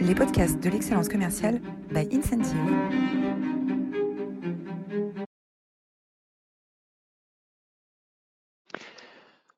les 0.00 0.14
podcasts 0.14 0.58
de 0.62 0.70
l'excellence 0.70 1.08
commerciale 1.08 1.60
by 1.90 2.08
Incentive. 2.12 2.56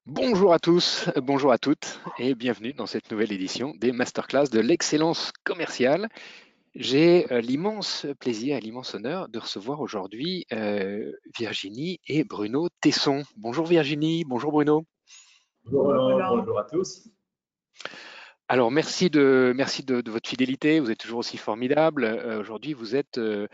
Bonjour 0.05 0.53
à 0.53 0.59
tous, 0.59 1.09
bonjour 1.23 1.53
à 1.53 1.59
toutes 1.59 2.01
et 2.19 2.35
bienvenue 2.35 2.73
dans 2.73 2.87
cette 2.87 3.11
nouvelle 3.13 3.33
édition 3.33 3.73
des 3.79 3.93
masterclass 3.93 4.49
de 4.51 4.59
l'excellence 4.59 5.33
commerciale. 5.45 6.09
J'ai 6.75 7.31
euh, 7.33 7.41
l'immense 7.41 8.07
plaisir 8.19 8.57
et 8.57 8.61
l'immense 8.61 8.95
honneur 8.95 9.29
de 9.29 9.39
recevoir 9.39 9.81
aujourd'hui 9.81 10.47
euh, 10.53 11.13
Virginie 11.39 12.01
et 12.09 12.25
Bruno 12.25 12.69
Tesson. 12.81 13.23
Bonjour 13.37 13.67
Virginie, 13.67 14.25
bonjour 14.25 14.51
Bruno. 14.51 14.85
Bonjour, 15.65 16.19
bonjour 16.37 16.59
à 16.59 16.65
tous. 16.65 17.09
Alors, 18.53 18.71
merci 18.71 19.09
de, 19.09 19.55
votre 20.11 20.29
fidélité. 20.29 20.79
Vous 20.79 20.91
êtes 20.91 20.99
toujours 20.99 21.21
aussi 21.21 21.39
formidable. 21.39 22.05
Euh, 22.05 22.39
aujourd'hui, 22.39 22.75
vous 22.75 22.95
êtes 22.95 23.17
euh, 23.17 23.49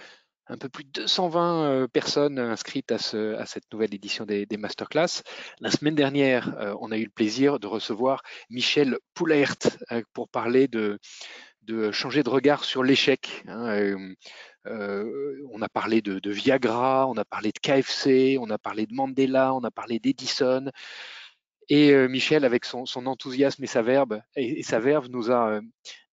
un 0.48 0.59
peu 0.59 0.68
plus 0.68 0.82
de 0.82 0.90
220 0.90 1.62
euh, 1.62 1.86
personnes 1.86 2.40
inscrites 2.40 2.90
à, 2.90 2.98
cette 2.98 3.73
nouvelle 3.73 3.95
édition 3.95 4.24
des, 4.24 4.48
masterclass. 4.59 5.23
La 5.60 5.70
semaine 5.70 5.95
dernière, 5.95 6.76
on 6.80 6.90
a 6.90 6.98
eu 6.98 7.04
le 7.04 7.10
plaisir 7.10 7.60
de 7.60 7.68
recevoir 7.68 8.24
Michel 8.50 8.98
Poulaert 9.14 9.78
pour 10.14 10.28
parler 10.28 10.66
de, 10.66 10.98
changer 11.92 12.24
de 12.24 12.30
regard 12.30 12.65
sur 12.65 12.82
l'échec. 12.82 13.45
Hein, 13.46 13.96
on 14.65 15.62
a 15.62 15.68
parlé 15.68 16.02
de, 16.02 16.28
Viagra, 16.28 17.06
on 17.06 17.16
a 17.16 17.24
parlé 17.24 17.52
de 17.52 17.60
KFC, 17.60 18.37
on 18.40 18.51
a 18.51 18.59
parlé 18.59 18.87
de 18.87 18.95
Mandela, 18.95 19.54
on 19.54 19.62
a 19.62 19.70
parlé 19.70 20.01
d'Edison. 20.01 20.73
Et 21.68 21.92
euh, 21.92 22.08
Michel, 22.08 22.45
avec 22.45 22.64
son, 22.64 22.84
enthousiasme 23.06 23.62
et 23.64 23.66
sa 23.66 23.82
verbe 23.82 24.22
et, 24.36 24.62
sa 24.62 24.80
verve, 24.80 25.09
nous 25.09 25.30
a, 25.30 25.60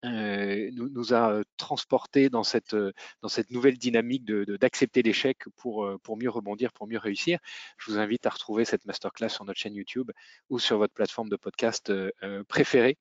euh, 0.04 0.70
nous, 0.72 1.14
a 1.14 1.42
transporté 1.56 2.28
dans 2.28 2.42
cette, 2.42 2.76
dans 3.22 3.28
cette 3.28 3.50
nouvelle 3.50 3.78
dynamique 3.78 4.24
d'accepter 4.24 5.02
de, 5.02 5.08
l'échec 5.08 5.38
pour, 5.56 5.88
pour 6.02 6.16
mieux 6.16 6.30
rebondir, 6.30 6.72
pour 6.72 6.86
mieux 6.86 6.98
réussir. 6.98 7.38
Je 7.78 7.92
vous 7.92 7.98
invite 7.98 8.26
à 8.26 8.30
retrouver 8.30 8.64
cette 8.64 8.84
masterclass 8.84 9.28
sur 9.28 9.44
notre 9.44 9.58
chaîne 9.58 9.74
YouTube 9.74 10.10
ou 10.50 10.58
sur 10.58 10.78
votre 10.78 10.92
plateforme 10.92 11.28
de 11.28 11.36
podcast 11.36 11.90
euh, 11.90 12.44
préférée 12.48 12.98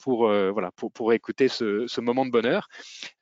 pour, 0.00 0.28
euh, 0.28 0.50
voilà, 0.50 0.70
pour, 0.72 0.92
pour 0.92 1.12
écouter 1.12 1.48
ce, 1.48 1.86
ce, 1.86 2.00
moment 2.00 2.26
de 2.26 2.30
bonheur. 2.30 2.68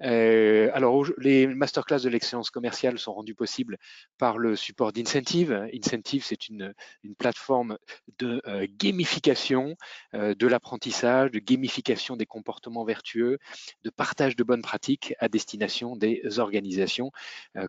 Euh, 0.02 0.70
alors, 0.74 1.04
les 1.18 1.46
masterclass 1.46 2.00
de 2.00 2.08
l'excellence 2.08 2.50
commerciale 2.50 2.98
sont 2.98 3.14
rendus 3.14 3.34
possibles 3.34 3.78
par 4.18 4.38
le 4.38 4.56
support 4.56 4.92
d'Incentive. 4.92 5.68
Incentive, 5.74 6.24
c'est 6.24 6.48
une, 6.48 6.74
une, 7.02 7.14
plateforme 7.14 7.78
de 8.18 8.42
euh, 8.46 8.66
gamification 8.78 9.76
de 10.12 10.46
l'apprentissage, 10.46 11.30
de 11.30 11.38
gamification 11.38 12.16
des 12.16 12.26
comportements 12.26 12.84
vertueux, 12.84 13.38
de 13.82 13.90
partage 13.90 14.36
de 14.36 14.44
bonnes 14.44 14.62
pratiques 14.62 15.14
à 15.18 15.28
destination 15.28 15.96
des 15.96 16.38
organisations 16.38 17.10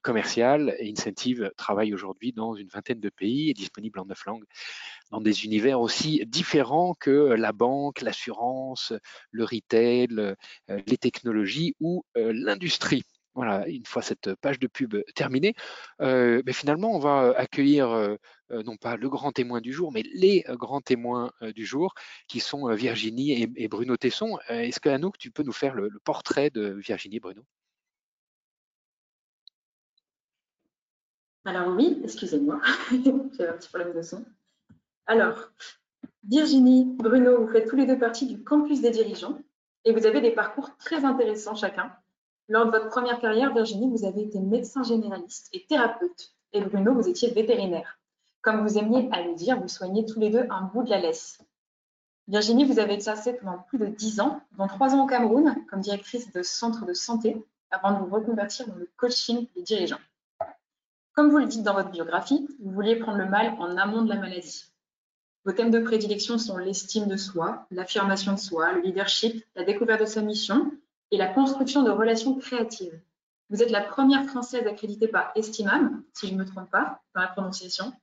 commerciales. 0.01 0.75
Incentive 0.81 1.51
travaille 1.57 1.93
aujourd'hui 1.93 2.33
dans 2.33 2.55
une 2.55 2.67
vingtaine 2.67 2.99
de 2.99 3.09
pays 3.09 3.49
et 3.49 3.53
disponible 3.53 3.99
en 3.99 4.05
neuf 4.05 4.25
langues 4.25 4.45
dans 5.13 5.21
des 5.21 5.45
univers 5.45 5.79
aussi 5.79 6.25
différents 6.25 6.95
que 6.99 7.11
la 7.11 7.51
banque, 7.51 8.01
l'assurance, 8.01 8.93
le 9.29 9.43
retail, 9.43 10.07
euh, 10.17 10.35
les 10.87 10.97
technologies 10.97 11.75
ou 11.79 12.03
euh, 12.17 12.33
l'industrie. 12.33 13.03
Voilà, 13.35 13.67
une 13.67 13.85
fois 13.85 14.01
cette 14.01 14.33
page 14.35 14.57
de 14.57 14.65
pub 14.65 14.95
terminée, 15.13 15.53
euh, 16.01 16.41
mais 16.47 16.53
finalement, 16.53 16.95
on 16.95 16.99
va 16.99 17.33
accueillir 17.37 18.17
non 18.51 18.77
pas 18.77 18.95
le 18.95 19.09
grand 19.09 19.31
témoin 19.31 19.59
du 19.61 19.73
jour, 19.73 19.91
mais 19.91 20.03
les 20.13 20.43
grands 20.49 20.81
témoins 20.81 21.31
du 21.55 21.65
jour, 21.65 21.95
qui 22.27 22.39
sont 22.39 22.71
Virginie 22.75 23.49
et, 23.55 23.67
Bruno 23.67 23.97
Tesson. 23.97 24.37
Est-ce 24.49 24.79
que 24.79 24.89
Anouk, 24.89 25.17
tu 25.17 25.31
peux 25.31 25.41
nous 25.41 25.51
faire 25.51 25.73
le, 25.73 25.89
portrait 26.03 26.51
de 26.51 26.73
Virginie 26.73 27.17
et 27.17 27.19
Bruno? 27.19 27.43
Alors 31.45 31.75
oui, 31.75 31.99
excusez-moi, 32.03 32.61
j'ai 32.91 33.47
un 33.47 33.53
petit 33.53 33.69
problème 33.69 33.95
de 33.95 34.01
son. 34.03 34.23
Alors, 35.05 35.49
Virginie, 36.25 36.85
Bruno, 36.97 37.41
vous 37.41 37.51
faites 37.51 37.69
tous 37.69 37.75
les 37.75 37.85
deux 37.85 37.99
partie 37.99 38.25
du 38.25 38.41
campus 38.41 38.81
des 38.81 38.91
dirigeants 38.91 39.37
et 39.83 39.91
vous 39.91 40.05
avez 40.05 40.21
des 40.21 40.31
parcours 40.31 40.77
très 40.77 41.03
intéressants 41.03 41.55
chacun. 41.55 41.91
Lors 42.47 42.65
de 42.65 42.71
votre 42.71 42.87
première 42.87 43.19
carrière, 43.19 43.53
Virginie, 43.53 43.89
vous 43.89 44.05
avez 44.05 44.21
été 44.23 44.39
médecin 44.39 44.83
généraliste 44.83 45.49
et 45.51 45.65
thérapeute 45.65 46.33
et 46.53 46.61
Bruno, 46.61 46.93
vous 46.93 47.09
étiez 47.09 47.31
vétérinaire. 47.31 47.99
Comme 48.41 48.65
vous 48.65 48.77
aimiez 48.77 49.09
à 49.11 49.23
le 49.23 49.35
dire, 49.35 49.59
vous 49.59 49.67
soignez 49.67 50.05
tous 50.05 50.19
les 50.19 50.29
deux 50.29 50.45
un 50.49 50.61
bout 50.61 50.83
de 50.83 50.89
la 50.89 50.99
laisse. 50.99 51.41
Virginie, 52.29 52.63
vous 52.63 52.79
avez 52.79 52.93
exercé 52.93 53.33
pendant 53.33 53.57
plus 53.57 53.77
de 53.77 53.87
dix 53.87 54.21
ans, 54.21 54.41
dont 54.53 54.67
trois 54.67 54.95
ans 54.95 55.03
au 55.03 55.07
Cameroun, 55.07 55.53
comme 55.69 55.81
directrice 55.81 56.31
de 56.31 56.43
centre 56.43 56.85
de 56.85 56.93
santé, 56.93 57.45
avant 57.71 57.91
de 57.91 58.05
vous 58.05 58.13
reconvertir 58.13 58.67
dans 58.67 58.75
le 58.75 58.89
coaching 58.95 59.47
des 59.55 59.63
dirigeants. 59.63 59.99
Comme 61.13 61.29
vous 61.29 61.39
le 61.39 61.47
dites 61.47 61.63
dans 61.63 61.73
votre 61.73 61.91
biographie, 61.91 62.47
vous 62.59 62.71
vouliez 62.71 62.95
prendre 62.95 63.17
le 63.17 63.29
mal 63.29 63.55
en 63.59 63.75
amont 63.77 64.03
de 64.03 64.09
la 64.09 64.15
maladie. 64.15 64.72
Vos 65.45 65.51
thèmes 65.51 65.71
de 65.71 65.79
prédilection 65.79 66.37
sont 66.37 66.57
l'estime 66.57 67.07
de 67.07 67.17
soi, 67.17 67.65
l'affirmation 67.69 68.33
de 68.33 68.39
soi, 68.39 68.71
le 68.73 68.81
leadership, 68.81 69.43
la 69.55 69.63
découverte 69.63 70.01
de 70.01 70.05
sa 70.05 70.21
mission 70.21 70.71
et 71.11 71.17
la 71.17 71.27
construction 71.27 71.83
de 71.83 71.91
relations 71.91 72.35
créatives. 72.35 72.97
Vous 73.49 73.61
êtes 73.61 73.71
la 73.71 73.81
première 73.81 74.25
française 74.25 74.65
accréditée 74.65 75.09
par 75.09 75.31
Estimam, 75.35 76.01
si 76.13 76.27
je 76.27 76.33
ne 76.33 76.39
me 76.39 76.45
trompe 76.45 76.69
pas 76.71 77.01
dans 77.13 77.21
la 77.21 77.27
prononciation, 77.27 77.93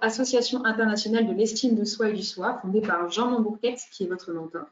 Association 0.00 0.64
internationale 0.64 1.26
de 1.28 1.32
l'estime 1.32 1.76
de 1.76 1.84
soi 1.84 2.08
et 2.08 2.12
du 2.12 2.22
soi, 2.22 2.58
fondée 2.60 2.80
par 2.80 3.08
Jean 3.10 3.30
Montbourquette, 3.30 3.80
qui 3.92 4.02
est 4.02 4.08
votre 4.08 4.32
mentor. 4.32 4.66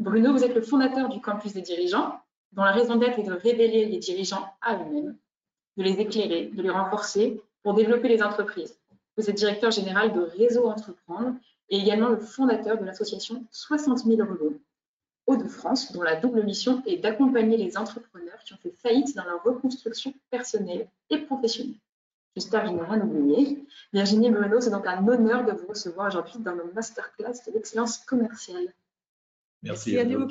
Bruno, 0.00 0.32
vous 0.32 0.42
êtes 0.42 0.54
le 0.54 0.62
fondateur 0.62 1.08
du 1.08 1.20
campus 1.20 1.52
des 1.52 1.62
dirigeants, 1.62 2.20
dont 2.50 2.64
la 2.64 2.72
raison 2.72 2.96
d'être 2.96 3.20
est 3.20 3.24
de 3.24 3.32
révéler 3.32 3.86
les 3.86 3.98
dirigeants 3.98 4.46
à 4.60 4.74
eux-mêmes, 4.74 5.16
de 5.76 5.82
les 5.82 6.00
éclairer, 6.00 6.46
de 6.46 6.62
les 6.62 6.70
renforcer 6.70 7.40
pour 7.62 7.74
développer 7.74 8.08
les 8.08 8.22
entreprises. 8.22 8.76
Vous 9.16 9.28
êtes 9.28 9.36
directeur 9.36 9.70
général 9.70 10.12
de 10.12 10.20
Réseau 10.20 10.68
Entreprendre 10.68 11.34
et 11.68 11.78
également 11.78 12.08
le 12.08 12.18
fondateur 12.18 12.78
de 12.78 12.84
l'association 12.84 13.44
60 13.50 14.04
000 14.04 14.20
euros 14.20 14.54
Hauts-de-France, 15.26 15.92
dont 15.92 16.02
la 16.02 16.16
double 16.16 16.42
mission 16.42 16.82
est 16.84 16.96
d'accompagner 16.96 17.56
les 17.56 17.76
entrepreneurs 17.76 18.42
qui 18.44 18.54
ont 18.54 18.58
fait 18.58 18.74
faillite 18.82 19.14
dans 19.14 19.24
leur 19.24 19.42
reconstruction 19.44 20.12
personnelle 20.30 20.88
et 21.10 21.18
professionnelle. 21.18 21.78
J'espère 22.34 22.62
que 22.62 22.68
je 22.68 22.72
n'ai 22.72 22.82
rien 22.82 23.00
oublié. 23.00 23.64
Virginie 23.92 24.30
Bruno, 24.30 24.60
c'est 24.60 24.70
donc 24.70 24.86
un 24.86 25.06
honneur 25.06 25.44
de 25.44 25.52
vous 25.52 25.68
recevoir 25.68 26.08
aujourd'hui 26.08 26.40
dans 26.40 26.56
nos 26.56 26.72
masterclass 26.72 27.34
de 27.46 27.52
l'excellence 27.52 27.98
commerciale. 27.98 28.72
Merci, 29.62 29.98
à 29.98 30.04
vous. 30.04 30.26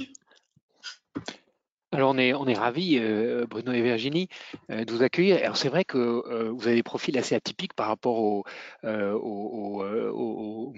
Alors 1.94 2.12
on 2.12 2.18
est, 2.18 2.34
on 2.34 2.48
est 2.48 2.54
ravis, 2.54 2.98
euh, 3.00 3.46
Bruno 3.50 3.74
et 3.74 3.82
Virginie, 3.82 4.30
euh, 4.70 4.86
de 4.86 4.94
vous 4.94 5.04
accueillir. 5.04 5.38
Alors 5.44 5.58
c'est 5.58 5.68
vrai 5.68 5.84
que 5.84 5.98
euh, 5.98 6.50
vous 6.50 6.66
avez 6.68 6.78
des 6.78 6.84
profils 6.84 7.18
assez 7.18 7.36
atypiques 7.36 7.74
par 7.74 7.88
rapport 7.88 8.18
aux 8.18 8.46
au, 8.84 9.84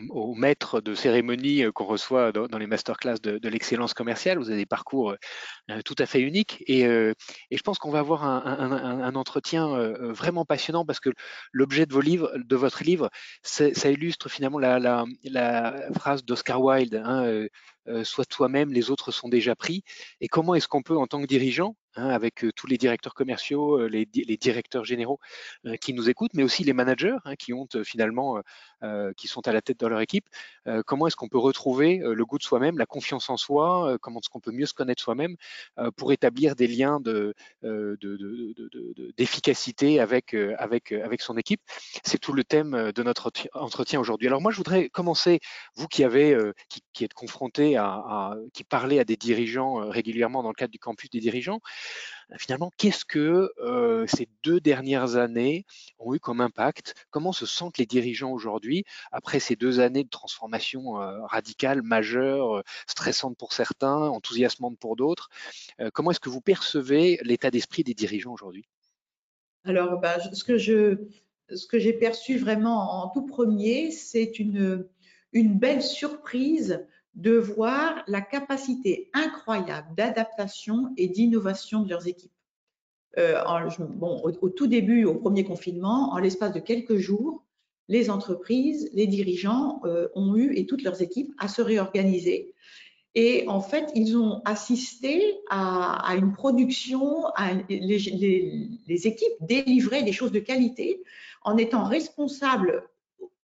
au, 0.10 0.34
maîtres 0.36 0.82
de 0.82 0.96
cérémonie 0.96 1.64
qu'on 1.76 1.86
reçoit 1.86 2.32
dans, 2.32 2.58
les 2.58 2.66
masterclass 2.66 3.20
de, 3.22 3.38
de 3.38 3.50
l'excellence 3.50 3.94
commerciale. 3.94 4.40
Vous 4.40 4.50
avez 4.50 4.58
des 4.58 4.66
parcours 4.66 5.16
tout 5.86 5.96
à 6.00 6.06
fait 6.06 6.22
uniques 6.22 6.64
et, 6.68 6.82
et 6.82 7.58
je 7.58 7.62
pense 7.62 7.78
qu'on 7.78 7.92
va 7.92 8.00
avoir 8.00 8.24
un, 8.26 8.44
un, 8.46 8.72
un, 9.02 9.16
entretien 9.16 9.68
vraiment 10.10 10.46
passionnant 10.46 10.86
parce 10.86 11.00
que 11.00 11.12
l'objet 11.52 11.86
de 11.86 11.94
vos 11.94 12.02
livres, 12.02 12.32
de 12.36 12.56
votre 12.56 12.84
livre, 12.84 13.10
ça 13.44 13.90
illustre 13.90 14.30
finalement 14.30 14.60
la, 14.60 14.80
la, 14.80 15.06
la 15.24 15.76
phrase 15.94 16.26
d'Oscar 16.26 16.62
Wilde. 16.62 17.02
Hein, 17.06 17.48
euh, 17.88 18.04
soit 18.04 18.26
toi-même, 18.26 18.74
les 18.74 18.90
autres 18.90 19.12
sont 19.12 19.30
déjà 19.30 19.56
pris. 19.56 19.84
Et 20.22 20.28
comment 20.28 20.56
est-ce 20.56 20.68
qu'on 20.68 20.84
peut, 20.84 20.98
en 20.98 21.08
tant 21.08 21.22
que 21.22 21.28
dirigeant, 21.28 21.76
Hein, 21.96 22.10
avec 22.10 22.44
tous 22.56 22.66
les 22.66 22.80
directeurs 22.80 23.14
commerciaux, 23.14 23.88
les, 23.88 24.06
directeurs 24.06 24.84
généraux 24.84 25.20
qui 25.80 25.94
nous 25.94 26.10
écoutent, 26.10 26.34
mais 26.34 26.42
aussi 26.42 26.64
les 26.64 26.74
managers 26.74 27.18
hein, 27.24 27.36
qui 27.36 27.54
ont 27.54 27.68
finalement, 27.84 28.42
qui 29.16 29.28
sont 29.28 29.48
à 29.48 29.52
la 29.52 29.62
tête 29.62 29.80
de 29.80 29.86
leur 29.86 30.02
équipe. 30.02 30.26
comment 30.88 31.06
est-ce 31.06 31.16
qu'on 31.16 31.28
peut 31.28 31.38
retrouver 31.38 32.02
le 32.04 32.26
goût 32.26 32.40
de 32.40 32.44
soi-même, 32.44 32.80
la 32.80 32.88
confiance 32.88 33.30
en 33.30 33.38
soi, 33.38 34.00
comment 34.02 34.22
est-ce 34.22 34.30
qu'on 34.30 34.40
peut 34.40 34.52
mieux 34.52 34.66
se 34.66 34.74
connaître 34.74 35.04
soi-même 35.04 35.36
pour 35.96 36.12
établir 36.12 36.56
des 36.56 36.66
liens 36.66 37.00
d'efficacité 37.00 39.94
de, 39.94 39.98
de, 39.98 40.00
avec, 40.00 40.34
avec, 40.58 40.94
avec 40.94 41.22
son 41.22 41.38
équipe? 41.38 41.62
C'est 42.04 42.18
tout 42.18 42.34
le 42.34 42.44
thème 42.44 42.92
de 42.92 43.04
notre 43.04 43.32
entretien 43.54 44.00
aujourd'hui. 44.00 44.28
Alors 44.28 44.42
moi, 44.42 44.52
je 44.52 44.58
voudrais 44.58 44.90
commencer, 44.90 45.42
vous 45.76 45.88
qui 45.88 46.04
avez, 46.04 46.36
qui, 46.70 46.82
qui, 46.92 47.04
êtes 47.04 47.14
confronté 47.14 47.78
à, 47.78 47.86
à, 47.86 48.36
qui 48.52 48.64
parlez 48.64 48.98
à 48.98 49.04
des 49.04 49.16
dirigeants 49.16 49.76
régulièrement 49.90 50.42
dans 50.42 50.50
le 50.50 50.56
cadre 50.56 50.72
du 50.72 50.80
campus 50.80 51.12
des 51.12 51.20
dirigeants, 51.20 51.60
finalement, 52.38 52.72
qu'est-ce 52.78 53.06
que 53.06 53.52
euh, 53.60 54.06
ces 54.08 54.28
deux 54.44 54.60
dernières 54.60 55.16
années 55.16 55.66
ont 56.00 56.14
eu 56.14 56.20
comme 56.20 56.42
impact? 56.42 56.96
Comment 57.10 57.32
se 57.32 57.46
sentent 57.46 57.78
les 57.78 57.86
dirigeants 57.86 58.32
aujourd'hui 58.32 58.86
après 59.12 59.40
ces 59.40 59.56
deux 59.56 59.80
années 59.80 60.04
de 60.04 60.10
transformation 60.10 61.02
euh, 61.02 61.26
radicale, 61.26 61.82
majeure, 61.82 62.64
stressante 62.88 63.38
pour 63.38 63.54
certains, 63.54 63.96
enthousiasmante 63.96 64.78
pour 64.80 64.96
d'autres? 64.96 65.30
Comment 65.94 66.12
est-ce 66.12 66.20
que 66.20 66.30
vous 66.30 66.42
percevez 66.42 67.20
l'état 67.24 67.52
d'esprit 67.52 67.84
des 67.84 67.94
dirigeants 67.94 68.34
aujourd'hui? 68.34 68.66
Alors, 69.66 70.00
bah, 70.00 70.18
ce 70.20 70.44
que 70.44 70.58
j'ai 70.58 71.94
perçu 71.94 72.38
vraiment 72.38 73.04
en 73.04 73.10
tout 73.10 73.26
premier, 73.26 73.92
c'est 73.92 74.40
une 74.40 74.88
belle 75.34 75.82
surprise 75.82 76.86
de 77.16 77.38
voir 77.38 78.04
la 78.08 78.22
capacité 78.22 79.10
incroyable 79.14 79.88
d'adaptation 79.96 80.92
et 80.98 81.08
d'innovation 81.08 81.82
de 81.82 81.90
leurs 81.90 82.08
équipes. 82.08 82.32
Euh, 83.20 83.40
bon, 83.80 84.22
au, 84.24 84.50
tout 84.50 84.68
début, 84.68 85.06
au 85.06 85.16
premier 85.16 85.44
confinement, 85.44 86.14
en 86.14 86.18
l'espace 86.18 86.54
de 86.54 86.60
quelques 86.60 86.98
jours, 86.98 87.44
les 87.88 88.10
entreprises, 88.10 88.90
les 88.94 89.08
dirigeants 89.08 89.82
euh, 89.86 90.08
ont 90.16 90.36
eu, 90.36 90.56
et 90.56 90.66
toutes 90.66 90.84
leurs 90.84 91.02
équipes, 91.02 91.32
à 91.38 91.48
se 91.48 91.62
réorganiser. 91.62 92.54
Et 93.16 93.46
en 93.48 93.62
fait, 93.62 93.92
ils 93.94 94.18
ont 94.18 94.42
assisté 94.46 95.22
à, 95.52 96.16
une 96.18 96.32
production, 96.32 97.28
à 97.36 97.54
les, 97.70 98.80
les, 98.88 99.08
équipes 99.08 99.34
délivraient 99.42 100.02
des 100.02 100.12
choses 100.12 100.32
de 100.32 100.40
qualité 100.40 101.04
en 101.44 101.58
étant 101.58 101.84
responsables 101.84 102.84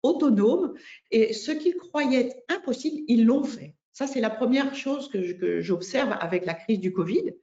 autonomes. 0.07 0.73
Et 1.11 1.33
ce 1.33 1.51
qu'ils 1.51 1.75
croyaient 1.75 2.43
impossible, 2.49 3.03
ils 3.07 3.25
l'ont 3.25 3.43
fait. 3.43 3.75
Ça, 3.93 4.07
c'est 4.07 4.21
la 4.21 4.29
première 4.29 4.75
chose 4.75 5.09
que 5.09 5.61
j'observe 5.61 6.15
avec 6.19 6.45
la 6.45 6.53
crise 6.53 6.79
du 6.79 6.93
Covid. 6.93 7.33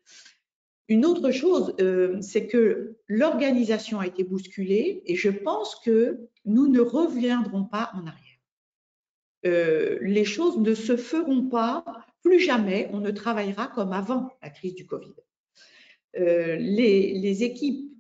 Une 0.89 1.07
autre 1.07 1.31
chose, 1.31 1.75
euh, 1.81 2.21
c'est 2.21 2.47
que 2.47 2.97
l'organisation 3.09 4.01
a 4.01 4.07
été 4.07 4.23
bousculée 4.23 5.03
et 5.07 5.17
je 5.17 5.31
pense 5.31 5.77
que 5.77 6.29
nous 6.45 6.69
ne 6.69 6.81
reviendrons 6.81 7.65
pas 7.65 7.91
en 7.95 8.07
arrière. 8.07 8.21
Euh, 9.47 9.99
les 10.03 10.25
choses 10.25 10.59
ne 10.59 10.75
se 10.75 10.97
feront 10.97 11.49
pas, 11.49 11.85
plus 12.23 12.39
jamais 12.39 12.89
on 12.93 13.01
ne 13.01 13.11
travaillera 13.11 13.69
comme 13.69 13.93
avant 13.93 14.31
la 14.43 14.51
crise 14.51 14.75
du 14.75 14.87
Covid. 14.87 15.15
Euh, 16.19 16.57
les, 16.57 17.19
les 17.19 17.45
équipes 17.45 17.91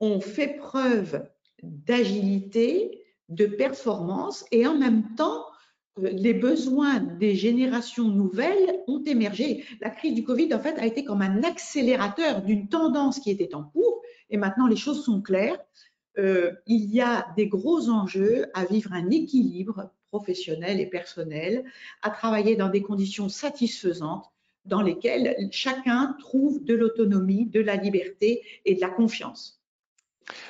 ont 0.00 0.20
fait 0.20 0.56
preuve 0.56 1.28
d'agilité, 1.62 2.99
de 3.30 3.46
performance 3.46 4.44
et 4.52 4.66
en 4.66 4.76
même 4.76 5.14
temps 5.16 5.44
les 5.96 6.34
besoins 6.34 7.00
des 7.00 7.34
générations 7.34 8.08
nouvelles 8.08 8.80
ont 8.86 9.02
émergé. 9.04 9.64
La 9.80 9.90
crise 9.90 10.14
du 10.14 10.24
Covid, 10.24 10.54
en 10.54 10.60
fait, 10.60 10.78
a 10.78 10.86
été 10.86 11.04
comme 11.04 11.22
un 11.22 11.42
accélérateur 11.42 12.42
d'une 12.42 12.68
tendance 12.68 13.18
qui 13.20 13.30
était 13.30 13.54
en 13.54 13.64
cours 13.64 14.00
et 14.30 14.36
maintenant 14.36 14.66
les 14.66 14.76
choses 14.76 15.04
sont 15.04 15.20
claires. 15.20 15.58
Euh, 16.18 16.52
il 16.66 16.92
y 16.92 17.00
a 17.00 17.26
des 17.36 17.46
gros 17.46 17.88
enjeux 17.88 18.46
à 18.54 18.64
vivre 18.64 18.92
un 18.92 19.10
équilibre 19.10 19.90
professionnel 20.10 20.80
et 20.80 20.86
personnel, 20.86 21.64
à 22.02 22.10
travailler 22.10 22.56
dans 22.56 22.68
des 22.68 22.82
conditions 22.82 23.28
satisfaisantes 23.28 24.26
dans 24.64 24.82
lesquelles 24.82 25.36
chacun 25.52 26.16
trouve 26.18 26.64
de 26.64 26.74
l'autonomie, 26.74 27.46
de 27.46 27.60
la 27.60 27.76
liberté 27.76 28.42
et 28.64 28.74
de 28.74 28.80
la 28.80 28.90
confiance. 28.90 29.59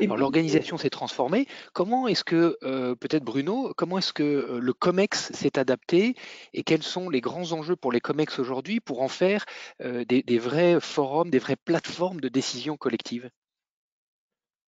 Alors 0.01 0.17
l'organisation 0.17 0.77
s'est 0.77 0.91
transformée. 0.91 1.47
Comment 1.73 2.09
est-ce 2.09 2.25
que, 2.25 2.57
euh, 2.63 2.95
peut-être 2.95 3.25
Bruno, 3.25 3.73
comment 3.77 3.99
est-ce 3.99 4.13
que 4.13 4.23
euh, 4.23 4.59
le 4.61 4.73
COMEX 4.73 5.33
s'est 5.33 5.59
adapté 5.59 6.15
et 6.53 6.63
quels 6.63 6.83
sont 6.83 7.09
les 7.09 7.21
grands 7.21 7.53
enjeux 7.53 7.77
pour 7.77 7.93
les 7.93 8.01
COMEX 8.01 8.39
aujourd'hui 8.39 8.81
pour 8.81 9.03
en 9.03 9.09
faire 9.09 9.45
euh, 9.83 10.05
des, 10.05 10.39
vrais 10.39 10.81
forums, 10.81 11.31
des 11.31 11.39
vraies 11.39 11.57
plateformes 11.57 12.21
de 12.21 12.29
décision 12.29 12.77
collective? 12.77 13.31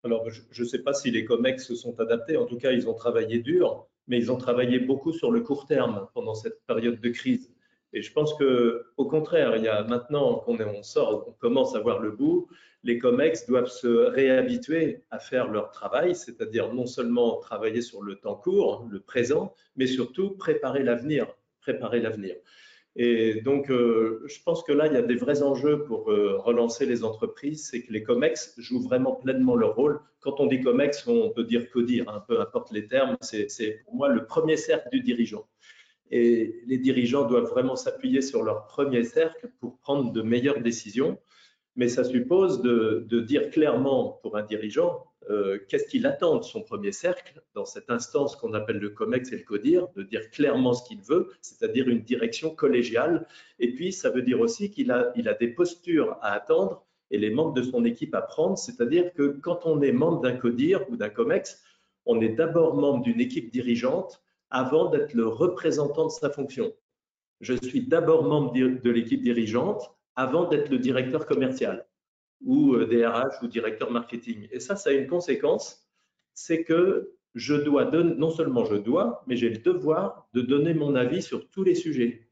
Alors 0.05 0.29
je 0.31 0.63
ne 0.63 0.69
sais 0.69 0.79
pas 0.79 0.95
si 0.95 1.11
les 1.11 1.25
COMEX 1.25 1.67
se 1.67 1.75
sont 1.75 1.99
adaptés, 2.01 2.37
en 2.37 2.47
tout 2.47 2.59
cas 2.59 2.73
ils 2.73 2.89
ont 2.89 2.95
travaillé 2.95 3.41
dur, 3.41 3.89
mais 4.07 4.19
ils 4.19 4.31
ont 4.31 4.39
travaillé 4.39 4.79
beaucoup 4.79 5.13
sur 5.13 5.31
le 5.33 5.41
court 5.41 5.67
terme 5.67 6.09
pendant 6.15 6.35
cette 6.35 6.65
période 6.67 7.01
de 7.01 7.09
crise. 7.11 7.51
Et 7.93 8.03
je 8.03 8.13
pense 8.13 8.35
que, 8.35 8.85
au 8.97 9.07
contraire, 9.07 9.57
il 9.57 9.65
y 9.65 9.69
a 9.69 9.83
maintenant 9.83 10.37
qu'on 10.41 10.59
on 10.61 10.83
sort, 10.83 11.25
on 11.29 11.33
commence 11.33 11.75
à 11.75 11.81
voir 11.81 12.01
le 12.01 12.11
bout, 12.11 12.49
les 12.85 12.99
COMEX 12.99 13.47
doivent 13.47 13.71
se 13.71 13.89
réhabituer 13.89 15.03
à 15.11 15.19
faire 15.19 15.51
leur 15.51 15.71
travail, 15.71 16.15
c'est-à-dire 16.15 16.73
non 16.73 16.87
seulement 16.87 17.39
travailler 17.39 17.81
sur 17.81 18.03
le 18.03 18.17
temps 18.17 18.37
court, 18.37 18.87
le 18.91 19.01
présent, 19.01 19.55
mais 19.77 19.87
surtout 19.87 20.31
préparer 20.31 20.83
l'avenir, 20.83 21.27
préparer 21.61 22.01
l'avenir. 22.01 22.37
Et 23.01 23.43
donc, 23.43 23.71
euh, 23.71 24.23
je 24.27 24.43
pense 24.43 24.63
que 24.65 24.73
là, 24.73 24.87
il 24.89 24.93
y 24.93 24.97
a 24.97 25.03
des 25.03 25.15
vrais 25.15 25.43
enjeux 25.43 25.85
pour 25.85 26.11
euh, 26.11 26.37
relancer 26.39 26.85
les 26.85 27.05
entreprises, 27.05 27.69
c'est 27.71 27.83
que 27.83 27.93
les 27.93 28.03
COMEX 28.03 28.55
jouent 28.59 28.83
vraiment 28.83 29.15
pleinement 29.15 29.55
leur 29.55 29.77
rôle. 29.77 30.01
Quand 30.21 30.41
on 30.41 30.47
dit 30.47 30.61
COMEX, 30.61 31.07
on 31.07 31.31
peut 31.31 31.45
dire 31.45 31.71
CODIR, 31.71 32.09
hein, 32.09 32.25
peu 32.27 32.41
importe 32.41 32.73
les 32.73 32.87
termes, 32.87 33.17
c'est 33.21 33.83
pour 33.85 33.95
moi 33.95 34.09
le 34.09 34.27
premier 34.27 34.57
cercle 34.57 34.89
du 34.91 35.01
dirigeant. 35.01 35.47
Et 36.11 36.63
les 36.67 36.79
dirigeants 36.79 37.27
doivent 37.27 37.49
vraiment 37.49 37.77
s'appuyer 37.77 38.23
sur 38.23 38.43
leur 38.43 38.65
premier 38.67 39.05
cercle 39.05 39.51
pour 39.61 39.79
prendre 39.79 40.13
de 40.13 40.23
meilleures 40.23 40.61
décisions. 40.61 41.19
Mais 41.77 41.89
ça 41.89 42.03
suppose 42.03 42.61
de, 42.63 43.21
dire 43.21 43.51
clairement 43.51 44.19
pour 44.23 44.37
un 44.37 44.43
dirigeant 44.43 45.05
euh, 45.31 45.59
qu'est-ce 45.69 45.87
qu'il 45.87 46.07
attend 46.07 46.37
de 46.37 46.43
son 46.43 46.63
premier 46.63 46.91
cercle. 46.91 47.41
Dans 47.55 47.67
cette 47.67 47.91
instance 47.91 48.35
qu'on 48.35 48.55
appelle 48.55 48.79
le 48.79 48.91
COMEX 48.91 49.31
et 49.33 49.37
le 49.37 49.45
CODIR, 49.45 49.89
de 49.95 50.03
dire 50.03 50.31
clairement 50.31 50.73
ce 50.73 50.87
qu'il 50.89 51.01
veut, 51.03 51.29
c'est-à-dire 51.41 51.89
une 51.89 52.03
direction 52.03 52.51
collégiale. 52.51 53.29
Et 53.61 53.75
puis, 53.75 53.93
ça 53.93 54.11
veut 54.11 54.23
dire 54.23 54.41
aussi 54.41 54.71
qu'il 54.71 54.91
a, 54.91 55.13
des 55.15 55.49
postures 55.49 56.17
à 56.23 56.33
attendre 56.33 56.85
et 57.11 57.19
les 57.19 57.31
membres 57.31 57.55
de 57.55 57.63
son 57.63 57.85
équipe 57.85 58.15
à 58.15 58.23
prendre, 58.23 58.59
c'est-à-dire 58.59 59.13
que 59.15 59.39
quand 59.41 59.61
on 59.65 59.81
est 59.81 59.93
membre 59.93 60.21
d'un 60.21 60.37
CODIR 60.37 60.85
ou 60.91 60.97
d'un 60.97 61.11
COMEX, 61.11 61.63
on 62.07 62.21
est 62.21 62.31
d'abord 62.31 62.75
membre 62.75 63.05
d'une 63.05 63.21
équipe 63.21 63.51
dirigeante 63.51 64.23
avant 64.51 64.91
d'être 64.91 65.15
le 65.15 65.27
représentant 65.27 66.07
de 66.07 66.13
sa 66.13 66.31
fonction. 66.31 66.73
Je 67.41 67.55
suis 67.55 67.87
d'abord 67.87 68.25
membre 68.25 68.53
de 68.53 68.91
l'équipe 68.91 69.23
dirigeante 69.23 69.95
avant 70.17 70.49
d'être 70.49 70.71
le 70.71 70.79
directeur 70.79 71.27
commercial 71.27 71.87
ou 72.45 72.77
DRH 72.77 73.43
euh, 73.43 73.45
ou 73.45 73.49
directeur 73.49 73.91
marketing. 73.91 74.49
Et 74.51 74.61
ça, 74.61 74.77
ça 74.77 74.91
a 74.91 74.93
une 74.93 75.07
conséquence, 75.07 75.89
c'est 76.35 76.65
que 76.65 77.15
je 77.35 77.55
dois 77.55 77.85
non 77.85 78.31
seulement 78.31 78.65
je 78.65 78.77
dois, 78.77 79.23
mais 79.27 79.37
j'ai 79.37 79.51
le 79.51 79.59
devoir 79.59 80.29
de 80.35 80.41
donner 80.41 80.75
mon 80.75 80.95
avis 80.95 81.23
sur 81.23 81.49
tous 81.51 81.63
les 81.63 81.75
sujets. 81.75 82.29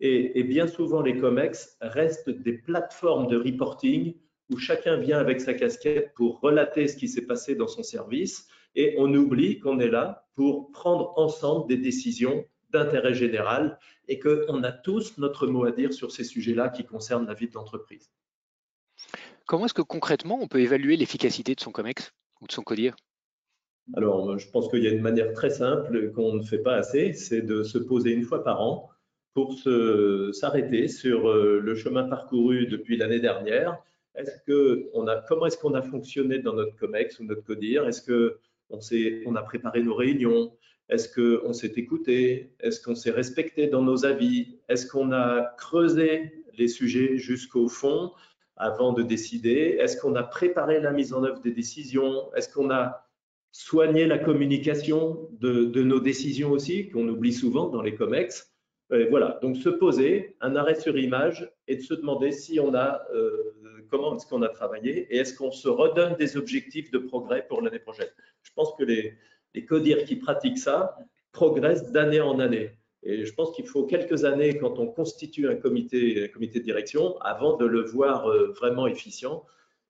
Et, 0.00 0.38
et, 0.38 0.44
bien 0.44 0.68
souvent, 0.68 1.02
les 1.02 1.18
COMEX 1.18 1.76
restent 1.80 2.30
des 2.30 2.52
plateformes 2.52 3.26
de 3.26 3.36
reporting 3.36 4.14
où 4.50 4.56
chacun 4.56 4.96
vient 4.96 5.18
avec 5.18 5.40
sa 5.40 5.54
casquette 5.54 6.14
pour 6.14 6.40
relater 6.40 6.86
ce 6.86 6.96
qui 6.96 7.08
s'est 7.08 7.26
passé 7.26 7.56
dans 7.56 7.66
son 7.66 7.82
service 7.82 8.48
et 8.74 8.94
on 8.98 9.12
oublie 9.14 9.58
qu'on 9.58 9.80
est 9.80 9.90
là 9.90 10.26
pour 10.34 10.70
prendre 10.70 11.12
ensemble 11.18 11.68
des 11.68 11.76
décisions 11.76 12.44
d'intérêt 12.70 13.14
général 13.14 13.78
et 14.08 14.18
qu'on 14.18 14.62
a 14.62 14.72
tous 14.72 15.18
notre 15.18 15.46
mot 15.46 15.64
à 15.64 15.72
dire 15.72 15.92
sur 15.92 16.12
ces 16.12 16.24
sujets-là 16.24 16.68
qui 16.68 16.84
concernent 16.84 17.26
la 17.26 17.34
vie 17.34 17.48
de 17.48 17.54
l'entreprise. 17.54 18.10
Comment 19.46 19.64
est-ce 19.66 19.74
que 19.74 19.82
concrètement 19.82 20.38
on 20.40 20.48
peut 20.48 20.60
évaluer 20.60 20.96
l'efficacité 20.96 21.54
de 21.54 21.60
son 21.60 21.72
COMEX 21.72 22.12
ou 22.40 22.46
de 22.46 22.52
son 22.52 22.62
CODIR? 22.62 22.94
Alors, 23.96 24.38
je 24.38 24.50
pense 24.50 24.68
qu'il 24.68 24.84
y 24.84 24.86
a 24.86 24.90
une 24.90 25.00
manière 25.00 25.32
très 25.32 25.48
simple 25.48 26.12
qu'on 26.12 26.34
ne 26.34 26.42
fait 26.42 26.58
pas 26.58 26.74
assez, 26.74 27.14
c'est 27.14 27.40
de 27.40 27.62
se 27.62 27.78
poser 27.78 28.10
une 28.10 28.22
fois 28.22 28.44
par 28.44 28.60
an 28.60 28.90
pour 29.32 29.54
s'arrêter 30.32 30.88
sur 30.88 31.28
euh, 31.28 31.60
le 31.60 31.74
chemin 31.74 32.04
parcouru 32.04 32.66
depuis 32.66 32.96
l'année 32.96 33.20
dernière. 33.20 33.78
Est-ce 34.14 34.42
que 34.46 34.90
on 34.94 35.06
a, 35.06 35.16
comment 35.16 35.46
est-ce 35.46 35.56
qu'on 35.56 35.74
a 35.74 35.82
fonctionné 35.82 36.40
dans 36.40 36.54
notre 36.54 36.76
COMEX 36.76 37.20
ou 37.20 37.24
notre 37.24 37.44
CODIR? 37.44 37.86
Est-ce 37.86 38.02
que 38.02 38.38
on, 38.70 39.34
a 39.36 39.42
préparé 39.42 39.82
nos 39.82 39.94
réunions. 39.94 40.52
Est-ce 40.88 41.08
qu'on 41.08 41.52
s'est 41.52 41.72
écouté? 41.76 42.54
Est-ce 42.60 42.80
qu'on 42.80 42.94
s'est 42.94 43.10
respecté 43.10 43.66
dans 43.66 43.82
nos 43.82 44.04
avis? 44.04 44.58
Est-ce 44.68 44.86
qu'on 44.86 45.12
a 45.12 45.54
creusé 45.58 46.44
les 46.56 46.68
sujets 46.68 47.18
jusqu'au 47.18 47.68
fond 47.68 48.12
avant 48.56 48.92
de 48.92 49.02
décider? 49.02 49.76
Est-ce 49.80 50.00
qu'on 50.00 50.14
a 50.14 50.22
préparé 50.22 50.80
la 50.80 50.92
mise 50.92 51.12
en 51.12 51.24
œuvre 51.24 51.40
des 51.40 51.52
décisions? 51.52 52.32
Est-ce 52.34 52.52
qu'on 52.52 52.70
a 52.70 53.06
soigné 53.52 54.06
la 54.06 54.18
communication 54.18 55.28
de, 55.40 55.82
nos 55.82 56.00
décisions 56.00 56.50
aussi, 56.50 56.88
qu'on 56.90 57.08
oublie 57.08 57.32
souvent 57.32 57.68
dans 57.68 57.82
les 57.82 57.94
COMEX? 57.94 58.52
Voilà, 58.90 59.38
donc 59.42 59.56
se 59.56 59.68
poser 59.68 60.36
un 60.40 60.56
arrêt 60.56 60.74
sur 60.74 60.96
image 60.96 61.50
et 61.66 61.76
de 61.76 61.82
se 61.82 61.92
demander 61.92 62.32
si 62.32 62.58
on 62.58 62.74
a, 62.74 63.02
euh, 63.14 63.54
comment 63.90 64.16
est-ce 64.16 64.26
qu'on 64.26 64.40
a 64.40 64.48
travaillé 64.48 65.06
et 65.14 65.18
est-ce 65.18 65.34
qu'on 65.36 65.52
se 65.52 65.68
redonne 65.68 66.16
des 66.16 66.38
objectifs 66.38 66.90
de 66.90 66.98
progrès 66.98 67.46
pour 67.46 67.60
l'année 67.60 67.80
prochaine. 67.80 68.08
Je 68.42 68.50
pense 68.54 68.74
que 68.78 68.84
les, 68.84 69.14
les 69.54 69.66
codires 69.66 70.04
qui 70.04 70.16
pratiquent 70.16 70.58
ça 70.58 70.96
progressent 71.32 71.92
d'année 71.92 72.22
en 72.22 72.38
année. 72.38 72.70
Et 73.02 73.24
je 73.24 73.34
pense 73.34 73.54
qu'il 73.54 73.66
faut 73.66 73.84
quelques 73.84 74.24
années 74.24 74.56
quand 74.56 74.78
on 74.78 74.86
constitue 74.86 75.48
un 75.48 75.54
comité, 75.54 76.30
comité 76.30 76.58
de 76.58 76.64
direction 76.64 77.18
avant 77.18 77.56
de 77.56 77.66
le 77.66 77.82
voir 77.82 78.26
euh, 78.26 78.52
vraiment 78.52 78.86
efficient. 78.86 79.44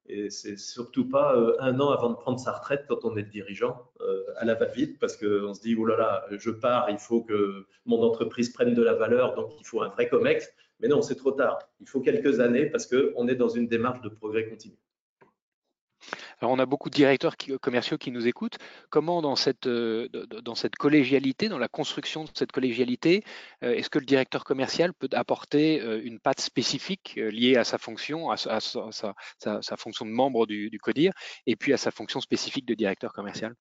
Et 0.09 0.31
c'est 0.31 0.59
surtout 0.59 1.09
pas 1.09 1.37
euh, 1.37 1.55
un 1.61 1.79
an 1.81 1.91
avant 1.91 2.11
de 2.11 2.17
prendre 2.17 2.41
sa 2.41 2.53
retraite 2.53 2.87
quand 2.89 3.05
on 3.05 3.17
est 3.17 3.23
dirigeant 3.23 3.91
euh, 4.01 4.23
à 4.37 4.47
la 4.47 4.55
va-vite 4.55 4.99
parce 4.99 5.17
qu'on 5.17 5.53
se 5.53 5.61
dit 5.61 5.77
oh 5.79 5.85
là 5.85 5.97
là, 5.97 6.27
je 6.31 6.51
pars, 6.51 6.89
il 6.89 6.99
faut 6.99 7.23
que 7.23 7.67
mon 7.85 8.03
entreprise 8.03 8.51
prenne 8.51 8.75
de 8.75 8.83
la 8.83 8.95
valeur, 8.95 9.35
donc 9.35 9.53
il 9.61 9.67
faut 9.67 9.83
un 9.83 9.89
vrai 9.89 10.09
COMEX. 10.09 10.49
Mais 10.81 10.89
non, 10.89 11.03
c'est 11.03 11.17
trop 11.17 11.33
tard. 11.33 11.59
Il 11.81 11.89
faut 11.89 12.01
quelques 12.01 12.41
années 12.41 12.67
parce 12.67 12.87
qu'on 12.87 13.29
est 13.29 13.35
dans 13.35 13.49
une 13.49 13.69
démarche 13.69 14.01
de 14.01 14.09
progrès 14.09 14.49
continu. 14.49 14.77
Alors, 16.41 16.53
on 16.53 16.59
a 16.59 16.67
beaucoup 16.67 16.91
de 16.91 16.95
directeurs 16.95 17.37
commerciaux 17.61 17.99
qui 17.99 18.11
nous 18.11 18.27
écoutent. 18.27 18.59
Comment, 18.91 19.23
dans 19.23 19.37
cette, 19.37 19.67
euh, 19.67 20.09
dans 20.43 20.55
cette 20.55 20.77
collégialité, 20.77 21.49
dans 21.49 21.59
la 21.59 21.69
construction 21.69 22.25
de 22.25 22.31
cette 22.35 22.53
collégialité, 22.53 23.25
euh, 23.65 23.73
est-ce 23.73 23.91
que 23.91 23.99
le 23.99 24.07
directeur 24.07 24.45
commercial 24.45 24.93
peut 24.95 25.09
apporter 25.13 25.81
euh, 25.81 26.01
une 26.03 26.21
patte 26.21 26.41
spécifique 26.41 27.15
liée 27.17 27.57
à 27.57 27.65
sa 27.65 27.79
fonction, 27.79 28.31
à, 28.31 28.37
sa, 28.37 29.77
fonction 29.77 30.07
de 30.07 30.11
membre 30.11 30.47
du, 30.47 30.79
CODIR, 30.81 31.13
et 31.47 31.57
puis 31.57 31.73
à 31.73 31.77
sa 31.77 31.91
fonction 31.91 32.21
spécifique 32.21 32.67
de 32.67 32.75
directeur 32.75 33.13
commercial? 33.13 33.55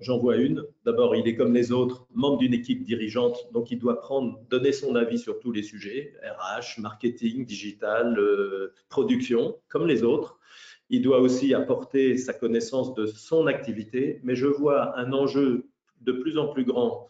J'en 0.00 0.18
vois 0.18 0.36
une. 0.36 0.64
D'abord, 0.86 1.14
il 1.14 1.28
est 1.28 1.36
comme 1.36 1.52
les 1.52 1.70
autres, 1.70 2.06
membre 2.14 2.38
d'une 2.38 2.54
équipe 2.54 2.84
dirigeante, 2.84 3.52
donc 3.52 3.70
il 3.70 3.78
doit 3.78 4.00
prendre, 4.00 4.40
donner 4.48 4.72
son 4.72 4.96
avis 4.96 5.18
sur 5.18 5.38
tous 5.40 5.52
les 5.52 5.62
sujets, 5.62 6.14
RH, 6.22 6.80
marketing, 6.80 7.44
digital, 7.44 8.18
production, 8.88 9.58
comme 9.68 9.86
les 9.86 10.02
autres. 10.02 10.38
Il 10.94 11.02
doit 11.02 11.18
aussi 11.18 11.54
apporter 11.54 12.16
sa 12.16 12.32
connaissance 12.32 12.94
de 12.94 13.06
son 13.06 13.48
activité, 13.48 14.20
mais 14.22 14.36
je 14.36 14.46
vois 14.46 14.96
un 14.96 15.12
enjeu 15.12 15.66
de 16.02 16.12
plus 16.12 16.38
en 16.38 16.46
plus 16.46 16.64
grand 16.64 17.08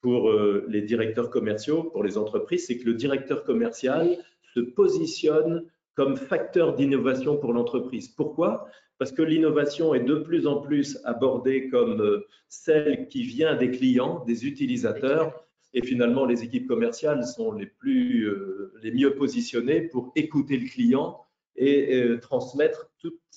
pour 0.00 0.30
euh, 0.30 0.64
les 0.68 0.80
directeurs 0.80 1.28
commerciaux, 1.28 1.82
pour 1.84 2.02
les 2.02 2.16
entreprises, 2.16 2.66
c'est 2.66 2.78
que 2.78 2.86
le 2.86 2.94
directeur 2.94 3.44
commercial 3.44 4.16
se 4.54 4.60
positionne 4.60 5.66
comme 5.94 6.16
facteur 6.16 6.74
d'innovation 6.76 7.36
pour 7.36 7.52
l'entreprise. 7.52 8.08
Pourquoi? 8.08 8.68
Parce 8.96 9.12
que 9.12 9.20
l'innovation 9.20 9.94
est 9.94 10.04
de 10.04 10.14
plus 10.14 10.46
en 10.46 10.62
plus 10.62 10.98
abordée 11.04 11.68
comme 11.68 12.00
euh, 12.00 12.26
celle 12.48 13.06
qui 13.06 13.22
vient 13.22 13.54
des 13.54 13.70
clients, 13.70 14.24
des 14.26 14.46
utilisateurs, 14.46 15.44
et 15.74 15.82
finalement 15.82 16.24
les 16.24 16.42
équipes 16.42 16.68
commerciales 16.68 17.26
sont 17.26 17.52
les 17.52 17.66
plus 17.66 18.30
euh, 18.30 18.72
les 18.82 18.92
mieux 18.92 19.14
positionnées 19.14 19.82
pour 19.82 20.10
écouter 20.16 20.56
le 20.56 20.66
client 20.66 21.25
et 21.56 21.94
euh, 21.94 22.18
transmettre 22.18 22.90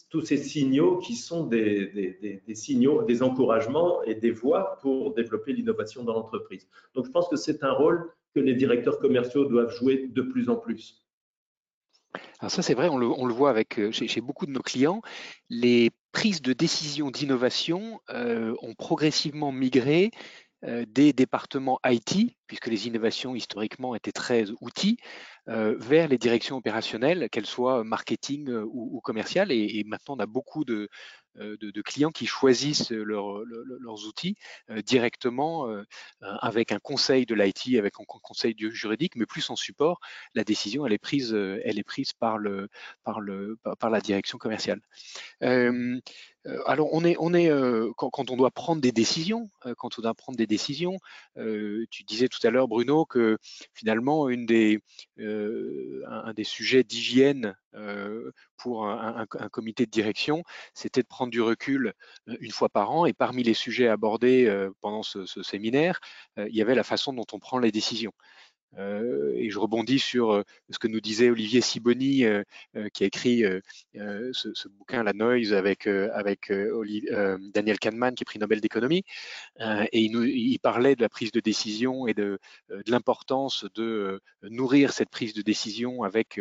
tous 0.09 0.21
ces 0.21 0.37
signaux 0.37 0.97
qui 0.97 1.15
sont 1.15 1.45
des, 1.45 2.41
signaux, 2.53 3.03
des 3.03 3.21
encouragements 3.21 4.01
et 4.03 4.15
des 4.15 4.31
voies 4.31 4.77
pour 4.81 5.13
développer 5.13 5.53
l'innovation 5.53 6.03
dans 6.03 6.13
l'entreprise. 6.13 6.67
Donc 6.95 7.05
je 7.05 7.11
pense 7.11 7.27
que 7.29 7.35
c'est 7.35 7.63
un 7.63 7.71
rôle 7.71 8.11
que 8.33 8.39
les 8.39 8.53
directeurs 8.53 8.99
commerciaux 8.99 9.45
doivent 9.45 9.75
jouer 9.75 10.07
de 10.07 10.21
plus 10.21 10.49
en 10.49 10.55
plus. 10.55 11.05
Alors 12.39 12.51
ça, 12.51 12.63
c'est 12.63 12.73
vrai, 12.73 12.89
on 12.89 12.97
le, 12.97 13.33
voit 13.33 13.51
avec, 13.51 13.79
euh, 13.79 13.91
chez, 13.91 14.21
beaucoup 14.21 14.47
de 14.47 14.51
nos 14.51 14.61
clients, 14.61 15.01
les 15.49 15.91
prises 16.11 16.41
de 16.41 16.53
décision 16.53 17.11
d'innovation 17.11 18.01
euh, 18.09 18.55
ont 18.61 18.73
progressivement 18.73 19.51
migré 19.51 20.11
des 20.61 21.13
départements 21.13 21.79
IT, 21.85 22.35
puisque 22.49 22.67
les 22.67 22.87
innovations 22.87 23.35
historiquement 23.35 23.95
étaient 23.95 24.11
très 24.11 24.47
outils, 24.59 24.97
vers 25.47 26.07
les 26.07 26.19
directions 26.19 26.57
opérationnelles, 26.57 27.27
qu'elles 27.31 27.47
soient 27.47 27.83
marketing 27.83 28.51
ou, 28.71 28.99
commerciales. 29.01 29.51
Et, 29.51 29.83
maintenant, 29.83 30.15
on 30.15 30.19
a 30.19 30.27
beaucoup 30.27 30.63
de, 30.63 30.89
euh, 31.37 31.57
clients 31.85 32.11
qui 32.11 32.25
choisissent 32.25 32.91
leurs 32.91 34.05
outils 34.07 34.35
euh, 34.69 34.81
directement 34.81 35.69
euh, 35.69 35.83
avec 36.21 36.71
un 36.71 36.79
conseil 36.79 37.25
de 37.25 37.33
l'IT, 37.33 37.77
avec 37.77 37.93
un 37.99 38.03
conseil 38.05 38.55
juridique, 38.57 39.15
mais 39.15 39.25
plus 39.25 39.49
en 39.49 39.55
support. 39.55 39.99
La 40.35 40.43
décision, 40.43 40.85
elle 40.85 40.93
est 40.93 40.97
prise, 40.97 41.33
elle 41.33 41.79
est 41.79 41.83
prise 41.83 42.13
par, 42.13 42.37
le, 42.37 42.67
par, 43.03 43.21
le, 43.21 43.57
par 43.79 43.89
la 43.89 44.01
direction 44.01 44.37
commerciale. 44.37 44.81
alors, 45.41 46.89
on 46.93 47.03
est, 47.05 47.15
on 47.19 47.33
est 47.33 47.49
quand, 47.95 48.29
on 48.31 48.37
doit 48.37 48.51
prendre 48.51 48.81
des 48.81 48.91
décisions, 48.91 49.49
quand 49.77 49.97
on 49.97 50.01
doit 50.01 50.13
prendre 50.13 50.37
des 50.37 50.47
décisions, 50.47 50.97
tu 51.35 52.03
disais 52.03 52.27
tout 52.27 52.38
à 52.47 52.51
l'heure, 52.51 52.67
Bruno, 52.67 53.05
que 53.05 53.37
finalement, 53.73 54.29
une 54.29 54.45
des, 54.45 54.79
un, 55.17 56.33
des 56.33 56.43
sujets 56.43 56.83
d'hygiène 56.83 57.55
pour 58.57 58.87
un, 58.87 59.25
comité 59.51 59.85
de 59.85 59.91
direction, 59.91 60.43
c'était 60.73 61.01
de 61.01 61.07
prendre 61.07 61.31
du 61.31 61.41
recul 61.41 61.93
une 62.27 62.51
fois 62.51 62.69
par 62.69 62.91
an. 62.91 63.05
Et 63.05 63.13
parmi 63.13 63.43
les 63.43 63.53
sujets 63.53 63.87
abordés 63.87 64.67
pendant 64.81 65.03
ce, 65.03 65.25
séminaire, 65.43 65.99
il 66.37 66.55
y 66.55 66.61
avait 66.61 66.75
la 66.75 66.83
façon 66.83 67.13
dont 67.13 67.25
on 67.33 67.39
prend 67.39 67.59
les 67.59 67.71
décisions. 67.71 68.13
Euh, 68.77 69.33
et 69.35 69.49
je 69.49 69.57
rebondis 69.57 69.99
sur 69.99 70.31
euh, 70.31 70.43
ce 70.69 70.77
que 70.77 70.87
nous 70.87 71.01
disait 71.01 71.29
Olivier 71.29 71.61
Siboni, 71.61 72.25
euh, 72.25 72.43
qui 72.93 73.03
a 73.03 73.07
écrit 73.07 73.43
ce, 73.93 74.67
bouquin 74.67 75.03
La 75.03 75.13
Noise 75.13 75.53
avec, 75.53 75.87
Daniel 75.87 77.79
Kahneman, 77.79 78.15
qui 78.15 78.23
est 78.23 78.25
prix 78.25 78.39
Nobel 78.39 78.61
d'économie. 78.61 79.03
et 79.59 79.99
il, 79.99 80.11
nous, 80.11 80.57
parlait 80.61 80.95
de 80.95 81.01
la 81.01 81.09
prise 81.09 81.31
de 81.31 81.39
décision 81.39 82.07
et 82.07 82.13
de, 82.13 82.39
l'importance 82.87 83.65
de 83.75 84.21
nourrir 84.43 84.93
cette 84.93 85.09
prise 85.09 85.33
de 85.33 85.41
décision 85.41 86.03
avec 86.03 86.39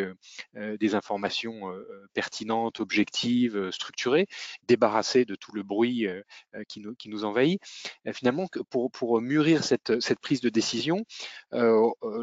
des 0.54 0.94
informations 0.94 1.72
pertinentes, 2.12 2.80
objectives, 2.80 3.70
structurées, 3.70 4.26
débarrassées 4.66 5.24
de 5.24 5.34
tout 5.34 5.52
le 5.52 5.62
bruit 5.62 6.06
qui, 6.68 6.80
nous, 6.80 7.24
envahit. 7.24 7.60
finalement, 8.12 8.46
pour, 8.70 9.20
mûrir 9.20 9.64
cette, 9.64 10.20
prise 10.20 10.40
de 10.40 10.48
décision, 10.48 11.04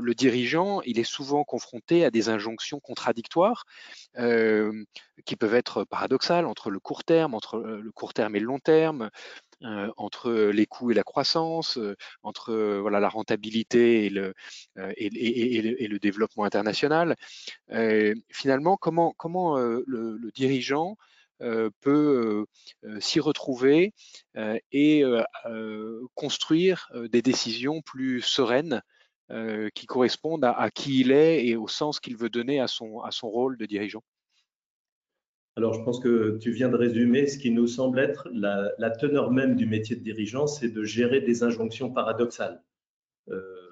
le 0.01 0.13
dirigeant, 0.15 0.81
il 0.81 0.99
est 0.99 1.03
souvent 1.03 1.43
confronté 1.43 2.05
à 2.05 2.11
des 2.11 2.29
injonctions 2.29 2.79
contradictoires 2.79 3.65
euh, 4.17 4.83
qui 5.25 5.35
peuvent 5.35 5.55
être 5.55 5.83
paradoxales 5.83 6.45
entre 6.45 6.69
le 6.69 6.79
court 6.79 7.03
terme, 7.03 7.33
entre 7.33 7.57
euh, 7.57 7.81
le 7.81 7.91
court 7.91 8.13
terme 8.13 8.35
et 8.35 8.39
le 8.39 8.45
long 8.45 8.59
terme, 8.59 9.09
entre 9.97 10.31
les 10.31 10.65
coûts 10.65 10.91
et 10.91 10.93
la 10.93 11.03
croissance, 11.03 11.79
entre 12.21 12.53
voilà, 12.81 12.99
la 12.99 13.09
rentabilité 13.09 14.05
et 14.05 14.09
le, 14.09 14.33
développement 15.99 16.43
international. 16.43 17.15
finalement, 18.29 18.77
comment 18.77 19.57
le, 19.57 20.31
dirigeant 20.35 20.97
peut 21.39 22.45
s'y 22.99 23.19
retrouver 23.19 23.93
et 24.71 25.03
construire 26.13 26.91
des 27.09 27.21
décisions 27.21 27.81
plus 27.81 28.21
sereines 28.21 28.83
euh, 29.32 29.70
qui 29.74 29.88
correspondent 29.88 30.46
à, 30.46 30.70
qui 30.70 31.00
il 31.00 31.12
est 31.12 31.48
et 31.48 31.55
au 31.55 31.67
sens 31.67 32.00
qu'il 32.00 32.15
veut 32.15 32.29
donner 32.29 32.60
à 32.60 32.67
son, 32.67 33.00
à 33.01 33.10
son 33.10 33.27
rôle 33.27 33.58
de 33.58 33.65
dirigeant 33.65 34.03
Alors, 35.55 35.74
je 35.74 35.82
pense 35.82 36.00
que 36.00 36.38
tu 36.38 36.51
viens 36.51 36.70
de 36.70 36.75
résumer 36.75 37.25
ce 37.25 37.39
qui 37.39 37.50
nous 37.50 37.65
semble 37.65 38.00
être 38.00 38.29
la, 38.32 38.91
teneur 38.91 39.32
même 39.32 39.55
du 39.55 39.65
métier 39.65 39.96
de 39.96 40.01
dirigeant, 40.01 40.46
c'est 40.46 40.70
de 40.70 40.84
gérer 40.84 41.22
des 41.22 41.41
injonctions 41.41 41.91
paradoxales. 41.91 42.63
Euh, 43.29 43.65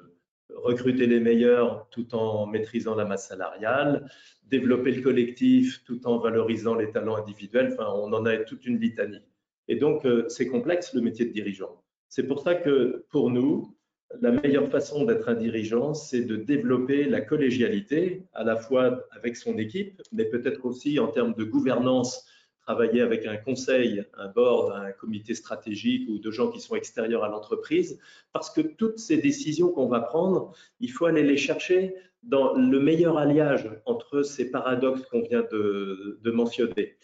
recruter 0.55 1.05
les 1.05 1.19
meilleurs 1.19 1.87
tout 1.89 2.15
en 2.15 2.47
maîtrisant 2.47 2.95
la 2.95 3.05
masse 3.05 3.27
salariale, 3.27 4.09
développer 4.45 4.91
le 4.91 5.01
collectif 5.01 5.83
tout 5.83 6.07
en 6.07 6.17
valorisant 6.17 6.73
les 6.73 6.91
talents 6.91 7.15
individuels, 7.15 7.73
enfin, 7.73 7.91
on 7.95 8.11
en 8.13 8.25
a 8.25 8.37
toute 8.37 8.65
une 8.65 8.79
litanie. 8.79 9.21
Et 9.67 9.75
donc, 9.75 10.05
euh, 10.05 10.27
c'est 10.29 10.47
complexe 10.47 10.93
le 10.93 11.01
métier 11.01 11.25
de 11.25 11.31
dirigeant. 11.31 11.83
C'est 12.09 12.27
pour 12.27 12.39
ça 12.41 12.55
que 12.55 13.05
pour 13.09 13.29
nous, 13.29 13.75
la 14.21 14.31
meilleure 14.31 14.69
façon 14.69 15.05
d'être 15.05 15.29
un 15.29 15.33
dirigeant, 15.33 15.93
c'est 15.93 16.21
de 16.21 16.35
développer 16.35 17.05
la 17.05 17.21
collégialité, 17.21 18.23
à 18.33 18.43
la 18.43 18.55
fois 18.55 19.05
avec 19.11 19.35
son 19.35 19.57
équipe, 19.57 20.01
mais 20.11 20.25
peut-être 20.25 20.65
aussi 20.65 20.99
en 20.99 21.07
termes 21.07 21.33
de 21.33 21.43
gouvernance, 21.43 22.25
travailler 22.61 23.01
avec 23.01 23.25
un 23.25 23.35
conseil, 23.35 24.05
un 24.13 24.29
board, 24.29 24.71
un 24.71 24.91
comité 24.91 25.33
stratégique 25.33 26.07
ou 26.09 26.17
de 26.17 26.31
gens 26.31 26.49
qui 26.49 26.61
sont 26.61 26.75
extérieurs 26.75 27.23
à 27.23 27.29
l'entreprise, 27.29 27.99
parce 28.31 28.49
que 28.49 28.61
toutes 28.61 28.99
ces 28.99 29.17
décisions 29.17 29.69
qu'on 29.69 29.87
va 29.87 29.99
prendre, 29.99 30.53
il 30.79 30.89
faut 30.89 31.05
aller 31.05 31.23
les 31.23 31.37
chercher 31.37 31.93
dans 32.21 32.53
le 32.53 32.79
meilleur 32.79 33.17
alliage 33.17 33.69
entre 33.85 34.21
ces 34.21 34.49
paradoxes 34.49 35.03
qu'on 35.11 35.21
vient 35.21 35.45
de, 35.51 36.31
mentionner. 36.31 36.95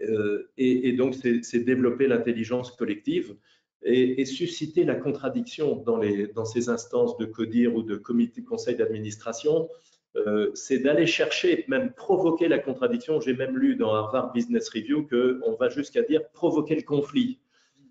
Euh, 0.00 0.50
et, 0.58 0.88
et, 0.88 0.92
donc, 0.94 1.14
c'est 1.14 1.60
développer 1.60 2.08
l'intelligence 2.08 2.72
collective 2.72 3.36
et, 3.84 4.24
susciter 4.24 4.84
la 4.84 4.94
contradiction 4.94 5.76
dans, 5.76 5.98
les, 5.98 6.30
ces 6.44 6.68
instances 6.68 7.16
de 7.18 7.26
CODIR 7.26 7.74
ou 7.74 7.82
de 7.82 7.96
comité 7.96 8.42
conseil 8.42 8.76
d'administration, 8.76 9.68
euh, 10.16 10.50
c'est 10.54 10.78
d'aller 10.78 11.06
chercher, 11.06 11.64
même 11.68 11.92
provoquer 11.92 12.48
la 12.48 12.58
contradiction. 12.58 13.20
J'ai 13.20 13.34
même 13.34 13.56
lu 13.56 13.76
dans 13.76 13.92
Harvard 13.92 14.32
Business 14.32 14.68
Review 14.68 15.06
qu'on 15.06 15.54
va 15.54 15.68
jusqu'à 15.68 16.02
dire 16.02 16.26
provoquer 16.32 16.76
le 16.76 16.82
conflit, 16.82 17.40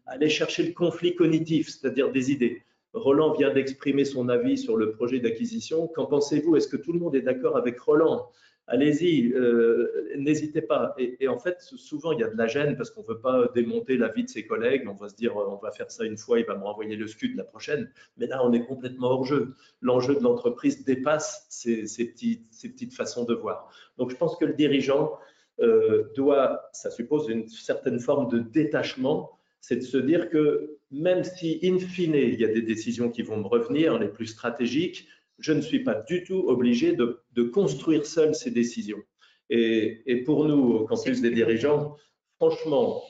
aller 0.05 0.29
chercher 0.29 0.63
le 0.63 0.73
conflit 0.73 1.15
cognitif, 1.15 1.69
c'est-à-dire 1.69 2.11
des 2.11 2.31
idées. 2.31 2.63
Roland 2.93 3.33
vient 3.33 3.51
d'exprimer 3.51 4.05
son 4.05 4.29
avis 4.29 4.57
sur 4.57 4.77
le 4.77 4.91
projet 4.91 5.19
d'acquisition. 5.19 5.87
Qu'en 5.87 6.05
pensez-vous? 6.05 6.55
Est-ce 6.55 6.67
que 6.67 6.77
tout 6.77 6.93
le 6.93 6.99
monde 6.99 7.15
est 7.15 7.21
d'accord 7.21 7.57
avec 7.57 7.79
Roland? 7.79 8.29
Allez-y, 8.67 9.31
euh, 9.33 10.13
n'hésitez 10.17 10.61
pas. 10.61 10.95
Et, 10.97 11.27
en 11.27 11.37
fait, 11.37 11.59
souvent, 11.59 12.11
il 12.11 12.19
y 12.19 12.23
a 12.23 12.29
de 12.29 12.37
la 12.37 12.47
gêne 12.47 12.75
parce 12.75 12.91
qu'on 12.91 13.01
ne 13.01 13.07
veut 13.07 13.19
pas 13.19 13.47
démonter 13.53 13.97
la 13.97 14.09
vie 14.09 14.23
de 14.23 14.29
ses 14.29 14.45
collègues. 14.45 14.87
On 14.87 14.93
va 14.93 15.09
se 15.09 15.15
dire, 15.15 15.35
on 15.35 15.57
va 15.57 15.71
faire 15.71 15.91
ça 15.91 16.05
une 16.05 16.17
fois, 16.17 16.39
il 16.39 16.45
va 16.45 16.55
me 16.55 16.63
renvoyer 16.63 16.95
le 16.95 17.07
scud 17.07 17.35
la 17.35 17.43
prochaine. 17.43 17.89
Mais 18.17 18.27
là, 18.27 18.43
on 18.43 18.53
est 18.53 18.65
complètement 18.65 19.11
hors 19.11 19.25
jeu. 19.25 19.55
L'enjeu 19.81 20.15
de 20.15 20.21
l'entreprise 20.21 20.83
dépasse 20.85 21.45
ces, 21.49 21.83
petites, 21.83 22.93
façons 22.93 23.25
de 23.25 23.33
voir. 23.33 23.69
Donc, 23.97 24.11
je 24.11 24.15
pense 24.15 24.37
que 24.37 24.45
le 24.45 24.53
dirigeant 24.53 25.17
euh, 25.59 26.11
doit, 26.15 26.69
ça 26.73 26.89
suppose 26.89 27.29
une 27.29 27.47
certaine 27.47 27.99
forme 27.99 28.29
de 28.29 28.39
détachement, 28.39 29.37
c'est 29.59 29.77
de 29.77 29.81
se 29.81 29.97
dire 29.97 30.29
que 30.29 30.77
même 30.91 31.23
si, 31.23 31.59
in 31.63 31.79
fine, 31.79 32.15
il 32.15 32.39
y 32.39 32.45
a 32.45 32.49
des 32.49 32.61
décisions 32.61 33.09
qui 33.09 33.21
vont 33.21 33.37
me 33.37 33.47
revenir, 33.47 33.97
les 33.97 34.09
plus 34.09 34.27
stratégiques, 34.27 35.07
je 35.43 35.51
ne 35.51 35.61
suis 35.61 35.83
pas 35.83 35.95
du 35.95 36.23
tout 36.23 36.45
obligé 36.47 36.95
de, 36.95 37.43
construire 37.43 38.05
seul 38.05 38.33
ces 38.33 38.49
décisions. 38.49 39.01
Et, 39.49 40.23
pour 40.25 40.45
nous, 40.45 40.75
au 40.75 40.85
campus 40.85 41.21
des 41.21 41.31
dirigeants, 41.31 41.97
franchement, 42.37 43.03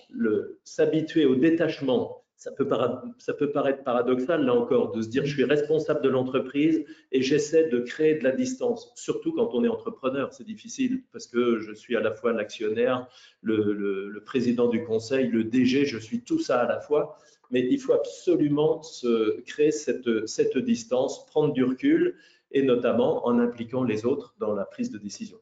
s'habituer 0.63 1.25
au 1.25 1.35
détachement, 1.35 2.12
ça 2.43 2.51
peut, 2.51 2.67
paraître 2.67 3.83
paradoxal, 3.85 4.43
là 4.43 4.53
encore, 4.53 4.91
de 4.91 5.01
se 5.01 5.07
dire 5.07 5.25
je 5.25 5.33
suis 5.33 5.45
responsable 5.45 6.01
de 6.01 6.09
l'entreprise 6.09 6.83
et 7.13 7.21
j'essaie 7.21 7.69
de 7.69 7.79
créer 7.79 8.15
de 8.15 8.23
la 8.25 8.33
distance. 8.33 8.91
Surtout 8.95 9.31
quand 9.31 9.51
on 9.53 9.63
est 9.63 9.69
entrepreneur, 9.69 10.33
c'est 10.33 10.43
difficile 10.43 11.03
parce 11.13 11.25
que 11.25 11.61
je 11.61 11.71
suis 11.71 11.95
à 11.95 12.01
la 12.01 12.11
fois 12.11 12.33
l'actionnaire, 12.33 13.07
le, 13.41 14.21
président 14.25 14.67
du 14.67 14.83
conseil, 14.83 15.29
le 15.29 15.45
DG, 15.45 15.85
je 15.85 15.97
suis 15.97 16.21
tout 16.21 16.39
ça 16.39 16.59
à 16.59 16.67
la 16.67 16.81
fois. 16.81 17.17
Mais 17.49 17.65
il 17.69 17.79
faut 17.79 17.93
absolument 17.93 18.83
se 18.83 19.39
créer 19.43 19.71
cette, 19.71 20.27
cette 20.27 20.57
distance, 20.57 21.25
prendre 21.27 21.53
du 21.53 21.63
recul 21.63 22.17
et 22.51 22.61
notamment 22.61 23.25
en 23.25 23.39
impliquant 23.39 23.85
les 23.85 24.05
autres 24.05 24.35
dans 24.39 24.53
la 24.53 24.65
prise 24.65 24.91
de 24.91 24.97
décision. 24.97 25.39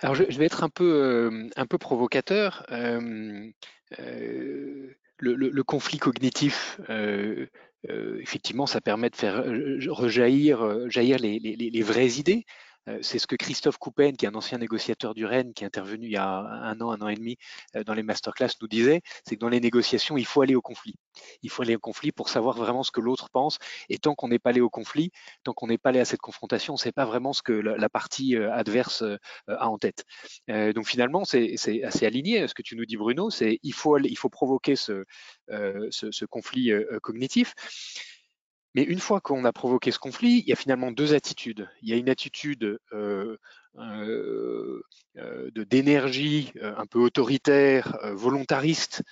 Alors, 0.00 0.14
je, 0.14 0.38
vais 0.38 0.46
être 0.46 0.62
un 0.62 0.68
peu, 0.68 0.84
euh, 0.84 1.48
un 1.56 1.66
peu 1.66 1.76
provocateur. 1.76 2.64
Euh, 2.70 3.50
euh, 3.98 4.94
le, 5.18 5.62
conflit 5.62 5.98
cognitif, 5.98 6.80
effectivement, 7.88 8.66
ça 8.66 8.80
permet 8.80 9.10
de 9.10 9.16
faire 9.16 9.44
rejaillir 9.88 10.88
jaillir 10.90 11.18
les, 11.18 11.82
vraies 11.82 12.18
idées. 12.18 12.44
Euh, 12.88 12.98
c'est 13.02 13.18
ce 13.18 13.26
que 13.26 13.36
Christophe 13.36 13.78
Coupen, 13.78 14.16
qui 14.16 14.24
est 14.24 14.28
un 14.28 14.34
ancien 14.34 14.58
négociateur 14.58 15.14
du 15.14 15.24
Rennes, 15.24 15.52
qui 15.54 15.64
est 15.64 15.66
intervenu 15.66 16.06
il 16.06 16.12
y 16.12 16.16
a 16.16 16.26
un 16.26 16.80
an, 16.80 16.90
un 16.90 17.00
an 17.00 17.08
et 17.08 17.16
demi 17.16 17.36
euh, 17.76 17.84
dans 17.84 17.94
les 17.94 18.02
masterclass, 18.02 18.50
nous 18.60 18.68
disait, 18.68 19.02
c'est 19.26 19.36
que 19.36 19.40
dans 19.40 19.48
les 19.48 19.60
négociations, 19.60 20.16
il 20.16 20.26
faut 20.26 20.42
aller 20.42 20.54
au 20.54 20.62
conflit. 20.62 20.94
Il 21.42 21.50
faut 21.50 21.62
aller 21.62 21.76
au 21.76 21.80
conflit 21.80 22.12
pour 22.12 22.28
savoir 22.28 22.56
vraiment 22.56 22.82
ce 22.82 22.90
que 22.90 23.00
l'autre 23.00 23.28
pense. 23.30 23.58
Et 23.88 23.98
tant 23.98 24.14
qu'on 24.14 24.28
n'est 24.28 24.38
pas 24.38 24.50
allé 24.50 24.60
au 24.60 24.70
conflit, 24.70 25.10
tant 25.44 25.52
qu'on 25.52 25.66
n'est 25.66 25.78
pas 25.78 25.90
allé 25.90 26.00
à 26.00 26.04
cette 26.04 26.20
confrontation, 26.20 26.74
on 26.74 26.76
ne 26.76 26.80
sait 26.80 26.92
pas 26.92 27.04
vraiment 27.04 27.32
ce 27.32 27.42
que 27.42 27.52
la, 27.52 27.88
partie 27.88 28.36
euh, 28.36 28.52
adverse 28.52 29.02
a 29.48 29.68
en 29.68 29.78
tête. 29.78 30.04
donc 30.48 30.86
finalement, 30.86 31.24
c'est 31.24 31.56
assez 31.82 32.06
aligné. 32.06 32.46
Ce 32.46 32.54
que 32.54 32.62
tu 32.62 32.76
nous 32.76 32.84
dis, 32.84 32.96
Bruno, 32.96 33.30
c'est 33.30 33.58
il 33.62 33.72
faut, 33.72 33.98
il 33.98 34.16
faut 34.16 34.28
provoquer 34.28 34.76
ce, 34.76 35.04
ce 35.48 36.24
conflit 36.26 36.72
cognitif. 37.02 37.54
Mais 38.74 38.82
une 38.82 39.00
fois 39.00 39.20
qu'on 39.20 39.44
a 39.44 39.52
provoqué 39.52 39.90
ce 39.90 39.98
conflit, 39.98 40.40
il 40.40 40.48
y 40.48 40.52
a 40.52 40.56
finalement 40.56 40.92
deux 40.92 41.14
attitudes. 41.14 41.68
Il 41.82 41.88
y 41.88 41.92
a 41.92 41.96
une 41.96 42.08
attitude 42.08 42.78
euh, 42.92 43.36
euh, 43.78 44.82
euh, 45.16 45.50
d'énergie 45.50 46.52
un 46.62 46.86
peu 46.86 46.98
autoritaire, 46.98 47.98
volontariste, 48.12 49.02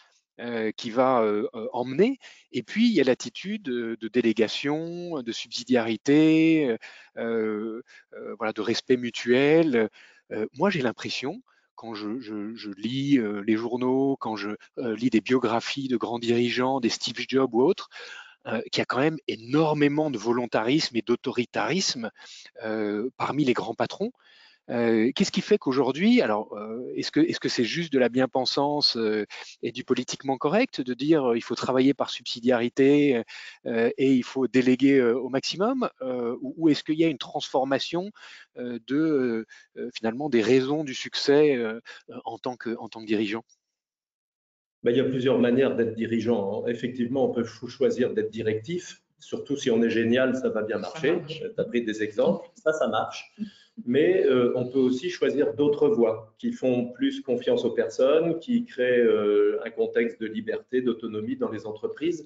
qui 0.76 0.90
va 0.90 1.24
emmener. 1.72 2.18
Et 2.52 2.62
puis, 2.62 2.88
il 2.88 2.92
y 2.92 3.00
a 3.00 3.04
l'attitude 3.04 3.62
de 3.62 4.08
délégation, 4.08 5.22
de 5.22 5.32
subsidiarité, 5.32 6.76
voilà, 7.14 8.52
de 8.54 8.60
respect 8.60 8.98
mutuel. 8.98 9.88
moi, 10.52 10.68
j'ai 10.68 10.82
l'impression 10.82 11.40
quand 11.74 11.94
je, 11.94 12.20
je, 12.20 12.70
lis 12.76 13.18
les 13.46 13.56
journaux, 13.56 14.18
quand 14.20 14.36
je 14.36 14.50
lis 14.76 15.08
des 15.08 15.22
biographies 15.22 15.88
de 15.88 15.96
grands 15.96 16.18
dirigeants, 16.18 16.80
des 16.80 16.90
Steve 16.90 17.24
Jobs 17.26 17.54
ou 17.54 17.62
autres, 17.62 17.88
euh, 18.46 18.60
qu'il 18.70 18.80
y 18.80 18.82
a 18.82 18.86
quand 18.86 19.00
même 19.00 19.18
énormément 19.26 20.10
de 20.10 20.18
volontarisme 20.18 20.96
et 20.96 21.02
d'autoritarisme 21.02 22.10
euh, 22.64 23.10
parmi 23.16 23.44
les 23.44 23.54
grands 23.54 23.74
patrons. 23.74 24.12
Euh, 24.68 25.12
qu'est-ce 25.14 25.32
qui 25.32 25.42
fait 25.42 25.58
qu'aujourd'hui, 25.58 26.20
alors, 26.22 26.56
est-ce 26.96 27.12
que 27.12 27.20
est-ce 27.20 27.38
que 27.38 27.48
c'est 27.48 27.64
juste 27.64 27.92
de 27.92 27.98
la 28.00 28.08
bien-pensance 28.08 28.98
et 29.62 29.72
du 29.72 29.84
politiquement 29.84 30.38
correct 30.38 30.80
de 30.80 30.94
dire 30.94 31.36
il 31.36 31.40
faut 31.42 31.54
travailler 31.54 31.94
par 31.94 32.10
subsidiarité 32.10 33.22
et 33.64 34.12
il 34.12 34.24
faut 34.24 34.48
déléguer 34.48 35.00
au 35.00 35.28
maximum, 35.28 35.88
ou, 36.40 36.68
est-ce 36.68 36.82
qu'il 36.82 36.98
y 36.98 37.04
a 37.04 37.08
une 37.08 37.18
transformation 37.18 38.10
de 38.56 39.46
finalement 39.94 40.28
des 40.28 40.42
raisons 40.42 40.82
du 40.82 40.94
succès 40.94 41.56
en 42.24 42.38
tant 42.38 42.56
que 42.56 43.04
dirigeant? 43.04 43.44
Ben, 44.86 44.92
il 44.92 44.98
y 44.98 45.00
a 45.00 45.04
plusieurs 45.04 45.40
manières 45.40 45.74
d'être 45.74 45.94
dirigeant. 45.94 46.64
Effectivement, 46.68 47.28
on 47.28 47.34
peut 47.34 47.42
choisir 47.42 48.14
d'être 48.14 48.30
directif, 48.30 49.02
surtout 49.18 49.56
si 49.56 49.68
on 49.68 49.82
est 49.82 49.90
génial, 49.90 50.36
ça 50.36 50.48
va 50.48 50.62
bien 50.62 50.78
marcher. 50.78 51.22
Tu 51.26 51.42
as 51.58 51.64
pris 51.64 51.82
des 51.82 52.04
exemples, 52.04 52.48
ça, 52.54 52.72
ça 52.72 52.86
marche. 52.86 53.34
Mais 53.84 54.24
euh, 54.24 54.52
on 54.54 54.68
peut 54.68 54.78
aussi 54.78 55.10
choisir 55.10 55.54
d'autres 55.54 55.88
voies 55.88 56.32
qui 56.38 56.52
font 56.52 56.92
plus 56.92 57.20
confiance 57.20 57.64
aux 57.64 57.72
personnes, 57.72 58.38
qui 58.38 58.64
créent 58.64 59.00
euh, 59.00 59.58
un 59.64 59.70
contexte 59.70 60.20
de 60.20 60.26
liberté, 60.28 60.82
d'autonomie 60.82 61.34
dans 61.34 61.50
les 61.50 61.66
entreprises. 61.66 62.24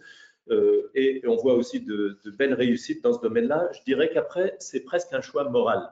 Euh, 0.50 0.90
et 0.94 1.22
on 1.26 1.36
voit 1.36 1.54
aussi 1.54 1.80
de, 1.80 2.18
de 2.26 2.30
belles 2.30 2.52
réussites 2.52 3.02
dans 3.02 3.14
ce 3.14 3.22
domaine-là. 3.22 3.70
Je 3.72 3.82
dirais 3.84 4.10
qu'après, 4.12 4.54
c'est 4.58 4.80
presque 4.80 5.14
un 5.14 5.22
choix 5.22 5.48
moral. 5.48 5.88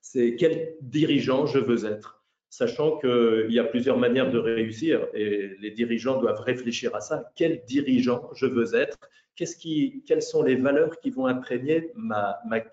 C'est 0.00 0.34
quel 0.34 0.74
dirigeant 0.80 1.46
je 1.46 1.60
veux 1.60 1.84
être? 1.84 2.17
Sachant 2.50 2.98
qu'il 2.98 3.50
y 3.50 3.58
a 3.58 3.64
plusieurs 3.64 3.98
manières 3.98 4.30
de 4.30 4.38
réussir 4.38 5.06
et 5.14 5.56
les 5.60 5.70
dirigeants 5.70 6.20
doivent 6.20 6.40
réfléchir 6.40 6.94
à 6.94 7.00
ça. 7.00 7.30
Quel 7.34 7.62
dirigeant 7.66 8.30
je 8.34 8.46
veux 8.46 8.74
être? 8.74 8.98
Quelles 9.36 10.22
sont 10.22 10.42
les 10.42 10.56
valeurs 10.56 10.98
qui 10.98 11.10
vont 11.10 11.26
imprégner 11.26 11.92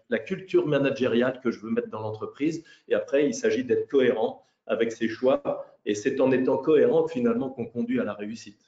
la 0.09 0.19
culture 0.19 0.65
managériale 0.65 1.39
que 1.43 1.51
je 1.51 1.59
veux 1.59 1.69
mettre 1.69 1.89
dans 1.89 2.01
l'entreprise? 2.01 2.63
Et 2.88 2.95
après, 2.95 3.27
il 3.27 3.35
s'agit 3.35 3.63
d'être 3.63 3.88
cohérent 3.88 4.43
avec 4.65 4.91
ses 4.91 5.07
choix 5.07 5.67
et 5.85 5.93
c'est 5.93 6.19
en 6.19 6.31
étant 6.31 6.57
cohérent 6.57 7.07
finalement 7.07 7.49
qu'on 7.49 7.65
conduit 7.65 7.99
à 7.99 8.03
la 8.03 8.13
réussite. 8.13 8.59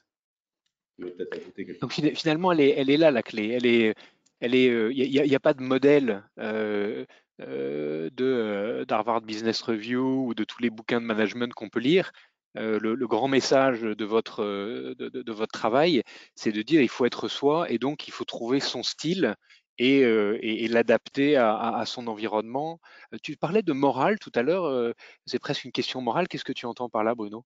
Donc 1.80 1.92
finalement, 1.92 2.52
elle 2.52 2.90
est, 2.90 2.96
là 2.96 3.10
la 3.10 3.22
clé. 3.22 3.48
Elle 3.50 3.66
est, 3.66 3.94
est, 4.40 4.92
il 4.92 5.22
n'y 5.22 5.34
a, 5.34 5.40
pas 5.40 5.54
de 5.54 5.62
modèle 5.62 6.22
euh, 6.38 7.04
euh, 7.04 7.04
de 7.40 8.24
euh, 8.24 8.84
d'Harvard 8.84 9.20
Business 9.20 9.62
Review 9.62 10.26
ou 10.26 10.34
de 10.34 10.44
tous 10.44 10.62
les 10.62 10.70
bouquins 10.70 11.00
de 11.00 11.06
management 11.06 11.52
qu'on 11.54 11.68
peut 11.68 11.80
lire, 11.80 12.12
euh, 12.56 12.78
le, 12.80 13.06
grand 13.06 13.28
message 13.28 13.82
de 13.82 14.04
votre, 14.04 14.42
de, 14.42 15.32
votre 15.32 15.52
travail, 15.52 16.02
c'est 16.34 16.52
de 16.52 16.62
dire 16.62 16.80
il 16.80 16.88
faut 16.88 17.04
être 17.04 17.28
soi 17.28 17.70
et 17.70 17.78
donc 17.78 18.08
il 18.08 18.10
faut 18.10 18.24
trouver 18.24 18.60
son 18.60 18.82
style 18.82 19.34
et, 19.80 20.00
et, 20.00 20.66
l'adapter 20.66 21.36
à, 21.36 21.84
son 21.86 22.08
environnement. 22.08 22.80
Tu 23.22 23.36
parlais 23.36 23.62
de 23.62 23.72
morale 23.72 24.18
tout 24.18 24.32
à 24.34 24.42
l'heure, 24.42 24.92
c'est 25.24 25.38
presque 25.38 25.64
une 25.66 25.70
question 25.70 26.00
morale. 26.00 26.26
Qu'est-ce 26.26 26.44
que 26.44 26.52
tu 26.52 26.66
entends 26.66 26.88
par 26.88 27.04
là, 27.04 27.14
Bruno? 27.14 27.44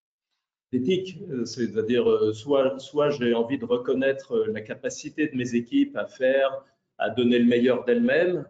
Éthique, 0.73 1.19
c'est-à-dire 1.45 2.07
soit, 2.35 2.79
soit 2.79 3.11
j'ai 3.11 3.35
envie 3.35 3.59
de 3.59 3.67
reconnaître 3.67 4.47
la 4.47 4.63
capacité 4.63 5.29
de 5.29 5.37
mes 5.37 5.55
équipes 5.55 5.95
à 5.95 6.07
faire, 6.07 6.65
à 6.97 7.11
donner 7.11 7.39
le 7.39 7.47
meilleur 7.47 7.85
d'elles-mêmes, 7.85 8.39
euh, 8.39 8.43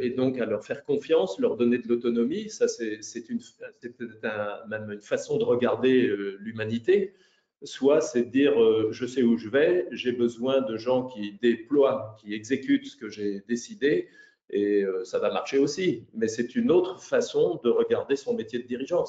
et 0.00 0.10
donc 0.10 0.38
à 0.38 0.46
leur 0.46 0.64
faire 0.64 0.84
confiance, 0.84 1.38
leur 1.38 1.56
donner 1.56 1.78
de 1.78 1.88
l'autonomie. 1.88 2.50
Ça, 2.50 2.68
c'est 2.68 3.28
une, 3.28 3.40
une 3.82 5.00
façon 5.00 5.38
de 5.38 5.44
regarder 5.44 6.06
euh, 6.06 6.36
l'humanité. 6.40 7.14
Soit 7.62 8.00
c'est 8.00 8.24
dire 8.24 8.60
euh, 8.60 8.88
je 8.92 9.06
sais 9.06 9.22
où 9.22 9.38
je 9.38 9.48
vais, 9.48 9.86
j'ai 9.90 10.12
besoin 10.12 10.60
de 10.60 10.76
gens 10.76 11.06
qui 11.06 11.38
déploient, 11.40 12.16
qui 12.20 12.34
exécutent 12.34 12.86
ce 12.86 12.96
que 12.96 13.08
j'ai 13.08 13.42
décidé, 13.48 14.08
et 14.50 14.84
ça 15.04 15.18
va 15.18 15.32
marcher 15.32 15.56
aussi. 15.56 16.06
Mais 16.12 16.28
c'est 16.28 16.54
une 16.54 16.70
autre 16.70 17.02
façon 17.02 17.60
de 17.64 17.70
regarder 17.70 18.14
son 18.14 18.34
métier 18.34 18.58
de 18.58 18.66
dirigeant. 18.66 19.04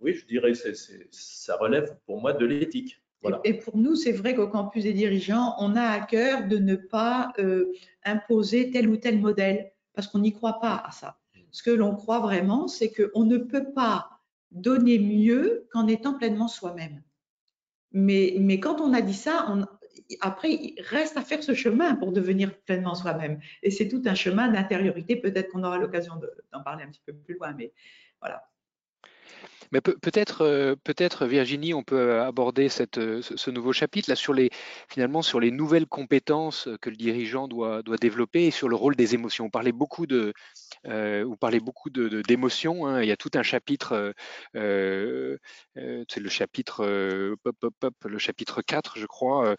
Oui, 0.00 0.14
je 0.14 0.24
dirais 0.24 0.52
que 0.52 0.72
ça 1.10 1.56
relève 1.56 1.94
pour 2.06 2.20
moi 2.20 2.32
de 2.32 2.46
l'éthique. 2.46 3.02
Et 3.44 3.54
pour 3.54 3.76
nous, 3.76 3.94
c'est 3.94 4.12
vrai 4.12 4.34
qu'au 4.34 4.48
campus 4.48 4.84
des 4.84 4.94
dirigeants, 4.94 5.54
on 5.58 5.76
a 5.76 5.82
à 5.82 6.00
cœur 6.00 6.48
de 6.48 6.56
ne 6.56 6.76
pas 6.76 7.34
imposer 8.04 8.70
tel 8.70 8.88
ou 8.88 8.96
tel 8.96 9.18
modèle 9.18 9.70
parce 9.94 10.06
qu'on 10.06 10.20
n'y 10.20 10.32
croit 10.32 10.60
pas 10.60 10.76
à 10.76 10.90
ça. 10.90 11.18
Ce 11.50 11.62
que 11.62 11.70
l'on 11.70 11.94
croit 11.94 12.20
vraiment, 12.20 12.68
c'est 12.68 12.92
qu'on 12.92 13.24
ne 13.24 13.38
peut 13.38 13.72
pas 13.72 14.20
donner 14.50 14.98
mieux 14.98 15.68
qu'en 15.72 15.86
étant 15.86 16.14
pleinement 16.14 16.48
soi-même. 16.48 17.02
Mais, 17.92 18.36
mais 18.38 18.60
quand 18.60 18.80
on 18.80 18.92
a 18.92 19.00
dit 19.00 19.14
ça, 19.14 19.46
on, 19.48 19.66
après, 20.20 20.52
il 20.52 20.80
reste 20.82 21.16
à 21.16 21.22
faire 21.22 21.42
ce 21.42 21.54
chemin 21.54 21.94
pour 21.94 22.12
devenir 22.12 22.56
pleinement 22.60 22.94
soi-même. 22.94 23.40
Et 23.62 23.70
c'est 23.70 23.88
tout 23.88 24.02
un 24.06 24.14
chemin 24.14 24.48
d'intériorité. 24.48 25.16
Peut-être 25.16 25.50
qu'on 25.50 25.64
aura 25.64 25.78
l'occasion 25.78 26.14
d'en 26.52 26.62
parler 26.62 26.84
un 26.84 26.88
petit 26.88 27.02
peu 27.04 27.12
plus 27.12 27.34
loin, 27.34 27.52
mais 27.56 27.72
voilà. 28.20 28.49
Mais 29.72 29.80
peut-être, 29.80 30.42
euh, 30.42 30.74
peut-être 30.82 31.26
Virginie, 31.26 31.74
on 31.74 31.84
peut 31.84 32.20
aborder 32.20 32.68
cette, 32.68 32.98
euh, 32.98 33.22
ce 33.22 33.50
nouveau 33.50 33.72
chapitre 33.72 34.10
là 34.10 34.16
sur 34.16 34.34
les 34.34 34.50
finalement 34.88 35.22
sur 35.22 35.38
les 35.38 35.52
nouvelles 35.52 35.86
compétences 35.86 36.68
que 36.80 36.90
le 36.90 36.96
dirigeant 36.96 37.46
doit, 37.46 37.82
doit 37.82 37.96
développer 37.96 38.46
et 38.46 38.50
sur 38.50 38.68
le 38.68 38.74
rôle 38.74 38.96
des 38.96 39.14
émotions. 39.14 39.44
On 39.44 39.50
parlait 39.50 39.70
beaucoup 39.72 40.06
de, 40.06 40.32
euh, 40.86 41.24
vous 41.24 41.36
parlez 41.36 41.60
beaucoup 41.60 41.88
d'émotions. 41.90 42.86
Hein. 42.86 43.02
Il 43.02 43.08
y 43.08 43.12
a 43.12 43.16
tout 43.16 43.30
un 43.34 43.44
chapitre, 43.44 44.12
euh, 44.56 45.38
c'est 45.76 46.20
le 46.20 46.28
chapitre 46.28 46.84
le 46.84 48.18
chapitre 48.18 48.62
4, 48.62 48.98
je 48.98 49.06
crois, 49.06 49.54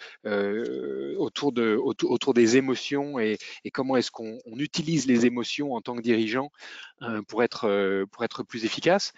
autour 1.18 1.52
de 1.54 1.76
autour, 1.76 2.34
des 2.34 2.58
émotions 2.58 3.20
et, 3.20 3.38
et 3.64 3.72
comment 3.72 3.96
est-ce 3.98 4.12
qu'on 4.12 4.40
utilise 4.58 5.06
les 5.06 5.26
émotions 5.26 5.74
en 5.74 5.82
tant 5.82 5.96
que 5.96 6.02
dirigeant 6.02 6.52
pour 7.28 7.44
être 7.44 8.06
pour 8.12 8.24
être 8.24 8.44
plus 8.44 8.66
efficace 8.66 9.14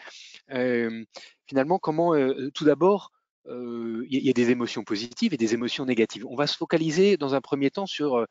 finalement, 0.50 1.80
comment, 1.80 2.14
tout 2.54 2.66
d'abord, 2.66 3.12
il 3.46 4.06
y, 4.10 4.30
a 4.30 4.34
des 4.34 4.52
émotions 4.52 4.84
positives 4.84 5.34
et 5.34 5.38
des 5.38 5.54
émotions 5.54 5.86
négatives. 5.86 6.26
On 6.28 6.36
va 6.36 6.48
se 6.48 6.56
focaliser 6.56 7.18
dans 7.18 7.36
un 7.36 7.42
premier 7.42 7.72
temps 7.72 7.86
sur 7.86 8.26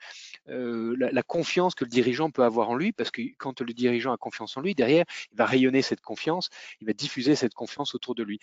la, 0.47 1.23
confiance 1.23 1.75
que 1.75 1.85
le 1.85 1.91
dirigeant 1.91 2.31
peut 2.31 2.45
avoir 2.45 2.71
en 2.71 2.77
lui, 2.77 2.93
parce 2.93 3.11
que 3.11 3.23
quand 3.39 3.61
le 3.61 3.73
dirigeant 3.73 4.13
a 4.13 4.17
confiance 4.17 4.57
en 4.57 4.61
lui, 4.61 4.75
derrière, 4.75 5.05
il 5.33 5.37
va 5.37 5.47
rayonner 5.47 5.83
cette 5.83 6.01
confiance, 6.01 6.49
il 6.81 6.87
va 6.87 6.93
diffuser 6.93 7.35
cette 7.35 7.55
confiance 7.55 7.95
autour 7.95 8.15
de 8.15 8.23
lui. 8.23 8.39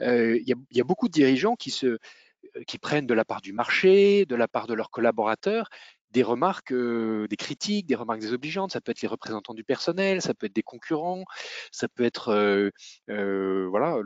Il 0.00 0.44
y, 0.70 0.80
a 0.80 0.84
beaucoup 0.84 1.08
de 1.08 1.12
dirigeants 1.12 1.56
qui 1.56 2.78
prennent 2.80 3.06
de 3.06 3.14
la 3.14 3.24
part 3.24 3.40
du 3.40 3.52
marché, 3.52 4.26
de 4.26 4.36
la 4.36 4.48
part 4.48 4.66
de 4.66 4.74
leurs 4.74 4.90
collaborateurs, 4.90 5.68
des 6.12 6.22
remarques, 6.22 6.72
euh, 6.72 7.26
des 7.28 7.36
critiques, 7.36 7.86
des 7.86 7.94
remarques 7.94 8.20
désobligeantes. 8.20 8.72
Ça 8.72 8.80
peut 8.80 8.92
être 8.92 9.02
les 9.02 9.08
représentants 9.08 9.54
du 9.54 9.64
personnel, 9.64 10.22
ça 10.22 10.34
peut 10.34 10.46
être 10.46 10.54
des 10.54 10.62
concurrents, 10.62 11.24
ça 11.70 11.88
peut 11.88 12.04
être 12.04 12.28
euh, 12.28 12.70
euh, 13.10 13.66
voilà 13.68 13.96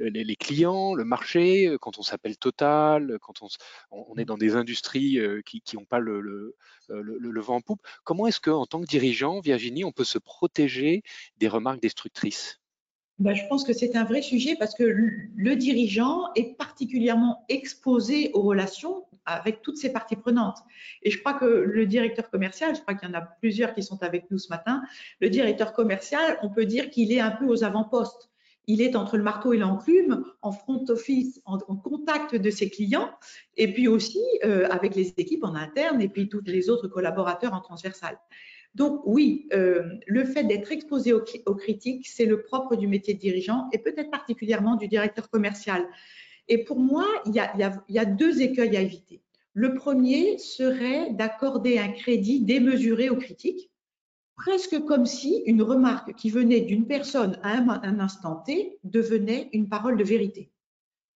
les 0.00 0.36
clients, 0.36 0.94
le 0.94 1.04
marché. 1.04 1.76
Quand 1.80 1.98
on 1.98 2.02
s'appelle 2.02 2.36
Total, 2.38 3.18
quand 3.20 3.42
on, 3.90 4.16
est 4.16 4.24
dans 4.24 4.38
des 4.38 4.56
industries 4.56 5.18
qui 5.44 5.62
n'ont 5.74 5.84
pas 5.84 5.98
le, 5.98 6.20
le, 6.20 7.40
vent 7.40 7.56
en 7.56 7.60
poupe. 7.60 7.82
Comment 8.04 8.26
est-ce 8.26 8.40
qu'en 8.40 8.66
tant 8.66 8.80
que 8.80 8.86
dirigeant, 8.86 9.40
Virginie, 9.40 9.84
on 9.84 9.92
peut 9.92 10.04
se 10.04 10.18
protéger 10.18 11.02
des 11.36 11.48
remarques 11.48 11.80
destructrices? 11.80 12.61
Ben, 13.18 13.34
je 13.34 13.46
pense 13.46 13.64
que 13.64 13.72
c'est 13.72 13.94
un 13.94 14.04
vrai 14.04 14.22
sujet 14.22 14.56
parce 14.58 14.74
que 14.74 14.84
le 14.84 15.56
dirigeant 15.56 16.32
est 16.34 16.56
particulièrement 16.56 17.44
exposé 17.48 18.30
aux 18.34 18.42
relations 18.42 19.04
avec 19.26 19.62
toutes 19.62 19.76
ces 19.76 19.92
parties 19.92 20.16
prenantes. 20.16 20.58
Et 21.02 21.10
je 21.10 21.18
crois 21.18 21.34
que 21.34 21.44
le 21.44 21.86
directeur 21.86 22.30
commercial, 22.30 22.74
je 22.74 22.80
crois 22.80 22.94
qu'il 22.94 23.08
y 23.08 23.12
en 23.12 23.14
a 23.14 23.22
plusieurs 23.22 23.74
qui 23.74 23.82
sont 23.82 24.02
avec 24.02 24.30
nous 24.30 24.38
ce 24.38 24.48
matin, 24.48 24.82
le 25.20 25.30
directeur 25.30 25.72
commercial, 25.72 26.38
on 26.42 26.50
peut 26.50 26.66
dire 26.66 26.90
qu'il 26.90 27.12
est 27.12 27.20
un 27.20 27.30
peu 27.30 27.46
aux 27.46 27.64
avant-postes. 27.64 28.30
Il 28.68 28.80
est 28.80 28.94
entre 28.94 29.16
le 29.16 29.24
marteau 29.24 29.52
et 29.52 29.58
l'enclume, 29.58 30.24
en 30.40 30.52
front 30.52 30.84
office, 30.88 31.40
en, 31.44 31.58
contact 31.58 32.36
de 32.36 32.50
ses 32.50 32.70
clients, 32.70 33.10
et 33.56 33.72
puis 33.72 33.88
aussi 33.88 34.20
euh, 34.44 34.68
avec 34.70 34.94
les 34.94 35.12
équipes 35.16 35.42
en 35.42 35.54
interne 35.56 36.00
et 36.00 36.08
puis 36.08 36.28
tous 36.28 36.42
les 36.46 36.70
autres 36.70 36.86
collaborateurs 36.86 37.54
en 37.54 37.60
transversal. 37.60 38.18
Donc 38.74 39.02
oui, 39.04 39.48
euh, 39.52 39.82
le 40.06 40.24
fait 40.24 40.44
d'être 40.44 40.72
exposé 40.72 41.12
aux, 41.12 41.54
critiques, 41.54 42.08
c'est 42.08 42.24
le 42.24 42.42
propre 42.42 42.76
du 42.76 42.86
métier 42.86 43.14
de 43.14 43.18
dirigeant 43.18 43.68
et 43.72 43.78
peut-être 43.78 44.10
particulièrement 44.10 44.76
du 44.76 44.88
directeur 44.88 45.28
commercial. 45.28 45.86
Et 46.48 46.64
pour 46.64 46.78
moi, 46.78 47.06
il 47.26 47.34
y, 47.34 47.98
a, 47.98 48.04
deux 48.04 48.40
écueils 48.40 48.76
à 48.76 48.80
éviter. 48.80 49.22
Le 49.52 49.74
premier 49.74 50.38
serait 50.38 51.10
d'accorder 51.12 51.78
un 51.78 51.90
crédit 51.90 52.40
démesuré 52.40 53.10
aux 53.10 53.16
critiques, 53.16 53.70
presque 54.36 54.80
comme 54.86 55.04
si 55.04 55.42
une 55.46 55.62
remarque 55.62 56.14
qui 56.14 56.30
venait 56.30 56.62
d'une 56.62 56.86
personne 56.86 57.38
à 57.42 57.58
un, 57.58 58.00
instant 58.00 58.36
T 58.36 58.78
devenait 58.84 59.50
une 59.52 59.68
parole 59.68 59.98
de 59.98 60.04
vérité. 60.04 60.50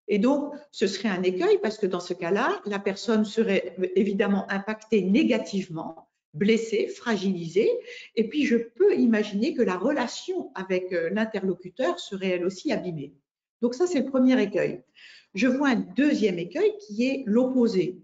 Et 0.08 0.18
donc, 0.18 0.52
ce 0.70 0.86
serait 0.86 1.08
un 1.08 1.22
écueil 1.22 1.58
parce 1.62 1.78
que 1.78 1.86
dans 1.86 2.00
ce 2.00 2.14
cas-là, 2.14 2.60
la 2.66 2.78
personne 2.78 3.24
serait 3.24 3.74
évidemment 3.96 4.48
impactée 4.50 5.02
négativement, 5.02 6.05
blessée, 6.36 6.88
fragilisée. 6.88 7.70
Et 8.14 8.28
puis, 8.28 8.44
je 8.44 8.56
peux 8.56 8.94
imaginer 8.94 9.54
que 9.54 9.62
la 9.62 9.76
relation 9.76 10.52
avec 10.54 10.92
euh, 10.92 11.10
l'interlocuteur 11.10 11.98
serait 11.98 12.28
elle 12.28 12.44
aussi 12.44 12.72
abîmée. 12.72 13.14
Donc 13.62 13.74
ça, 13.74 13.86
c'est 13.86 14.00
le 14.00 14.10
premier 14.10 14.40
écueil. 14.40 14.82
Je 15.34 15.48
vois 15.48 15.68
un 15.68 15.84
deuxième 15.96 16.38
écueil 16.38 16.72
qui 16.86 17.06
est 17.06 17.24
l'opposé. 17.26 18.00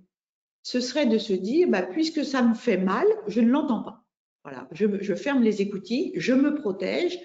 Ce 0.63 0.81
serait 0.81 1.07
de 1.07 1.19
se 1.19 1.33
dire, 1.33 1.69
bah, 1.69 1.83
puisque 1.83 2.25
ça 2.25 2.43
me 2.43 2.55
fait 2.55 2.77
mal, 2.77 3.07
je 3.27 3.41
ne 3.41 3.51
l'entends 3.51 3.83
pas. 3.83 4.05
Voilà, 4.45 4.69
je, 4.73 5.15
ferme 5.15 5.43
les 5.43 5.63
écoutilles, 5.63 6.13
je 6.17 6.33
me 6.33 6.55
protège 6.55 7.19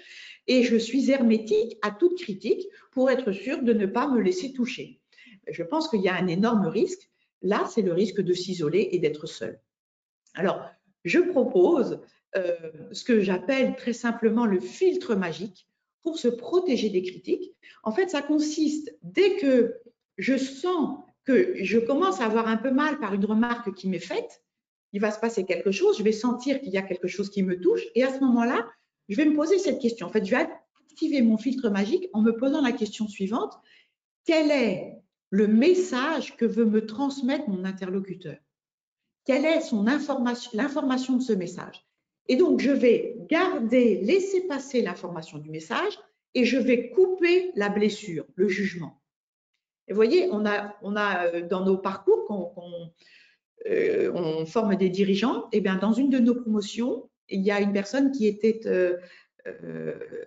et 0.46 0.62
je 0.62 0.76
suis 0.76 1.10
hermétique 1.10 1.76
à 1.82 1.90
toute 1.90 2.16
critique 2.16 2.64
pour 2.92 3.10
être 3.10 3.32
sûr 3.32 3.62
de 3.62 3.72
ne 3.72 3.86
pas 3.86 4.08
me 4.08 4.20
laisser 4.20 4.52
toucher. 4.52 5.00
Je 5.50 5.62
pense 5.62 5.88
qu'il 5.88 6.00
y 6.00 6.08
a 6.08 6.14
un 6.14 6.28
énorme 6.28 6.66
risque. 6.66 7.10
Là, 7.42 7.68
c'est 7.72 7.82
le 7.82 7.92
risque 7.92 8.20
de 8.20 8.32
s'isoler 8.32 8.88
et 8.92 8.98
d'être 8.98 9.26
seul. 9.26 9.60
Alors, 10.34 10.64
je 11.08 11.18
propose 11.18 12.00
euh, 12.36 12.54
ce 12.92 13.04
que 13.04 13.20
j'appelle 13.20 13.74
très 13.76 13.92
simplement 13.92 14.46
le 14.46 14.60
filtre 14.60 15.14
magique 15.14 15.66
pour 16.02 16.18
se 16.18 16.28
protéger 16.28 16.90
des 16.90 17.02
critiques. 17.02 17.54
En 17.82 17.92
fait, 17.92 18.10
ça 18.10 18.22
consiste, 18.22 18.94
dès 19.02 19.36
que 19.36 19.74
je 20.18 20.36
sens 20.36 20.98
que 21.24 21.54
je 21.62 21.78
commence 21.78 22.20
à 22.20 22.26
avoir 22.26 22.48
un 22.48 22.56
peu 22.56 22.70
mal 22.70 22.98
par 22.98 23.14
une 23.14 23.24
remarque 23.24 23.74
qui 23.74 23.88
m'est 23.88 23.98
faite, 23.98 24.42
il 24.92 25.00
va 25.00 25.10
se 25.10 25.18
passer 25.18 25.44
quelque 25.44 25.70
chose, 25.70 25.98
je 25.98 26.02
vais 26.02 26.12
sentir 26.12 26.60
qu'il 26.60 26.72
y 26.72 26.78
a 26.78 26.82
quelque 26.82 27.08
chose 27.08 27.30
qui 27.30 27.42
me 27.42 27.60
touche, 27.60 27.82
et 27.94 28.02
à 28.04 28.12
ce 28.12 28.20
moment-là, 28.20 28.66
je 29.08 29.16
vais 29.16 29.26
me 29.26 29.34
poser 29.34 29.58
cette 29.58 29.80
question. 29.80 30.06
En 30.06 30.10
fait, 30.10 30.24
je 30.24 30.30
vais 30.30 30.46
activer 30.90 31.22
mon 31.22 31.36
filtre 31.36 31.68
magique 31.70 32.08
en 32.12 32.22
me 32.22 32.32
posant 32.36 32.62
la 32.62 32.72
question 32.72 33.06
suivante. 33.08 33.54
Quel 34.24 34.50
est 34.50 34.94
le 35.30 35.46
message 35.46 36.36
que 36.36 36.44
veut 36.44 36.64
me 36.64 36.86
transmettre 36.86 37.48
mon 37.48 37.64
interlocuteur? 37.64 38.36
Quelle 39.28 39.44
est 39.44 39.60
son 39.60 39.86
information, 39.88 40.50
l'information 40.54 41.16
de 41.16 41.22
ce 41.22 41.34
message? 41.34 41.84
Et 42.28 42.36
donc, 42.36 42.60
je 42.60 42.70
vais 42.70 43.14
garder, 43.28 43.96
laisser 43.96 44.46
passer 44.46 44.80
l'information 44.80 45.36
du 45.36 45.50
message 45.50 45.98
et 46.32 46.46
je 46.46 46.56
vais 46.56 46.88
couper 46.88 47.50
la 47.54 47.68
blessure, 47.68 48.24
le 48.36 48.48
jugement. 48.48 49.02
Et 49.86 49.92
vous 49.92 49.96
voyez, 49.96 50.30
on 50.30 50.46
a, 50.46 51.26
euh, 51.26 51.46
dans 51.46 51.62
nos 51.62 51.76
parcours, 51.76 52.24
qu'on 52.24 52.54
euh, 53.66 54.10
on 54.14 54.46
forme 54.46 54.76
des 54.76 54.88
dirigeants, 54.88 55.48
eh 55.52 55.60
bien 55.60 55.76
dans 55.76 55.92
une 55.92 56.08
de 56.08 56.20
nos 56.20 56.34
promotions, 56.34 57.10
il 57.28 57.42
y 57.42 57.50
a 57.50 57.60
une 57.60 57.74
personne 57.74 58.12
qui 58.12 58.26
était 58.26 58.60
euh, 58.64 58.96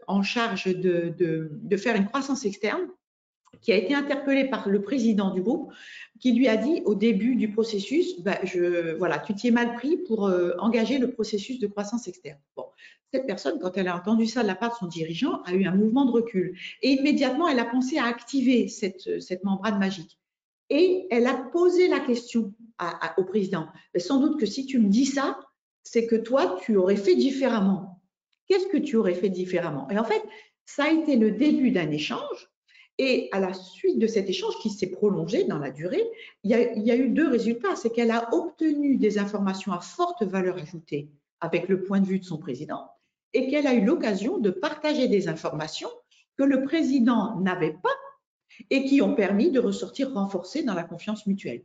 en 0.05 0.21
charge 0.21 0.67
de, 0.67 1.75
faire 1.75 1.95
une 1.95 2.05
croissance 2.05 2.45
externe, 2.45 2.87
qui 3.59 3.71
a 3.73 3.75
été 3.75 3.93
interpellée 3.93 4.49
par 4.49 4.69
le 4.69 4.81
président 4.81 5.33
du 5.33 5.41
groupe, 5.41 5.71
qui 6.19 6.31
lui 6.31 6.47
a 6.47 6.57
dit 6.57 6.81
au 6.85 6.95
début 6.95 7.35
du 7.35 7.51
processus, 7.51 8.21
bah, 8.21 8.39
je, 8.43 8.95
voilà, 8.95 9.19
tu 9.19 9.35
t'y 9.35 9.49
es 9.49 9.51
mal 9.51 9.73
pris 9.73 9.97
pour 9.97 10.31
engager 10.59 10.97
le 10.97 11.11
processus 11.11 11.59
de 11.59 11.67
croissance 11.67 12.07
externe. 12.07 12.39
Bon, 12.55 12.65
cette 13.13 13.27
personne, 13.27 13.59
quand 13.59 13.77
elle 13.77 13.89
a 13.89 13.95
entendu 13.95 14.25
ça 14.25 14.41
de 14.41 14.47
la 14.47 14.55
part 14.55 14.71
de 14.71 14.75
son 14.75 14.87
dirigeant, 14.87 15.41
a 15.43 15.53
eu 15.53 15.65
un 15.65 15.75
mouvement 15.75 16.05
de 16.05 16.11
recul. 16.11 16.57
Et 16.81 16.91
immédiatement, 16.91 17.47
elle 17.47 17.59
a 17.59 17.65
pensé 17.65 17.97
à 17.97 18.05
activer 18.05 18.67
cette, 18.69 19.21
cette 19.21 19.43
membrane 19.43 19.79
magique. 19.79 20.17
Et 20.69 21.07
elle 21.11 21.27
a 21.27 21.33
posé 21.33 21.89
la 21.89 21.99
question 21.99 22.53
au 23.17 23.23
président. 23.25 23.67
sans 23.97 24.19
doute 24.21 24.39
que 24.39 24.45
si 24.45 24.65
tu 24.65 24.79
me 24.79 24.87
dis 24.87 25.05
ça, 25.05 25.39
c'est 25.83 26.07
que 26.07 26.15
toi, 26.15 26.57
tu 26.63 26.77
aurais 26.77 26.95
fait 26.95 27.15
différemment. 27.15 28.01
Qu'est-ce 28.47 28.67
que 28.67 28.77
tu 28.77 28.95
aurais 28.95 29.13
fait 29.13 29.29
différemment? 29.29 29.89
Et 29.89 29.99
en 29.99 30.05
fait, 30.05 30.23
ça 30.65 30.85
a 30.85 30.91
été 30.91 31.17
le 31.17 31.31
début 31.31 31.71
d'un 31.71 31.91
échange. 31.91 32.50
Et 32.97 33.29
à 33.31 33.39
la 33.39 33.53
suite 33.53 33.99
de 33.99 34.07
cet 34.07 34.29
échange 34.29 34.57
qui 34.61 34.69
s'est 34.69 34.91
prolongé 34.91 35.45
dans 35.45 35.57
la 35.57 35.71
durée, 35.71 36.03
il 36.43 36.51
y, 36.51 36.91
a, 36.91 36.95
eu 36.95 37.09
deux 37.09 37.27
résultats. 37.27 37.75
C'est 37.75 37.89
qu'elle 37.89 38.11
a 38.11 38.33
obtenu 38.33 38.97
des 38.97 39.17
informations 39.17 39.71
à 39.71 39.79
forte 39.79 40.23
valeur 40.23 40.57
ajoutée 40.57 41.09
avec 41.39 41.67
le 41.67 41.83
point 41.83 41.99
de 41.99 42.05
vue 42.05 42.19
de 42.19 42.25
son 42.25 42.37
président 42.37 42.89
et 43.33 43.49
qu'elle 43.49 43.67
a 43.67 43.73
eu 43.73 43.83
l'occasion 43.83 44.37
de 44.37 44.51
partager 44.51 45.07
des 45.07 45.27
informations 45.27 45.89
que 46.37 46.43
le 46.43 46.63
président 46.63 47.39
n'avait 47.39 47.73
pas 47.73 47.89
et 48.69 48.85
qui 48.85 49.01
ont 49.01 49.15
permis 49.15 49.51
de 49.51 49.59
ressortir 49.59 50.13
renforcés 50.13 50.63
dans 50.63 50.73
la 50.73 50.83
confiance 50.83 51.25
mutuelle. 51.25 51.63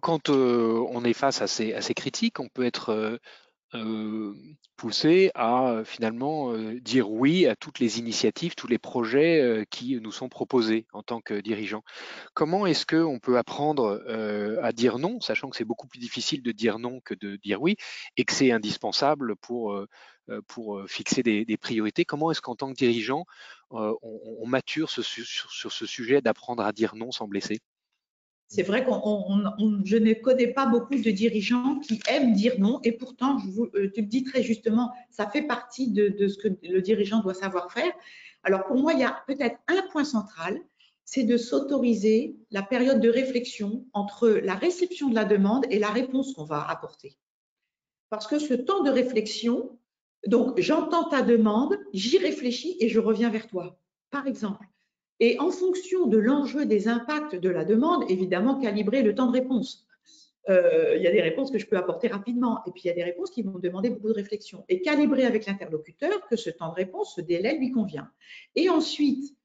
Quand 0.00 0.30
euh, 0.30 0.84
on 0.90 1.04
est 1.04 1.12
face 1.12 1.42
à 1.42 1.46
ces, 1.46 1.94
critiques, 1.94 2.40
on 2.40 2.48
peut 2.48 2.64
être 2.64 2.90
euh, 2.90 3.18
euh, 3.74 4.34
poussé 4.76 5.30
à 5.34 5.68
euh, 5.70 5.84
finalement 5.84 6.52
euh, 6.52 6.78
dire 6.80 7.10
oui 7.10 7.46
à 7.46 7.56
toutes 7.56 7.78
les 7.78 7.98
initiatives, 7.98 8.54
tous 8.54 8.66
les 8.66 8.78
projets 8.78 9.66
qui 9.70 9.98
nous 10.00 10.12
sont 10.12 10.28
proposés 10.28 10.86
en 10.92 11.02
tant 11.02 11.20
que 11.20 11.40
dirigeant. 11.40 11.82
Comment 12.34 12.66
est-ce 12.66 12.84
qu'on 12.84 13.18
peut 13.18 13.38
apprendre 13.38 14.02
à 14.62 14.72
dire 14.72 14.98
non, 14.98 15.20
sachant 15.20 15.48
que 15.50 15.56
c'est 15.56 15.64
beaucoup 15.64 15.86
plus 15.86 16.00
difficile 16.00 16.42
de 16.42 16.52
dire 16.52 16.78
non 16.78 17.00
que 17.00 17.14
de 17.14 17.36
dire 17.36 17.62
oui, 17.62 17.76
et 18.16 18.24
que 18.24 18.32
c'est 18.32 18.52
indispensable 18.52 19.36
pour, 19.36 19.78
pour 20.48 20.82
fixer 20.88 21.22
des, 21.22 21.56
priorités? 21.56 22.04
Comment 22.04 22.30
est-ce 22.30 22.40
qu'en 22.40 22.56
tant 22.56 22.70
que 22.70 22.78
dirigeant, 22.78 23.24
on, 23.70 24.46
mature 24.46 24.90
sur 24.90 25.72
ce 25.72 25.86
sujet 25.86 26.20
d'apprendre 26.20 26.64
à 26.64 26.72
dire 26.72 26.94
non 26.96 27.12
sans 27.12 27.28
blesser? 27.28 27.60
C'est 28.52 28.62
vrai 28.62 28.84
que 28.84 28.90
je 28.90 29.96
ne 29.96 30.12
connais 30.12 30.48
pas 30.48 30.66
beaucoup 30.66 30.94
de 30.94 31.10
dirigeants 31.10 31.78
qui 31.78 32.02
aiment 32.06 32.34
dire 32.34 32.52
non, 32.58 32.80
et 32.84 32.92
pourtant, 32.92 33.38
je 33.38 33.48
vous, 33.48 33.64
euh, 33.74 33.90
tu 33.94 34.02
le 34.02 34.06
dis 34.06 34.24
très 34.24 34.42
justement, 34.42 34.92
ça 35.10 35.26
fait 35.26 35.40
partie 35.40 35.90
de, 35.90 36.28
ce 36.28 36.36
que 36.36 36.48
le 36.62 36.82
dirigeant 36.82 37.20
doit 37.20 37.32
savoir 37.32 37.72
faire. 37.72 37.90
Alors 38.42 38.66
pour 38.66 38.76
moi, 38.76 38.92
il 38.92 39.00
y 39.00 39.04
a 39.04 39.24
peut-être 39.26 39.56
un 39.68 39.80
point 39.90 40.04
central, 40.04 40.60
c'est 41.06 41.24
de 41.24 41.38
s'autoriser 41.38 42.36
la 42.50 42.60
période 42.60 43.00
de 43.00 43.08
réflexion 43.08 43.86
entre 43.94 44.28
la 44.28 44.54
réception 44.54 45.08
de 45.08 45.14
la 45.14 45.24
demande 45.24 45.64
et 45.70 45.78
la 45.78 45.88
réponse 45.88 46.34
qu'on 46.34 46.44
va 46.44 46.62
apporter. 46.68 47.16
Parce 48.10 48.26
que 48.26 48.38
ce 48.38 48.52
temps 48.52 48.82
de 48.82 48.90
réflexion, 48.90 49.78
donc 50.26 50.60
j'entends 50.60 51.08
ta 51.08 51.22
demande, 51.22 51.78
j'y 51.94 52.18
réfléchis 52.18 52.76
et 52.80 52.90
je 52.90 53.00
reviens 53.00 53.30
vers 53.30 53.46
toi. 53.46 53.78
Par 54.10 54.26
exemple, 54.26 54.66
et 55.20 55.38
en 55.38 55.50
fonction 55.50 56.06
de 56.06 56.18
l'enjeu 56.18 56.66
des 56.66 56.88
impacts 56.88 57.36
de 57.36 57.48
la 57.48 57.64
demande, 57.64 58.04
évidemment, 58.10 58.58
calibrer 58.58 59.02
le 59.02 59.14
temps 59.14 59.26
de 59.26 59.32
réponse. 59.32 59.86
Euh, 60.48 60.96
il 60.96 61.02
y 61.02 61.06
a 61.06 61.12
des 61.12 61.22
réponses 61.22 61.50
que 61.52 61.58
je 61.58 61.66
peux 61.66 61.76
apporter 61.76 62.08
rapidement 62.08 62.60
et 62.66 62.72
puis 62.72 62.82
il 62.84 62.86
y 62.88 62.90
a 62.90 62.94
des 62.94 63.04
réponses 63.04 63.30
qui 63.30 63.42
vont 63.42 63.58
demander 63.60 63.90
beaucoup 63.90 64.08
de 64.08 64.14
réflexion. 64.14 64.64
Et 64.68 64.80
calibrer 64.82 65.24
avec 65.24 65.46
l'interlocuteur 65.46 66.26
que 66.28 66.36
ce 66.36 66.50
temps 66.50 66.70
de 66.70 66.74
réponse, 66.74 67.14
ce 67.14 67.20
délai 67.20 67.56
lui 67.56 67.70
convient. 67.70 68.10
Et 68.56 68.68
ensuite, 68.68 69.36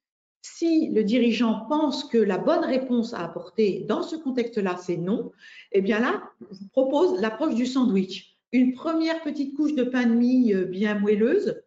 si 0.42 0.90
le 0.90 1.04
dirigeant 1.04 1.66
pense 1.70 2.06
que 2.06 2.18
la 2.18 2.38
bonne 2.38 2.64
réponse 2.66 3.14
à 3.14 3.20
apporter 3.20 3.86
dans 3.88 4.02
ce 4.02 4.16
contexte-là, 4.16 4.78
c'est 4.78 4.98
non, 4.98 5.32
eh 5.72 5.82
bien 5.82 6.00
là, 6.00 6.24
je 6.52 6.60
vous 6.60 6.70
propose 6.70 7.22
l'approche 7.22 7.54
du 7.54 7.66
sandwich. 7.66 8.36
Une 8.52 8.74
première 8.74 9.22
petite 9.22 9.56
couche 9.56 9.76
de 9.76 9.84
pain 9.84 10.08
de 10.08 10.14
mie 10.14 10.54
euh, 10.54 10.66
bien 10.66 10.98
moelleuse 10.98 11.62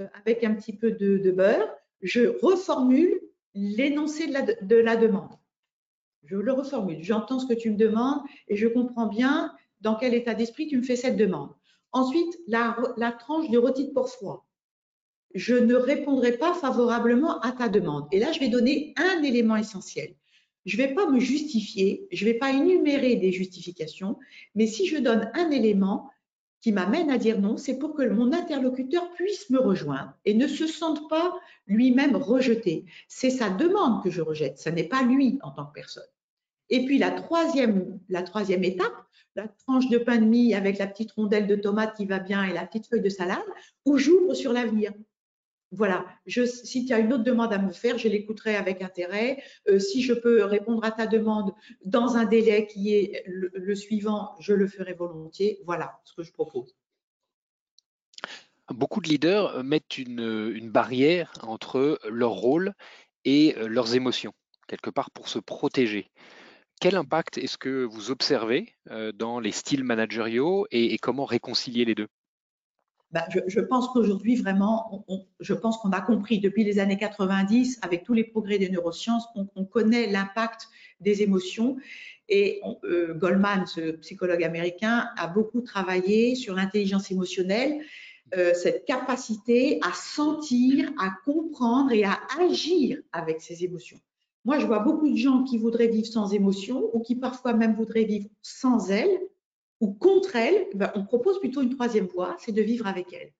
euh, 0.00 0.06
avec 0.14 0.42
un 0.42 0.54
petit 0.54 0.72
peu 0.72 0.90
de 0.90 1.30
beurre. 1.30 1.68
Je 2.00 2.22
reformule 2.42 3.20
l'énoncé 3.54 4.26
de 4.26 4.76
la, 4.76 4.96
demande. 4.96 5.38
Je 6.24 6.36
le 6.36 6.52
reformule. 6.52 7.02
J'entends 7.02 7.40
ce 7.40 7.46
que 7.46 7.58
tu 7.58 7.70
me 7.70 7.76
demandes 7.76 8.20
et 8.48 8.56
je 8.56 8.68
comprends 8.68 9.06
bien 9.06 9.52
dans 9.80 9.96
quel 9.96 10.14
état 10.14 10.34
d'esprit 10.34 10.68
tu 10.68 10.76
me 10.76 10.82
fais 10.82 10.96
cette 10.96 11.16
demande. 11.16 11.50
Ensuite, 11.92 12.38
la, 12.46 12.76
tranche 13.18 13.50
de 13.50 13.58
retitre 13.58 13.92
pour 13.92 14.08
froid. 14.08 14.46
Je 15.34 15.54
ne 15.54 15.74
répondrai 15.74 16.38
pas 16.38 16.54
favorablement 16.54 17.40
à 17.40 17.52
ta 17.52 17.68
demande. 17.68 18.06
Et 18.12 18.18
là, 18.18 18.32
je 18.32 18.40
vais 18.40 18.48
donner 18.48 18.94
un 18.96 19.22
élément 19.22 19.56
essentiel. 19.56 20.14
Je 20.64 20.76
ne 20.76 20.86
vais 20.86 20.94
pas 20.94 21.10
me 21.10 21.18
justifier, 21.18 22.06
je 22.12 22.24
ne 22.24 22.30
vais 22.32 22.38
pas 22.38 22.50
énumérer 22.52 23.16
des 23.16 23.32
justifications, 23.32 24.18
mais 24.54 24.66
si 24.66 24.86
je 24.86 24.98
donne 24.98 25.30
un 25.34 25.50
élément 25.50 26.08
qui 26.62 26.72
m'amène 26.72 27.10
à 27.10 27.18
dire 27.18 27.40
non, 27.40 27.56
c'est 27.56 27.76
pour 27.76 27.94
que 27.94 28.08
mon 28.08 28.32
interlocuteur 28.32 29.10
puisse 29.12 29.50
me 29.50 29.58
rejoindre 29.58 30.14
et 30.24 30.32
ne 30.32 30.46
se 30.46 30.66
sente 30.66 31.08
pas 31.10 31.34
lui-même 31.66 32.14
rejeté. 32.16 32.86
C'est 33.08 33.30
sa 33.30 33.50
demande 33.50 34.02
que 34.02 34.10
je 34.10 34.22
rejette, 34.22 34.58
ce 34.58 34.70
n'est 34.70 34.88
pas 34.88 35.02
lui 35.02 35.38
en 35.42 35.50
tant 35.50 35.66
que 35.66 35.72
personne. 35.72 36.04
Et 36.70 36.86
puis 36.86 36.98
la 36.98 37.10
troisième, 37.10 37.98
la 38.08 38.22
troisième 38.22 38.62
étape, 38.62 38.94
la 39.34 39.48
tranche 39.48 39.88
de 39.88 39.98
pain 39.98 40.18
de 40.18 40.24
mie 40.24 40.54
avec 40.54 40.78
la 40.78 40.86
petite 40.86 41.10
rondelle 41.12 41.48
de 41.48 41.56
tomate 41.56 41.96
qui 41.96 42.06
va 42.06 42.20
bien 42.20 42.44
et 42.44 42.52
la 42.52 42.64
petite 42.64 42.86
feuille 42.86 43.02
de 43.02 43.08
salade, 43.08 43.42
où 43.84 43.98
j'ouvre 43.98 44.34
sur 44.34 44.52
l'avenir 44.52 44.92
voilà, 45.72 46.04
si 46.26 46.84
tu 46.84 46.92
as 46.92 46.98
une 46.98 47.14
autre 47.14 47.24
demande 47.24 47.52
à 47.52 47.58
me 47.58 47.72
faire, 47.72 47.96
je 47.96 48.06
l'écouterai 48.06 48.56
avec 48.56 48.82
intérêt. 48.82 49.42
Euh, 49.68 49.78
si 49.78 50.02
je 50.02 50.12
peux 50.12 50.44
répondre 50.44 50.84
à 50.84 50.90
ta 50.90 51.06
demande 51.06 51.52
dans 51.86 52.16
un 52.16 52.26
délai 52.26 52.66
qui 52.66 52.94
est 52.94 53.24
le, 53.26 53.74
suivant, 53.74 54.36
je 54.38 54.52
le 54.52 54.68
ferai 54.68 54.92
volontiers. 54.92 55.60
Voilà 55.64 56.00
ce 56.04 56.12
que 56.12 56.22
je 56.22 56.30
propose. 56.30 56.76
Beaucoup 58.68 59.00
de 59.00 59.08
leaders 59.08 59.56
euh, 59.56 59.62
mettent 59.62 59.96
une, 59.96 60.70
barrière 60.70 61.32
entre 61.42 61.98
leur 62.06 62.32
rôle 62.32 62.74
et 63.24 63.56
euh, 63.56 63.66
leurs 63.66 63.94
émotions, 63.94 64.34
quelque 64.68 64.90
part 64.90 65.10
pour 65.10 65.28
se 65.28 65.38
protéger. 65.38 66.10
Quel 66.82 66.96
impact 66.96 67.38
est-ce 67.38 67.56
que 67.56 67.84
vous 67.84 68.10
observez 68.10 68.74
dans 69.14 69.38
les 69.38 69.52
styles 69.52 69.84
managériaux 69.84 70.66
et 70.72 70.98
comment 70.98 71.24
réconcilier 71.24 71.84
les 71.84 71.94
deux? 71.94 72.08
Bah, 73.12 73.26
je, 73.28 73.60
pense 73.60 73.88
qu'aujourd'hui, 73.88 74.36
vraiment, 74.36 75.04
je 75.38 75.52
pense 75.52 75.76
qu'on 75.78 75.90
a 75.90 76.00
compris 76.00 76.38
depuis 76.38 76.64
les 76.64 76.78
années 76.78 76.96
90, 76.96 77.78
avec 77.82 78.04
tous 78.04 78.14
les 78.14 78.24
progrès 78.24 78.58
des 78.58 78.70
neurosciences, 78.70 79.26
on, 79.34 79.64
connaît 79.64 80.06
l'impact 80.06 80.68
des 81.00 81.22
émotions. 81.22 81.76
Et 82.30 82.62
euh, 82.84 83.12
Goldman, 83.12 83.66
ce 83.66 83.92
psychologue 83.96 84.42
américain, 84.42 85.10
a 85.18 85.26
beaucoup 85.26 85.60
travaillé 85.60 86.34
sur 86.34 86.54
l'intelligence 86.54 87.10
émotionnelle, 87.10 87.82
euh, 88.34 88.54
cette 88.54 88.86
capacité 88.86 89.78
à 89.82 89.92
sentir, 89.92 90.90
à 90.98 91.10
comprendre 91.26 91.92
et 91.92 92.04
à 92.04 92.18
agir 92.40 92.98
avec 93.12 93.42
ses 93.42 93.62
émotions. 93.62 93.98
Moi, 94.46 94.58
je 94.58 94.66
vois 94.66 94.78
beaucoup 94.78 95.10
de 95.10 95.16
gens 95.16 95.44
qui 95.44 95.58
voudraient 95.58 95.88
vivre 95.88 96.06
sans 96.06 96.32
émotion 96.32 96.88
ou 96.94 97.00
qui 97.00 97.14
parfois 97.14 97.52
même 97.52 97.74
voudraient 97.74 98.04
vivre 98.04 98.28
sans 98.40 98.90
elles 98.90 99.20
ou 99.82 99.92
contre 99.94 100.36
elle, 100.36 100.68
ben, 100.74 100.92
on 100.94 101.04
propose 101.04 101.40
plutôt 101.40 101.60
une 101.60 101.74
troisième 101.74 102.06
voie, 102.06 102.36
c'est 102.38 102.52
de 102.52 102.62
vivre 102.62 102.86
avec 102.86 103.12
elle. 103.12 103.32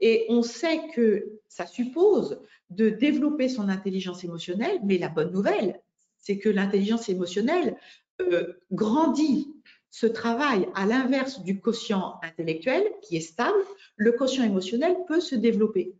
Et 0.00 0.24
on 0.30 0.42
sait 0.42 0.88
que 0.94 1.38
ça 1.48 1.66
suppose 1.66 2.40
de 2.70 2.88
développer 2.88 3.50
son 3.50 3.68
intelligence 3.68 4.24
émotionnelle, 4.24 4.80
mais 4.84 4.96
la 4.96 5.10
bonne 5.10 5.30
nouvelle, 5.30 5.82
c'est 6.18 6.38
que 6.38 6.48
l'intelligence 6.48 7.10
émotionnelle 7.10 7.76
euh, 8.22 8.54
grandit, 8.72 9.54
ce 9.90 10.06
travail 10.06 10.66
à 10.74 10.86
l'inverse 10.86 11.42
du 11.42 11.60
quotient 11.60 12.18
intellectuel 12.22 12.84
qui 13.02 13.16
est 13.16 13.20
stable, 13.20 13.62
le 13.96 14.12
quotient 14.12 14.44
émotionnel 14.44 14.96
peut 15.06 15.20
se 15.20 15.34
développer. 15.34 15.94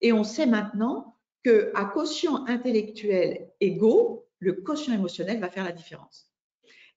Et 0.00 0.14
on 0.14 0.24
sait 0.24 0.46
maintenant 0.46 1.18
qu'à 1.44 1.84
quotient 1.92 2.46
intellectuel 2.46 3.50
égaux, 3.60 4.26
le 4.38 4.54
quotient 4.54 4.94
émotionnel 4.94 5.38
va 5.38 5.50
faire 5.50 5.64
la 5.64 5.72
différence 5.72 6.33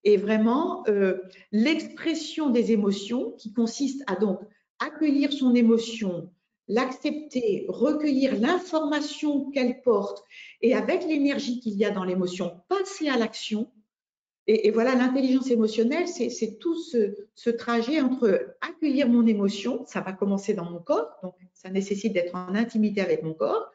et 0.04 0.18
vraiment 0.18 0.84
euh, 0.88 1.18
l'expression 1.52 2.50
des 2.50 2.72
émotions 2.72 3.32
qui 3.38 3.54
consiste 3.54 4.04
à 4.08 4.16
donc 4.16 4.40
accueillir 4.80 5.34
son 5.34 5.56
émotion, 5.56 6.30
l'accepter, 6.68 7.66
recueillir 7.68 8.40
l'information 8.40 9.50
qu'elle 9.52 9.82
porte 9.82 10.24
et 10.62 10.76
avec 10.76 11.04
l'énergie 11.06 11.60
qu'il 11.60 11.74
y 11.74 11.86
a 11.86 11.92
dans 11.92 12.04
l'émotion, 12.04 12.62
passer 12.68 13.10
à 13.10 13.18
l'action. 13.18 13.72
Et, 14.50 14.72
voilà, 14.72 14.96
l'intelligence 14.96 15.52
émotionnelle, 15.52 16.08
c'est 16.08 16.58
tout 16.58 16.76
ce, 16.76 17.50
trajet 17.50 18.00
entre 18.00 18.56
accueillir 18.62 19.10
mon 19.10 19.26
émotion, 19.28 19.84
ça 19.86 20.00
va 20.00 20.14
commencer 20.14 20.54
dans 20.54 20.64
mon 20.64 20.80
corps, 20.80 21.20
donc 21.22 21.34
ça 21.54 21.70
nécessite 21.70 22.14
d'être 22.14 22.34
en 22.34 22.56
intimité 22.56 23.02
avec 23.02 23.24
mon 23.24 23.34
corps, 23.34 23.70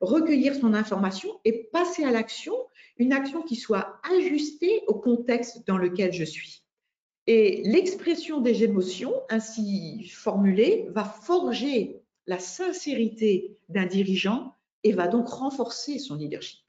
recueillir 0.00 0.54
son 0.54 0.74
information 0.74 1.40
et 1.44 1.68
passer 1.72 2.04
à 2.04 2.12
l'action 2.12 2.54
une 2.98 3.12
action 3.12 3.42
qui 3.42 3.56
soit 3.56 4.00
ajustée 4.16 4.82
au 4.86 4.94
contexte 4.94 5.66
dans 5.66 5.78
lequel 5.78 6.12
je 6.12 6.24
suis. 6.24 6.62
Et 7.26 7.62
l'expression 7.64 8.40
des 8.40 8.64
émotions, 8.64 9.14
ainsi 9.30 10.08
formulée, 10.08 10.86
va 10.90 11.04
forger 11.04 12.02
la 12.26 12.38
sincérité 12.38 13.56
d'un 13.68 13.86
dirigeant 13.86 14.56
et 14.84 14.92
va 14.92 15.08
donc 15.08 15.28
renforcer 15.28 15.98
son 15.98 16.16
leadership. 16.16 16.60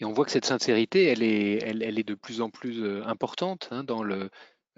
Et 0.00 0.04
on 0.04 0.12
voit 0.12 0.24
que 0.24 0.32
cette 0.32 0.44
sincérité, 0.44 1.04
elle 1.04 1.22
est, 1.22 1.62
elle, 1.62 1.98
est 1.98 2.06
de 2.06 2.14
plus 2.14 2.40
en 2.40 2.50
plus 2.50 2.82
euh, 2.82 3.04
importante 3.04 3.68
hein, 3.70 3.84
dans 3.84 4.02
le, 4.02 4.28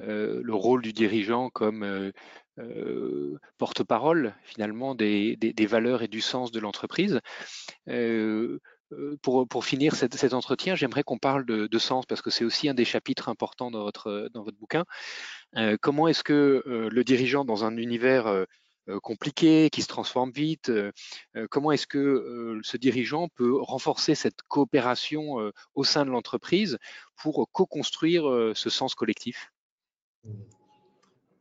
euh, 0.00 0.42
le, 0.44 0.54
rôle 0.54 0.82
du 0.82 0.92
dirigeant 0.92 1.48
comme 1.48 2.12
euh, 2.58 3.38
porte-parole 3.56 4.34
finalement 4.42 4.94
des, 4.94 5.36
des, 5.36 5.66
valeurs 5.66 6.02
et 6.02 6.08
du 6.08 6.20
sens 6.20 6.52
de 6.52 6.60
l'entreprise. 6.60 7.20
Euh, 8.92 9.16
pour, 9.22 9.64
finir 9.64 9.94
cet, 9.94 10.32
entretien, 10.32 10.74
j'aimerais 10.74 11.02
qu'on 11.02 11.18
parle 11.18 11.44
de, 11.44 11.78
sens 11.78 12.06
parce 12.06 12.22
que 12.22 12.30
c'est 12.30 12.44
aussi 12.44 12.68
un 12.68 12.74
des 12.74 12.84
chapitres 12.84 13.28
importants 13.28 13.70
dans 13.70 13.82
votre, 13.82 14.28
dans 14.32 14.42
votre 14.42 14.56
bouquin. 14.56 14.84
Euh, 15.56 15.76
comment 15.80 16.08
est-ce 16.08 16.22
que 16.22 16.62
euh, 16.66 16.88
le 16.90 17.04
dirigeant 17.04 17.44
dans 17.44 17.64
un 17.64 17.76
univers 17.76 18.46
compliqué, 19.02 19.68
qui 19.72 19.82
se 19.82 19.88
transforme 19.88 20.30
vite, 20.30 20.70
comment 21.50 21.72
est-ce 21.72 21.88
que 21.88 22.60
ce 22.62 22.76
dirigeant 22.76 23.28
peut 23.34 23.60
renforcer 23.60 24.14
cette 24.14 24.42
coopération 24.46 25.50
au 25.74 25.82
sein 25.82 26.04
de 26.04 26.10
l'entreprise 26.10 26.78
pour 27.20 27.48
co-construire 27.50 28.52
ce 28.54 28.70
sens 28.70 28.94
collectif? 28.94 29.50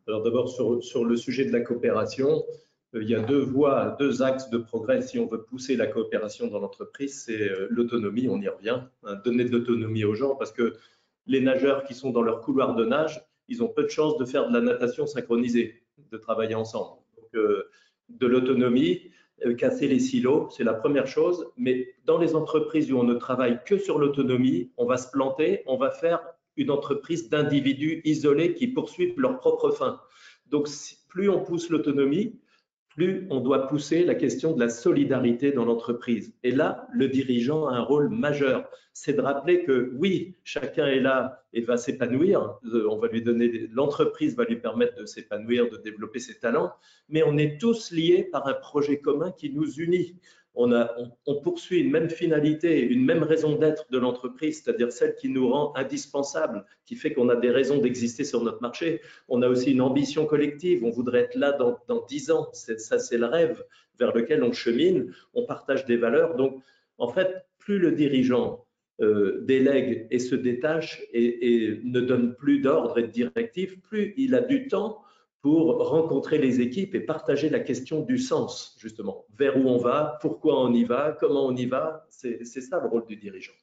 Alors 0.08 0.24
d'abord 0.24 0.50
sur, 0.50 1.06
le 1.06 1.16
sujet 1.16 1.46
de 1.46 1.52
la 1.52 1.62
coopération, 1.62 2.44
il 3.02 3.10
y 3.10 3.16
a 3.16 3.20
deux 3.20 3.40
voies, 3.40 3.96
deux 4.00 4.22
axes 4.22 4.50
de 4.50 4.58
progrès 4.58 5.02
si 5.02 5.20
on 5.20 5.28
veut 5.28 5.44
pousser 5.44 5.76
la 5.76 5.88
coopération 5.88 6.48
dans 6.48 6.60
l'entreprise. 6.60 7.24
C'est 7.24 7.50
euh, 7.50 7.68
l'autonomie, 7.70 8.28
on 8.30 8.42
y 8.42 8.48
revient, 8.48 8.82
hein, 9.04 9.16
donner 9.24 9.46
de 9.46 9.52
l'autonomie 9.52 10.04
aux 10.06 10.16
gens 10.16 10.36
parce 10.36 10.52
que 10.52 10.76
les 11.28 11.42
nageurs 11.42 11.84
qui 11.84 11.94
sont 11.94 12.12
dans 12.12 12.22
leur 12.22 12.42
couloir 12.42 12.76
de 12.76 12.86
nage, 12.86 13.22
ils 13.48 13.64
ont 13.64 13.68
peu 13.68 13.84
de 13.84 13.90
chances 13.90 14.18
de 14.18 14.26
faire 14.26 14.48
de 14.48 14.54
la 14.54 14.62
natation 14.62 15.08
synchronisée, 15.08 15.84
de 16.12 16.18
travailler 16.18 16.56
ensemble. 16.56 17.02
Donc, 17.18 17.30
euh, 17.36 17.70
de 18.10 18.28
l'autonomie, 18.28 19.12
casser 19.58 19.88
les 19.88 20.00
silos, 20.00 20.50
c'est 20.52 20.64
la 20.64 20.74
première 20.74 21.08
chose. 21.08 21.48
Mais 21.58 21.96
dans 22.06 22.18
les 22.18 22.36
entreprises 22.36 22.92
où 22.92 22.98
on 22.98 23.04
ne 23.04 23.16
travaille 23.16 23.60
que 23.66 23.78
sur 23.78 24.00
l'autonomie, 24.00 24.72
on 24.78 24.86
va 24.86 24.98
se 24.98 25.10
planter, 25.10 25.64
on 25.66 25.78
va 25.78 25.92
faire 25.92 26.22
une 26.58 26.72
entreprise 26.72 27.30
d'individus 27.30 28.02
isolés 28.06 28.54
qui 28.54 28.68
poursuivent 28.68 29.20
leur 29.20 29.38
propre 29.40 29.72
fin. 29.72 30.00
Donc, 30.48 30.70
plus 31.10 31.30
on 31.30 31.42
pousse 31.44 31.70
l'autonomie, 31.70 32.40
plus 32.96 33.28
on 33.30 33.42
doit 33.42 33.68
pousser 33.68 34.04
la 34.04 34.16
question 34.16 34.54
de 34.54 34.60
la 34.60 34.70
solidarité 34.70 35.52
dans 35.52 35.66
l'entreprise. 35.66 36.34
Et 36.44 36.52
là, 36.52 36.88
le 36.92 37.10
dirigeant 37.10 37.68
a 37.68 37.74
un 37.74 37.82
rôle 37.82 38.10
majeur. 38.10 38.70
C'est 38.94 39.14
de 39.14 39.22
rappeler 39.22 39.64
que 39.64 39.92
oui, 39.98 40.36
chacun 40.46 40.88
est 40.88 41.02
là 41.02 41.44
et 41.52 41.62
va 41.62 41.76
s'épanouir. 41.76 42.58
Euh, 42.66 42.88
on 42.90 42.98
va 42.98 43.10
lui 43.10 43.22
donner, 43.22 43.68
l'entreprise 43.74 44.38
va 44.38 44.46
lui 44.46 44.56
permettre 44.56 44.96
de 44.96 45.06
s'épanouir, 45.06 45.70
de 45.70 45.78
développer 45.78 46.20
ses 46.20 46.40
talents, 46.40 46.72
mais 47.10 47.22
on 47.24 47.38
est 47.38 47.60
tous 47.60 47.92
liés 47.92 48.24
par 48.32 48.48
un 48.48 48.54
projet 48.54 49.00
commun 49.00 49.32
qui 49.32 49.52
nous 49.52 49.70
unit 49.74 50.16
on, 50.56 51.36
poursuit 51.42 51.82
une 51.82 51.92
même 51.92 52.10
finalité, 52.10 52.82
une 52.82 53.04
même 53.04 53.24
raison 53.24 53.56
d'être 53.58 53.86
de 53.92 53.98
l'entreprise, 53.98 54.62
c'est-à-dire 54.64 54.92
celle 54.92 55.16
qui 55.16 55.30
nous 55.30 55.50
rend 55.50 55.74
indispensables, 55.76 56.66
qui 56.86 56.96
fait 56.96 57.14
qu'on 57.14 57.30
a 57.30 57.36
des 57.36 57.50
raisons 57.50 57.78
d'exister 57.78 58.24
sur 58.24 58.44
notre 58.44 58.62
marché. 58.62 59.02
On 59.28 59.42
a 59.42 59.50
aussi 59.50 59.72
une 59.72 59.82
ambition 59.82 60.26
collective, 60.26 60.84
on 60.84 60.92
voudrait 60.92 61.22
être 61.22 61.36
là 61.36 61.52
dans, 61.52 62.06
dix 62.08 62.32
ans. 62.32 62.48
Ça, 62.54 63.00
c'est 63.00 63.18
le 63.18 63.26
rêve 63.26 63.64
vers 64.00 64.16
lequel 64.16 64.44
on 64.44 64.52
chemine, 64.52 65.14
on 65.34 65.46
partage 65.46 65.86
des 65.86 65.98
valeurs. 65.98 66.36
Donc, 66.36 66.62
en 66.98 67.10
fait, 67.10 67.46
plus 67.60 67.80
le 67.80 67.92
dirigeant 67.92 68.66
euh, 69.02 69.42
délègue 69.42 70.08
et 70.10 70.20
se 70.20 70.36
détache 70.36 71.04
et 71.12 71.82
ne 71.84 72.00
donne 72.00 72.34
plus 72.34 72.60
d'ordre 72.60 72.98
et 72.98 73.04
de 73.04 73.12
directives, 73.12 73.80
plus 73.82 74.14
il 74.16 74.36
a 74.36 74.42
du 74.42 74.68
temps 74.68 75.02
pour 75.46 75.78
rencontrer 75.90 76.40
les 76.40 76.60
équipes 76.60 76.96
et 76.96 77.02
partager 77.02 77.50
la 77.50 77.60
question 77.60 78.02
du 78.02 78.18
sens, 78.18 78.76
justement. 78.80 79.28
Vers 79.38 79.56
où 79.56 79.70
on 79.70 79.78
va, 79.78 80.18
pourquoi 80.20 80.60
on 80.60 80.74
y 80.74 80.86
va, 80.86 81.16
comment 81.20 81.46
on 81.46 81.56
y 81.56 81.68
va, 81.68 82.08
c'est 82.10 82.44
ça 82.44 82.80
le 82.80 82.88
rôle 82.88 83.06
du 83.06 83.16
dirigeant. 83.16 83.54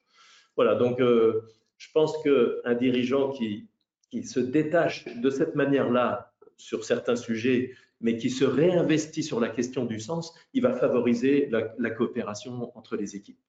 Voilà, 0.55 0.77
donc 0.77 1.01
euh, 1.01 1.43
je 1.79 1.89
pense 1.93 2.17
qu'un 2.23 2.75
dirigeant 2.75 3.31
qui, 3.31 3.67
qui 4.13 4.23
se 4.23 4.39
détache 4.39 5.07
de 5.07 5.29
cette 5.29 5.57
manière-là 5.57 6.33
sur 6.57 6.85
certains 6.85 7.17
sujets, 7.17 7.73
mais 8.01 8.17
qui 8.17 8.31
se 8.31 8.45
réinvestit 8.45 9.25
sur 9.25 9.41
la 9.41 9.49
question 9.49 9.85
du 9.85 9.99
sens, 9.99 10.33
il 10.53 10.63
va 10.63 10.75
favoriser 10.75 11.49
la, 11.51 11.75
la 11.79 11.91
coopération 11.91 12.71
entre 12.79 12.95
les 12.97 13.17
équipes. 13.17 13.41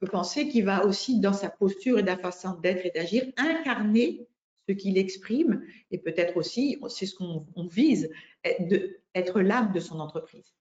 peut 0.00 0.08
penser 0.08 0.48
qu'il 0.48 0.64
va 0.64 0.84
aussi, 0.84 1.20
dans 1.20 1.32
sa 1.32 1.48
posture 1.48 2.00
et 2.00 2.04
sa 2.04 2.16
façon 2.16 2.58
d'être 2.60 2.84
et 2.84 2.90
d'agir, 2.90 3.22
incarner 3.36 4.26
ce 4.68 4.72
qu'il 4.72 4.98
exprime 4.98 5.62
et 5.90 5.98
peut-être 5.98 6.36
aussi, 6.36 6.78
c'est 6.88 7.06
ce 7.06 7.14
qu'on 7.14 7.66
vise, 7.70 8.10
être 9.14 9.40
l'âme 9.40 9.72
de 9.72 9.80
son 9.80 10.00
entreprise. 10.00 10.54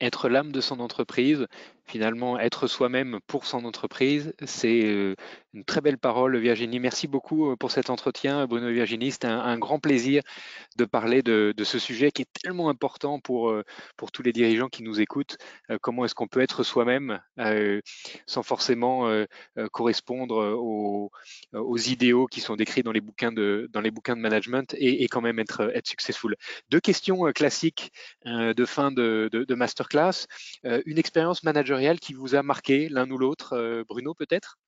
Être 0.00 0.28
l'âme 0.28 0.52
de 0.52 0.60
son 0.60 0.78
entreprise, 0.80 1.46
finalement 1.84 2.38
être 2.38 2.66
soi-même 2.68 3.18
pour 3.26 3.46
son 3.46 3.64
entreprise, 3.64 4.32
c'est 4.44 4.84
euh, 4.84 5.16
une 5.54 5.64
très 5.64 5.80
belle 5.80 5.98
parole, 5.98 6.36
Virginie. 6.36 6.78
Merci 6.78 7.08
beaucoup 7.08 7.50
euh, 7.50 7.56
pour 7.56 7.70
cet 7.70 7.90
entretien, 7.90 8.46
Bruno 8.46 8.68
et 8.68 8.72
Virginie. 8.72 9.12
C'était 9.12 9.28
un, 9.28 9.58
grand 9.58 9.78
plaisir 9.78 10.22
de 10.76 10.84
parler 10.84 11.22
de, 11.22 11.54
ce 11.64 11.78
sujet 11.78 12.10
qui 12.10 12.22
est 12.22 12.32
tellement 12.42 12.68
important 12.68 13.18
pour, 13.18 13.50
euh, 13.50 13.64
tous 14.12 14.22
les 14.22 14.32
dirigeants 14.32 14.68
qui 14.68 14.82
nous 14.82 15.00
écoutent. 15.00 15.36
Comment 15.82 16.04
est-ce 16.04 16.14
qu'on 16.14 16.28
peut 16.28 16.40
être 16.40 16.62
soi-même 16.62 17.20
sans 18.26 18.42
forcément 18.42 19.08
correspondre 19.72 20.56
aux, 20.58 21.10
aux, 21.52 21.76
idéaux 21.76 22.26
qui 22.26 22.40
sont 22.40 22.56
décrits 22.56 22.82
dans 22.82 22.92
les 22.92 23.00
bouquins 23.00 23.32
de, 23.32 23.68
management 24.16 24.74
et, 24.78 25.06
quand 25.08 25.20
même 25.20 25.38
être, 25.38 25.70
successful? 25.84 26.36
Deux 26.70 26.80
questions 26.80 27.30
classiques 27.32 27.92
de 28.24 28.64
fin 28.64 28.90
de, 28.90 29.28
de, 29.32 29.44
de 29.44 29.54
masterclass. 29.54 30.26
une 30.64 30.98
expérience 30.98 31.42
managériale 31.42 32.00
qui 32.00 32.14
vous 32.14 32.34
a 32.34 32.42
marqué 32.42 32.88
l'un 32.88 33.10
ou 33.10 33.18
l'autre, 33.18 33.84
Bruno 33.88 34.14
peut-être? 34.14 34.58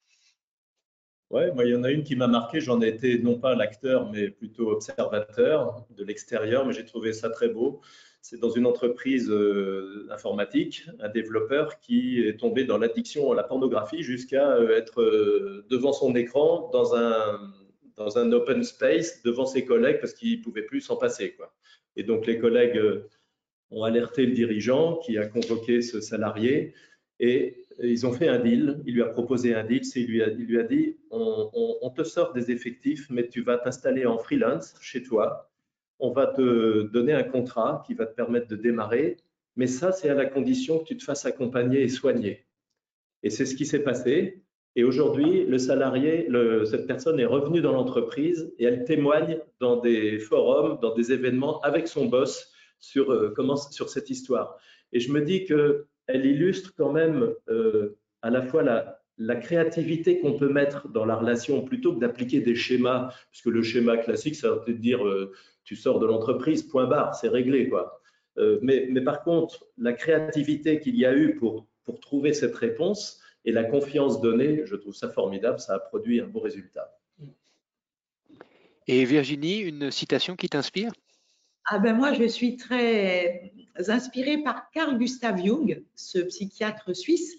Oui, 1.30 1.42
moi, 1.54 1.64
il 1.64 1.70
y 1.70 1.76
en 1.76 1.84
a 1.84 1.90
une 1.92 2.02
qui 2.02 2.16
m'a 2.16 2.26
marqué. 2.26 2.60
J'en 2.60 2.82
ai 2.82 2.88
été 2.88 3.18
non 3.20 3.38
pas 3.38 3.54
l'acteur, 3.54 4.10
mais 4.10 4.30
plutôt 4.30 4.70
observateur 4.70 5.86
de 5.96 6.04
l'extérieur, 6.04 6.66
mais 6.66 6.72
j'ai 6.72 6.84
trouvé 6.84 7.12
ça 7.12 7.30
très 7.30 7.48
beau. 7.48 7.80
C'est 8.20 8.38
dans 8.40 8.50
une 8.50 8.66
entreprise 8.66 9.30
euh, 9.30 10.08
informatique, 10.10 10.86
un 10.98 11.08
développeur 11.08 11.78
qui 11.78 12.20
est 12.20 12.38
tombé 12.38 12.64
dans 12.64 12.78
l'addiction 12.78 13.30
à 13.32 13.36
la 13.36 13.44
pornographie 13.44 14.02
jusqu'à 14.02 14.56
euh, 14.56 14.76
être 14.76 15.00
euh, 15.00 15.64
devant 15.70 15.92
son 15.92 16.14
écran 16.16 16.68
dans 16.72 16.96
un, 16.96 17.40
dans 17.96 18.18
un 18.18 18.32
open 18.32 18.64
space, 18.64 19.22
devant 19.22 19.46
ses 19.46 19.64
collègues, 19.64 20.00
parce 20.00 20.12
qu'il 20.12 20.38
ne 20.38 20.42
pouvait 20.42 20.64
plus 20.64 20.80
s'en 20.80 20.96
passer. 20.96 21.34
Quoi. 21.36 21.54
Et 21.96 22.02
donc, 22.02 22.26
les 22.26 22.38
collègues 22.38 22.80
ont 23.70 23.84
alerté 23.84 24.26
le 24.26 24.32
dirigeant 24.32 24.96
qui 24.96 25.16
a 25.16 25.26
convoqué 25.26 25.80
ce 25.80 26.00
salarié 26.00 26.74
et 27.20 27.66
ils 27.82 28.06
ont 28.06 28.12
fait 28.12 28.28
un 28.28 28.38
deal, 28.38 28.80
il 28.86 28.94
lui 28.94 29.02
a 29.02 29.06
proposé 29.06 29.54
un 29.54 29.62
deal, 29.62 29.82
il 29.94 30.06
lui 30.06 30.22
a, 30.22 30.28
il 30.28 30.46
lui 30.46 30.58
a 30.58 30.64
dit 30.64 30.96
on, 31.10 31.90
te 31.94 32.02
sort 32.02 32.32
des 32.32 32.50
effectifs, 32.50 33.08
mais 33.10 33.28
tu 33.28 33.42
vas 33.42 33.58
t'installer 33.58 34.06
en 34.06 34.18
freelance 34.18 34.74
chez 34.80 35.02
toi, 35.02 35.50
on 35.98 36.10
va 36.12 36.26
te 36.26 36.82
donner 36.82 37.12
un 37.12 37.22
contrat 37.22 37.82
qui 37.86 37.94
va 37.94 38.06
te 38.06 38.14
permettre 38.14 38.48
de 38.48 38.56
démarrer, 38.56 39.18
mais 39.56 39.66
ça 39.66 39.92
c'est 39.92 40.08
à 40.08 40.14
la 40.14 40.26
condition 40.26 40.78
que 40.78 40.84
tu 40.84 40.96
te 40.96 41.04
fasses 41.04 41.26
accompagner 41.26 41.82
et 41.82 41.88
soigner. 41.88 42.46
Et 43.22 43.30
c'est 43.30 43.44
ce 43.44 43.54
qui 43.54 43.66
s'est 43.66 43.82
passé. 43.82 44.42
Et 44.76 44.84
aujourd'hui, 44.84 45.44
le 45.44 45.58
salarié, 45.58 46.28
cette 46.64 46.86
personne 46.86 47.18
est 47.18 47.26
revenue 47.26 47.60
dans 47.60 47.72
l'entreprise 47.72 48.54
et 48.58 48.64
elle 48.64 48.84
témoigne 48.84 49.38
dans 49.58 49.76
des 49.76 50.18
forums, 50.18 50.78
dans 50.80 50.94
des 50.94 51.12
événements 51.12 51.60
avec 51.60 51.88
son 51.88 52.06
boss 52.06 52.52
sur, 52.78 53.12
euh, 53.12 53.32
comment, 53.34 53.56
sur 53.56 53.90
cette 53.90 54.10
histoire. 54.10 54.58
Et 54.92 55.00
je 55.00 55.12
me 55.12 55.20
dis 55.20 55.44
que 55.44 55.86
elle 56.12 56.26
illustre 56.26 56.74
quand 56.76 56.92
même 56.92 57.34
euh, 57.48 57.98
à 58.22 58.30
la 58.30 58.42
fois 58.42 58.62
la, 58.62 59.36
créativité 59.36 60.20
qu'on 60.20 60.38
peut 60.38 60.48
mettre 60.48 60.88
dans 60.88 61.04
la 61.04 61.16
relation 61.16 61.62
plutôt 61.62 61.94
que 61.94 62.00
d'appliquer 62.00 62.40
des 62.40 62.54
schémas, 62.54 63.12
puisque 63.30 63.46
le 63.46 63.62
schéma 63.62 63.98
classique, 63.98 64.34
ça 64.34 64.62
veut 64.66 64.74
dire 64.74 65.06
euh, 65.06 65.32
tu 65.64 65.76
sors 65.76 65.98
de 65.98 66.06
l'entreprise, 66.06 66.62
point 66.62 66.86
barre, 66.86 67.14
c'est 67.14 67.28
réglé. 67.28 67.68
quoi. 67.68 68.00
Euh, 68.38 68.58
mais, 68.62 69.00
par 69.02 69.22
contre, 69.22 69.66
la 69.76 69.92
créativité 69.92 70.80
qu'il 70.80 70.96
y 70.96 71.04
a 71.04 71.14
eu 71.14 71.36
pour, 71.36 71.66
pour 71.84 72.00
trouver 72.00 72.32
cette 72.32 72.54
réponse 72.56 73.20
et 73.44 73.52
la 73.52 73.64
confiance 73.64 74.20
donnée, 74.20 74.62
je 74.64 74.76
trouve 74.76 74.94
ça 74.94 75.10
formidable, 75.10 75.58
ça 75.58 75.74
a 75.74 75.78
produit 75.78 76.20
un 76.20 76.26
beau 76.26 76.40
résultat. 76.40 76.96
Et 78.86 79.04
Virginie, 79.04 79.58
une 79.58 79.90
citation 79.90 80.34
qui 80.36 80.48
t'inspire? 80.48 80.92
Ah 81.72 81.78
ben 81.78 81.96
moi, 81.96 82.12
je 82.12 82.24
suis 82.24 82.56
très 82.56 83.52
inspirée 83.86 84.38
par 84.42 84.72
Carl 84.72 84.98
Gustav 84.98 85.38
Jung, 85.38 85.84
ce 85.94 86.18
psychiatre 86.18 86.96
suisse. 86.96 87.36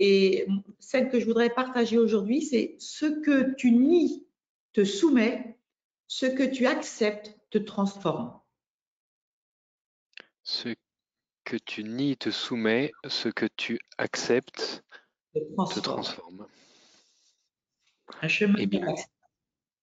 Et 0.00 0.48
celle 0.80 1.08
que 1.08 1.20
je 1.20 1.24
voudrais 1.24 1.48
partager 1.48 1.96
aujourd'hui, 1.96 2.42
c'est 2.42 2.74
ce 2.80 3.06
que 3.06 3.54
tu 3.54 3.70
nies 3.70 4.26
te 4.72 4.84
soumet, 4.84 5.56
ce 6.08 6.26
que 6.26 6.42
tu 6.42 6.66
acceptes 6.66 7.38
te 7.50 7.58
transforme. 7.58 8.36
Ce 10.42 10.74
que 11.44 11.56
tu 11.56 11.84
nies 11.84 12.16
te 12.16 12.30
soumet, 12.30 12.90
ce 13.06 13.28
que 13.28 13.46
tu 13.46 13.78
acceptes 13.96 14.82
te 15.34 15.78
transforme. 15.78 16.48
Un 18.22 18.28
chemin 18.28 18.58
eh 18.58 18.66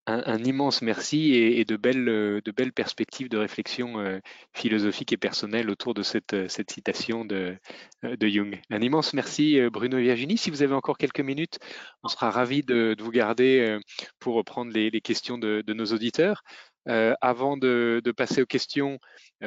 un, 0.08 0.44
immense 0.44 0.82
merci 0.82 1.34
et, 1.34 1.66
de, 1.66 1.78
belles, 1.78 2.06
de 2.06 2.52
belles 2.52 2.74
perspectives 2.74 3.30
de 3.30 3.38
réflexion 3.38 4.00
euh, 4.00 4.20
philosophique 4.54 5.14
et 5.14 5.18
personnelle 5.18 5.70
autour 5.70 5.94
de 5.94 6.04
cette, 6.04 6.48
cette 6.48 6.72
citation 6.72 7.26
de, 7.26 7.58
euh, 8.04 8.16
Jung. 8.22 8.62
Un 8.70 8.82
immense 8.82 9.14
merci 9.14 9.60
euh, 9.60 9.70
Bruno 9.70 9.98
et 9.98 10.04
Virginie. 10.04 10.38
Si 10.38 10.52
vous 10.52 10.62
avez 10.62 10.76
encore 10.76 10.98
quelques 10.98 11.22
minutes, 11.22 11.58
on 12.04 12.08
sera 12.08 12.30
ravis 12.30 12.62
de, 12.62 12.96
vous 13.00 13.12
garder 13.12 13.78
pour 14.20 14.36
reprendre 14.36 14.72
les, 14.72 15.02
questions 15.02 15.38
de, 15.38 15.64
nos 15.68 15.86
auditeurs. 15.86 16.44
avant 16.86 17.58
de, 17.58 18.02
passer 18.16 18.42
aux 18.42 18.46
questions, 18.46 19.00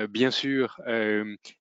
bien 0.09 0.31
sûr, 0.31 0.81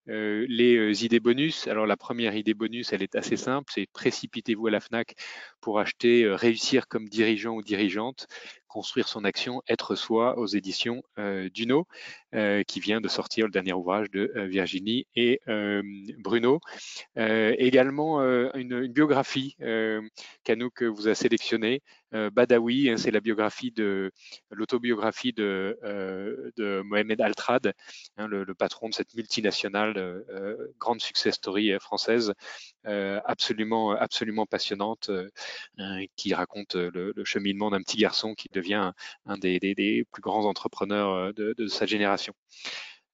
les 0.08 1.06
idées 1.06 1.20
bonus. 1.20 1.68
Alors 1.68 1.86
la 1.86 1.98
première 1.98 2.36
idée 2.36 2.54
bonus, 2.54 2.94
elle 2.94 3.04
est 3.04 3.16
assez 3.16 3.38
simple, 3.38 3.72
c'est 3.74 3.88
précipitez-vous 3.92 4.68
à 4.68 4.72
la 4.72 4.80
FNAC 4.80 5.16
pour 5.62 5.80
acheter 5.80 6.28
Réussir 6.28 6.88
comme 6.88 7.10
dirigeant 7.10 7.56
ou 7.56 7.62
dirigeante 7.62 8.28
construire 8.78 9.08
son 9.08 9.24
action, 9.24 9.62
être 9.68 9.96
soi 9.96 10.38
aux 10.38 10.46
éditions 10.46 11.02
euh, 11.18 11.50
Duno, 11.50 11.88
euh, 12.36 12.64
qui 12.64 12.80
vient 12.80 13.02
de 13.02 13.08
sortir 13.08 13.46
le 13.46 13.52
dernier 13.52 13.74
ouvrage 13.74 14.12
de 14.12 14.32
euh, 14.36 14.46
Virginie 14.46 15.08
et 15.16 15.40
Bruno. 16.20 16.60
également 17.16 18.22
une, 18.54 18.88
biographie 18.88 19.56
qu'Anouk 20.44 20.84
vous 20.84 21.08
a 21.08 21.16
sélectionnée, 21.16 21.82
Badawi, 22.12 22.90
hein, 22.90 22.98
c'est 22.98 23.12
la 23.12 23.20
biographie 23.20 23.72
de 23.72 24.12
l'autobiographie 24.52 25.34
de, 25.34 25.78
de 26.58 26.82
Mohamed 26.86 27.20
Altrad, 27.22 27.74
hein, 28.18 28.28
le, 28.28 28.46
patron 28.54 28.90
de 28.90 28.94
cette 28.94 29.14
multinationale, 29.16 29.97
grande 30.80 31.02
success 31.02 31.36
story 31.36 31.78
française, 31.80 32.34
absolument, 32.84 33.92
absolument 33.92 34.46
passionnante, 34.46 35.10
qui 36.16 36.34
raconte 36.34 36.76
le, 36.76 37.14
cheminement 37.24 37.70
d'un 37.72 37.82
petit 37.82 37.98
garçon 37.98 38.34
qui 38.34 38.48
devient 38.52 38.92
un 39.26 39.38
des, 39.38 40.06
plus 40.12 40.22
grands 40.22 40.46
entrepreneurs 40.46 41.10
euh, 41.14 41.32
de, 41.34 41.68
sa 41.68 41.86
génération. 41.86 42.34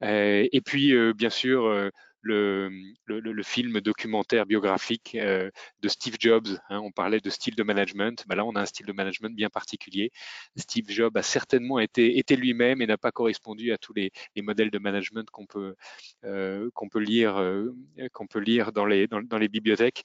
Euh, 0.04 0.48
et 0.52 0.62
puis, 0.62 0.94
euh, 0.94 1.14
bien 1.14 1.30
sûr, 1.30 1.92
le, 2.24 2.72
le, 3.06 3.44
film 3.44 3.82
documentaire 3.82 4.46
biographique 4.46 5.16
euh, 5.16 5.52
de 5.82 5.88
Steve 5.90 6.16
Jobs. 6.20 6.48
Hein, 6.70 6.80
on 6.80 6.92
parlait 6.92 7.20
de 7.20 7.30
style 7.30 7.56
de 7.56 7.64
management. 7.64 8.24
Ben 8.28 8.36
là, 8.36 8.46
on 8.46 8.56
a 8.56 8.62
un 8.62 8.66
style 8.66 8.86
de 8.86 8.94
management 8.94 9.36
bien 9.36 9.50
particulier. 9.50 10.12
Steve 10.56 10.86
Jobs 10.90 11.16
a 11.18 11.22
certainement 11.22 11.80
été, 11.80 12.18
été 12.18 12.36
lui-même 12.36 12.82
et 12.82 12.88
n'a 12.88 12.98
pas 12.98 13.12
correspondu 13.12 13.74
à 13.74 13.78
tous 13.78 13.94
les, 13.94 14.12
les 14.36 14.42
modèles 14.42 14.72
de 14.72 14.80
management 14.80 15.30
qu'on 15.30 15.46
peut, 15.46 15.76
euh, 16.24 16.70
qu'on 16.74 16.88
peut 16.88 17.00
lire, 17.00 17.38
euh, 17.38 17.74
qu'on 18.14 18.28
peut 18.28 18.40
lire 18.40 18.72
dans 18.72 18.86
les, 18.86 19.08
dans, 19.08 19.38
les 19.38 19.50
bibliothèques. 19.50 20.04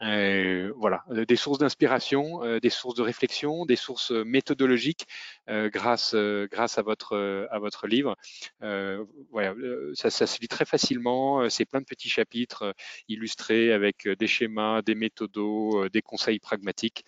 voilà, 0.00 1.04
des 1.10 1.36
sources 1.36 1.58
d'inspiration, 1.58 2.58
des 2.58 2.70
sources 2.70 2.94
de 2.94 3.02
réflexion, 3.02 3.66
des 3.66 3.76
sources 3.76 4.12
méthodologiques 4.12 5.06
grâce, 5.48 6.14
grâce 6.50 6.78
à 6.78 6.82
votre, 6.82 7.48
à 7.50 7.58
votre 7.58 7.86
livre. 7.86 8.16
voilà, 8.60 9.54
ça, 9.94 10.08
ça 10.08 10.26
se 10.26 10.40
lit 10.40 10.48
très 10.48 10.64
facilement 10.64 11.49
c'est 11.50 11.66
plein 11.66 11.80
de 11.80 11.86
petits 11.86 12.08
chapitres 12.08 12.62
euh, 12.62 12.72
illustrés 13.08 13.72
avec 13.72 14.06
euh, 14.06 14.16
des 14.16 14.26
schémas, 14.26 14.82
des 14.82 14.94
méthodos, 14.94 15.84
euh, 15.84 15.90
des 15.90 16.02
conseils 16.02 16.38
pragmatiques. 16.38 17.04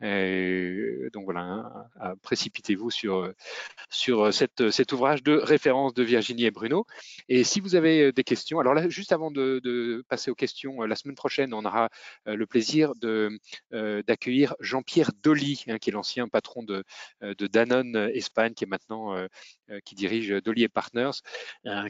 donc 0.00 1.24
voilà, 1.24 1.86
hein, 2.00 2.14
précipitez-vous 2.22 2.90
sur, 2.90 3.32
sur 3.90 4.32
cet 4.32 4.92
ouvrage 4.92 5.22
de 5.22 5.34
référence 5.36 5.94
de 5.94 6.02
Virginie 6.02 6.44
et 6.44 6.50
Bruno. 6.50 6.86
Et 7.28 7.44
si 7.44 7.60
vous 7.60 7.74
avez 7.74 8.12
des 8.12 8.24
questions, 8.24 8.60
alors 8.60 8.74
là, 8.74 8.88
juste 8.88 9.12
avant 9.12 9.30
de, 9.30 10.04
passer 10.08 10.30
aux 10.30 10.34
questions, 10.34 10.82
la 10.82 10.96
semaine 10.96 11.14
prochaine, 11.14 11.52
on 11.54 11.64
aura 11.64 11.90
le 12.26 12.46
plaisir 12.46 12.92
d'accueillir 13.70 14.54
Jean-Pierre 14.60 15.10
Dolly, 15.22 15.64
hein, 15.68 15.78
qui 15.78 15.90
est 15.90 15.92
l'ancien 15.92 16.28
patron 16.28 16.62
de, 16.62 16.84
de, 17.20 17.46
Danone 17.46 18.10
Espagne, 18.14 18.54
qui 18.54 18.64
est 18.64 18.68
maintenant 18.68 19.14
qui 19.84 19.94
dirige 19.94 20.30
Dolly 20.44 20.64
et 20.64 20.68
Partners, 20.68 21.18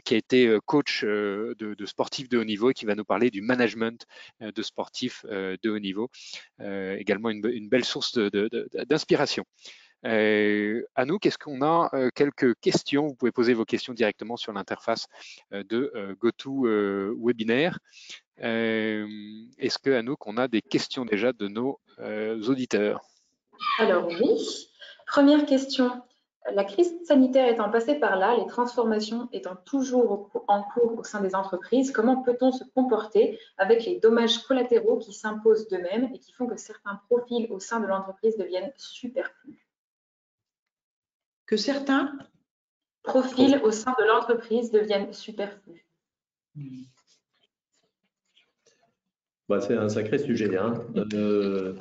qui 0.03 0.13
a 0.13 0.17
été 0.17 0.57
coach 0.65 1.03
de, 1.03 1.55
de 1.57 1.85
sportif 1.91 2.29
de 2.29 2.37
haut 2.37 2.43
niveau 2.43 2.71
et 2.71 2.73
qui 2.73 2.85
va 2.85 2.95
nous 2.95 3.03
parler 3.03 3.29
du 3.29 3.41
management 3.41 4.05
euh, 4.41 4.51
de 4.51 4.61
sportifs 4.61 5.25
euh, 5.29 5.57
de 5.61 5.69
haut 5.69 5.79
niveau. 5.79 6.09
Euh, 6.59 6.95
également 6.97 7.29
une, 7.29 7.69
belle 7.69 7.85
source 7.85 8.17
d'inspiration. 8.89 9.43
Euh, 10.05 10.83
à 10.95 11.05
nous, 11.05 11.19
qu'est-ce 11.19 11.37
qu'on 11.37 11.61
a 11.61 11.91
quelques 12.15 12.55
questions? 12.59 13.07
Vous 13.07 13.15
pouvez 13.15 13.31
poser 13.31 13.53
vos 13.53 13.65
questions 13.65 13.93
directement 13.93 14.35
sur 14.35 14.51
l'interface 14.51 15.07
de 15.51 16.15
GoToWebinar. 16.19 17.77
Est-ce 18.37 19.77
que 19.77 19.91
Anouk, 19.91 20.25
on 20.25 20.37
a 20.37 20.47
des 20.47 20.61
questions 20.61 21.05
déjà 21.05 21.33
de 21.33 21.47
nos 21.47 21.79
auditeurs? 22.47 23.01
Alors 23.77 24.07
oui. 24.07 24.67
Première 25.05 25.45
question. 25.45 26.01
La 26.49 26.63
crise 26.63 26.91
sanitaire 27.05 27.47
étant 27.47 27.69
passée 27.69 27.95
par 27.95 28.15
là, 28.17 28.35
les 28.35 28.47
transformations 28.47 29.29
étant 29.31 29.55
toujours 29.55 30.31
en 30.47 30.63
cours 30.63 30.97
au 30.97 31.03
sein 31.03 31.21
des 31.21 31.35
entreprises, 31.35 31.91
comment 31.91 32.23
peut-on 32.23 32.51
se 32.51 32.63
comporter 32.73 33.37
avec 33.57 33.85
les 33.85 33.99
dommages 33.99 34.39
collatéraux 34.39 34.97
qui 34.97 35.13
s'imposent 35.13 35.67
d'eux-mêmes 35.67 36.09
et 36.13 36.19
qui 36.19 36.31
font 36.33 36.47
que 36.47 36.57
certains 36.57 36.99
profils 37.09 37.47
au 37.51 37.59
sein 37.59 37.79
de 37.79 37.85
l'entreprise 37.85 38.37
deviennent 38.37 38.73
superflus? 38.75 39.67
Que 41.45 41.57
certains 41.57 42.17
profils 43.03 43.61
au 43.63 43.69
sein 43.69 43.93
de 43.99 44.05
l'entreprise 44.05 44.71
deviennent 44.71 45.13
superflus 45.13 45.85
bah, 49.47 49.61
C'est 49.61 49.77
un 49.77 49.89
sacré 49.89 50.17
sujet. 50.17 50.57
Hein. 50.57 50.73
Euh, 51.13 51.75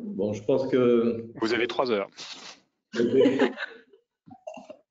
bon, 0.00 0.32
je 0.32 0.42
pense 0.44 0.66
que... 0.68 1.26
Vous 1.42 1.52
avez 1.52 1.66
trois 1.66 1.90
heures 1.90 2.08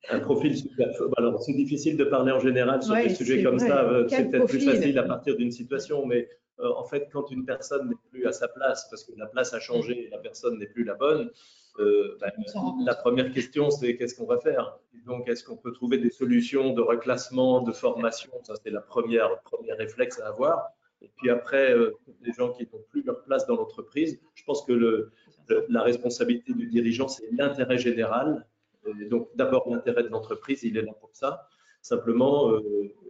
un 0.10 0.20
profil 0.20 0.58
super. 0.58 0.90
Alors, 1.18 1.42
c'est 1.42 1.54
difficile 1.54 1.98
de 1.98 2.04
parler 2.04 2.32
en 2.32 2.40
général 2.40 2.84
sur 2.84 2.96
des 2.96 3.10
sujets 3.10 3.44
comme 3.44 3.60
ça. 3.60 3.84
Euh, 3.84 4.08
c'est 4.08 4.30
peut-être 4.30 4.48
plus 4.48 4.62
facile 4.62 4.98
à 5.00 5.04
partir 5.04 5.36
d'une 5.38 5.52
situation, 5.52 6.06
mais 6.06 6.30
euh, 6.60 6.70
en 6.76 6.84
fait, 6.84 7.08
quand 7.12 7.32
une 7.32 7.46
personne 7.46 7.90
n'est 7.90 7.96
plus 8.12 8.28
à 8.28 8.32
sa 8.32 8.48
place, 8.48 8.88
parce 8.90 9.04
que 9.04 9.14
la 9.18 9.28
place 9.28 9.54
a 9.54 9.60
changé 9.60 10.08
et 10.08 10.10
la 10.10 10.20
personne 10.20 10.60
n'est 10.60 10.68
plus 10.68 10.84
la 10.84 10.96
bonne, 10.96 11.30
euh, 11.80 12.18
bah, 12.20 12.32
la 12.86 12.96
première 12.96 13.32
question, 13.32 13.72
c'est 13.72 13.98
qu'est-ce 13.98 14.16
qu'on 14.16 14.28
va 14.28 14.38
faire? 14.38 14.78
Donc, 15.06 15.28
est-ce 15.28 15.44
qu'on 15.44 15.58
peut 15.58 15.72
trouver 15.72 15.98
des 15.98 16.12
solutions 16.12 16.74
de 16.74 16.82
reclassement, 16.82 17.62
de 17.62 17.72
formation? 17.72 18.32
Ça, 18.44 18.54
c'est 18.62 18.70
la 18.70 18.82
première 18.82 19.42
premier 19.42 19.74
réflexe 19.74 20.20
à 20.20 20.28
avoir. 20.28 20.70
Et 21.02 21.12
puis 21.18 21.30
après, 21.30 21.76
les 22.22 22.32
gens 22.32 22.54
qui 22.54 22.64
n'ont 22.72 22.84
plus 22.90 23.04
leur 23.04 23.24
place 23.24 23.46
dans 23.46 23.58
l'entreprise, 23.58 24.22
je 24.36 24.44
pense 24.46 24.64
que 24.64 24.72
le, 24.72 25.12
la 25.70 25.82
responsabilité 25.82 26.54
du 26.54 26.68
dirigeant, 26.68 27.08
c'est 27.08 27.30
l'intérêt 27.32 27.78
général. 27.78 28.46
Et 29.02 29.06
donc, 29.06 29.30
d'abord, 29.36 29.70
l'intérêt 29.70 30.04
de 30.04 30.10
l'entreprise, 30.10 30.64
il 30.64 30.78
est 30.78 30.82
là 30.82 30.94
pour 31.00 31.12
ça. 31.14 31.48
Simplement, 31.82 32.52
euh, 32.52 32.62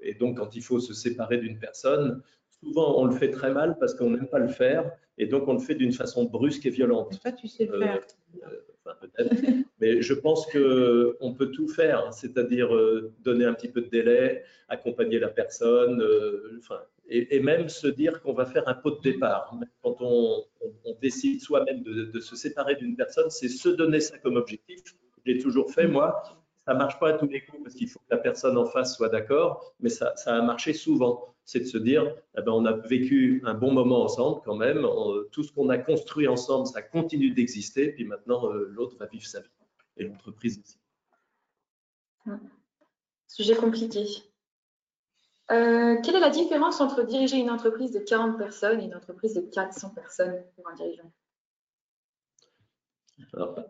et 0.01 0.15
donc, 0.15 0.37
quand 0.37 0.55
il 0.55 0.63
faut 0.63 0.79
se 0.79 0.93
séparer 0.93 1.37
d'une 1.37 1.59
personne, 1.59 2.21
souvent, 2.59 2.99
on 2.99 3.05
le 3.05 3.15
fait 3.15 3.29
très 3.29 3.51
mal 3.51 3.77
parce 3.79 3.93
qu'on 3.93 4.11
n'aime 4.11 4.27
pas 4.27 4.39
le 4.39 4.47
faire. 4.47 4.91
Et 5.17 5.27
donc, 5.27 5.47
on 5.47 5.53
le 5.53 5.59
fait 5.59 5.75
d'une 5.75 5.93
façon 5.93 6.25
brusque 6.25 6.65
et 6.65 6.71
violente. 6.71 7.19
Toi, 7.21 7.31
tu 7.31 7.47
sais 7.47 7.65
le 7.65 7.79
faire. 7.79 8.01
Euh, 8.43 8.47
euh, 8.47 8.59
enfin, 8.83 8.97
peut-être. 8.99 9.35
Mais 9.79 10.01
je 10.01 10.13
pense 10.13 10.45
qu'on 10.47 11.33
peut 11.33 11.51
tout 11.51 11.67
faire, 11.67 12.13
c'est-à-dire 12.13 12.69
donner 13.19 13.45
un 13.45 13.53
petit 13.53 13.67
peu 13.67 13.81
de 13.81 13.89
délai, 13.89 14.43
accompagner 14.69 15.19
la 15.19 15.27
personne, 15.27 16.01
enfin, 16.57 16.79
et, 17.07 17.39
même 17.39 17.69
se 17.69 17.87
dire 17.87 18.21
qu'on 18.21 18.33
va 18.33 18.45
faire 18.45 18.67
un 18.67 18.73
pot 18.73 18.91
de 18.91 19.01
départ. 19.01 19.53
Quand 19.81 19.97
on, 19.99 20.45
décide 21.01 21.41
soi-même 21.41 21.83
de, 21.83 22.19
se 22.19 22.35
séparer 22.35 22.75
d'une 22.75 22.95
personne, 22.95 23.29
c'est 23.29 23.49
se 23.49 23.69
donner 23.69 23.99
ça 23.99 24.17
comme 24.17 24.37
objectif. 24.37 24.79
J'ai 25.25 25.37
toujours 25.37 25.71
fait, 25.71 25.87
moi. 25.87 26.23
Ça 26.65 26.73
marche 26.73 26.97
pas 26.97 27.09
à 27.09 27.13
tous 27.13 27.27
les 27.27 27.41
coups 27.41 27.61
parce 27.61 27.75
qu'il 27.75 27.89
faut 27.89 27.99
que 27.99 28.05
la 28.11 28.17
personne 28.17 28.57
en 28.57 28.65
face 28.65 28.95
soit 28.95 29.09
d'accord, 29.09 29.73
mais 29.81 29.89
ça, 29.89 30.13
a 30.25 30.41
marché 30.41 30.71
souvent. 30.71 31.35
C'est 31.43 31.59
de 31.59 31.65
se 31.65 31.77
dire, 31.77 32.15
eh 32.37 32.41
ben, 32.41 32.53
on 32.53 32.65
a 32.65 32.71
vécu 32.71 33.41
un 33.43 33.53
bon 33.53 33.73
moment 33.73 34.03
ensemble 34.03 34.39
quand 34.45 34.55
même. 34.55 34.87
tout 35.33 35.43
ce 35.43 35.51
qu'on 35.51 35.67
a 35.67 35.77
construit 35.77 36.27
ensemble, 36.29 36.67
ça 36.67 36.81
continue 36.81 37.31
d'exister. 37.31 37.91
Puis 37.91 38.05
maintenant, 38.05 38.49
euh, 38.49 38.69
l'autre 38.71 38.95
va 38.97 39.07
vivre 39.07 39.25
sa 39.25 39.41
vie 39.41 39.49
et 39.97 40.05
l'entreprise 40.05 40.57
aussi. 40.63 40.77
Sujet 43.27 43.55
compliqué. 43.55 44.05
Euh, 45.51 45.97
quelle 46.03 46.15
est 46.15 46.21
la 46.21 46.29
différence 46.29 46.79
entre 46.79 47.05
diriger 47.05 47.37
une 47.37 47.49
entreprise 47.49 47.91
de 47.91 47.99
40 47.99 48.37
personnes 48.37 48.79
et 48.79 48.85
une 48.85 48.95
entreprise 48.95 49.33
de 49.33 49.41
400 49.41 49.89
personnes 49.89 50.41
pour 50.55 50.69
un 50.69 50.75
dirigeant? 50.75 51.11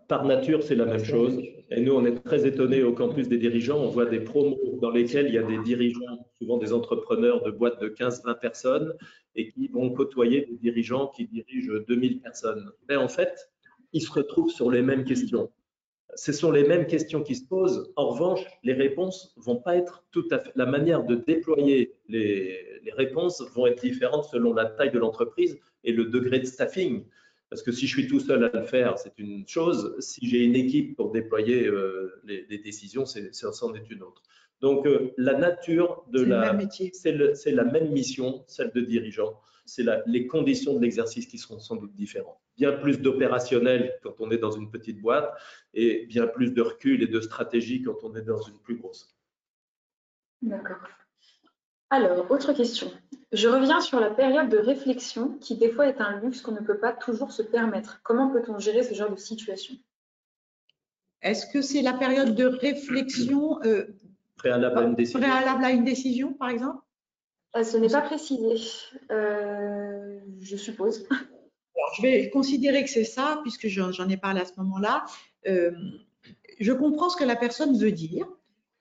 Par 0.08 0.26
nature, 0.26 0.64
c'est 0.64 0.76
la 0.76 0.86
même 0.86 1.04
chose. 1.04 1.42
Et 1.70 1.82
nous, 1.82 1.94
on 1.94 2.06
est 2.06 2.24
très 2.24 2.46
étonnés 2.46 2.84
au 2.84 2.94
campus 2.94 3.28
des 3.28 3.38
dirigeants. 3.38 3.80
On 3.80 3.90
voit 3.90 4.06
des 4.06 4.20
promos 4.20 4.58
dans 4.82 4.92
lesquels 4.92 5.28
il 5.28 5.34
y 5.34 5.38
a 5.38 5.44
des 5.44 5.58
dirigeants, 5.60 6.28
souvent 6.38 6.58
des 6.58 6.74
entrepreneurs 6.74 7.44
de 7.44 7.52
boîtes 7.52 7.82
de 7.82 7.90
15-20 7.90 8.40
personnes, 8.40 8.94
et 9.36 9.50
qui 9.50 9.68
vont 9.68 9.92
côtoyer 9.92 10.42
des 10.42 10.58
dirigeants 10.58 11.08
qui 11.08 11.28
dirigent 11.28 11.74
2000 11.88 12.22
personnes. 12.22 12.72
Mais 12.88 12.96
en 12.96 13.08
fait, 13.08 13.50
ils 13.92 14.02
se 14.02 14.12
retrouvent 14.12 14.52
sur 14.52 14.72
les 14.72 14.82
mêmes 14.82 15.06
questions 15.06 15.52
ce 16.16 16.32
sont 16.32 16.52
les 16.52 16.68
mêmes 16.68 16.88
questions 16.88 17.24
qui 17.24 17.36
se 17.36 17.46
posent. 17.46 17.92
En 17.96 18.10
revanche, 18.10 18.42
les 18.64 18.74
réponses 18.74 19.34
vont 19.38 19.58
pas 19.58 19.76
être 19.76 20.06
tout 20.12 20.28
à 20.32 20.40
fait. 20.40 20.52
La 20.56 20.66
manière 20.66 21.04
de 21.04 21.16
déployer 21.16 21.96
les, 22.08 22.82
réponses 22.96 23.42
vont 23.56 23.66
être 23.66 23.82
différentes 23.82 24.26
selon 24.26 24.54
la 24.54 24.66
taille 24.66 24.92
de 24.92 25.00
l'entreprise 25.00 25.58
et 25.84 25.92
le 25.92 26.06
degré 26.06 26.40
de 26.40 26.46
staffing. 26.46 27.06
Parce 27.50 27.64
que 27.64 27.72
si 27.72 27.88
je 27.88 27.94
suis 27.94 28.08
tout 28.08 28.20
seul 28.20 28.44
à 28.44 28.52
le 28.54 28.64
faire, 28.64 28.98
c'est 28.98 29.18
une 29.18 29.48
chose. 29.48 29.96
Si 30.00 30.28
j'ai 30.28 30.44
une 30.44 30.56
équipe 30.56 30.96
pour 30.96 31.12
déployer 31.12 31.66
euh, 31.66 32.22
les, 32.24 32.58
décisions, 32.58 33.06
c'est 33.06 33.34
c'en 33.34 33.74
est 33.74 33.90
une 33.90 34.04
autre. 34.04 34.22
Donc, 34.62 34.86
euh, 34.86 35.12
la 35.18 35.34
nature 35.34 36.04
de 36.12 36.22
la, 36.24 36.58
c'est 36.94 37.52
la 37.52 37.64
même 37.64 37.92
mission, 37.92 38.44
celle 38.48 38.72
de 38.72 38.82
dirigeant 38.82 39.40
c'est 39.66 39.86
les 40.06 40.28
conditions 40.28 40.76
de 40.76 40.82
l'exercice 40.82 41.26
qui 41.26 41.38
seront 41.38 41.60
sans 41.60 41.76
doute 41.76 41.94
différentes. 41.96 42.40
Bien 42.58 42.74
plus 42.74 43.00
d'opérationnel 43.00 43.94
quand 44.04 44.20
on 44.20 44.30
est 44.32 44.38
dans 44.38 44.52
une 44.52 44.70
petite 44.70 45.02
boîte 45.02 45.32
et 45.74 46.06
bien 46.08 46.28
plus 46.28 46.52
de 46.54 46.62
recul 46.62 47.02
et 47.02 47.08
de 47.08 47.22
stratégie 47.22 47.82
quand 47.82 48.04
on 48.04 48.16
est 48.16 48.22
dans 48.22 48.42
une 48.42 48.60
plus 48.60 48.76
grosse. 48.76 49.16
D'accord. 50.42 50.88
Alors, 51.90 52.30
autre 52.32 52.54
question. 52.54 52.92
Je 53.32 53.48
reviens 53.48 53.80
sur 53.80 54.00
la 54.00 54.10
période 54.10 54.50
de 54.50 54.58
réflexion 54.58 55.38
qui 55.40 55.56
des 55.56 55.70
fois 55.70 55.88
est 55.88 56.02
un 56.02 56.20
luxe 56.20 56.42
qu'on 56.42 56.52
ne 56.52 56.60
peut 56.60 56.80
pas 56.80 56.92
toujours 56.92 57.32
se 57.32 57.42
permettre. 57.42 58.02
Comment 58.04 58.30
peut-on 58.32 58.60
gérer 58.60 58.84
ce 58.84 58.94
genre 58.94 59.12
de 59.12 59.16
situation? 59.16 59.76
Est-ce 61.22 61.48
que 61.48 61.62
c'est 61.62 61.82
la 61.82 61.94
période 61.94 62.36
de 62.36 62.46
réflexion 62.46 63.62
euh, 63.64 63.86
préalable 64.36 64.78
à 65.64 65.72
une 65.72 65.86
décision, 65.86 66.34
par 66.34 66.50
exemple? 66.50 66.83
Ce 67.62 67.78
n'est 67.78 67.90
pas 67.90 68.02
précisé, 68.02 68.56
euh, 69.12 70.20
je 70.42 70.58
suppose. 70.58 71.08
je 71.98 72.02
vais 72.02 72.30
considérer 72.30 72.84
que 72.84 72.90
c'est 72.90 73.04
ça, 73.04 73.40
puisque 73.44 73.68
j'en 73.68 74.10
ai 74.10 74.18
parlé 74.18 74.42
à 74.42 74.46
ce 74.46 74.54
moment-là. 74.58 75.06
Euh, 75.48 75.72
je 76.60 76.74
comprends 76.74 77.10
ce 77.10 77.18
que 77.18 77.24
la 77.24 77.36
personne 77.36 77.78
veut 77.78 77.92
dire, 77.92 78.28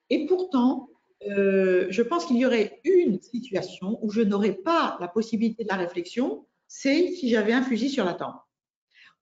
et 0.08 0.26
pourtant, 0.26 0.88
euh, 1.28 1.86
je 1.90 2.02
pense 2.02 2.24
qu'il 2.24 2.36
y 2.36 2.46
aurait 2.46 2.80
une 2.84 3.20
situation 3.20 3.98
où 4.02 4.10
je 4.10 4.22
n'aurais 4.22 4.54
pas 4.54 4.96
la 5.00 5.08
possibilité 5.08 5.64
de 5.64 5.68
la 5.68 5.76
réflexion, 5.76 6.46
c'est 6.66 7.08
si 7.08 7.28
j'avais 7.28 7.52
un 7.52 7.62
fusil 7.62 7.90
sur 7.90 8.04
la 8.04 8.14
tempe. 8.14 8.36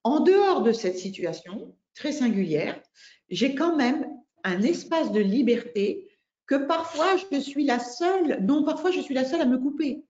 En 0.03 0.21
dehors 0.21 0.63
de 0.63 0.71
cette 0.71 0.97
situation 0.97 1.75
très 1.93 2.11
singulière, 2.11 2.81
j'ai 3.29 3.53
quand 3.53 3.75
même 3.75 4.07
un 4.43 4.61
espace 4.61 5.11
de 5.11 5.19
liberté 5.19 6.10
que 6.51 6.57
parfois 6.57 7.15
je 7.31 7.39
suis 7.39 7.63
la 7.63 7.79
seule, 7.79 8.39
non, 8.41 8.65
parfois 8.65 8.91
je 8.91 8.99
suis 8.99 9.13
la 9.13 9.23
seule 9.23 9.39
à 9.39 9.45
me 9.45 9.57
couper. 9.57 10.03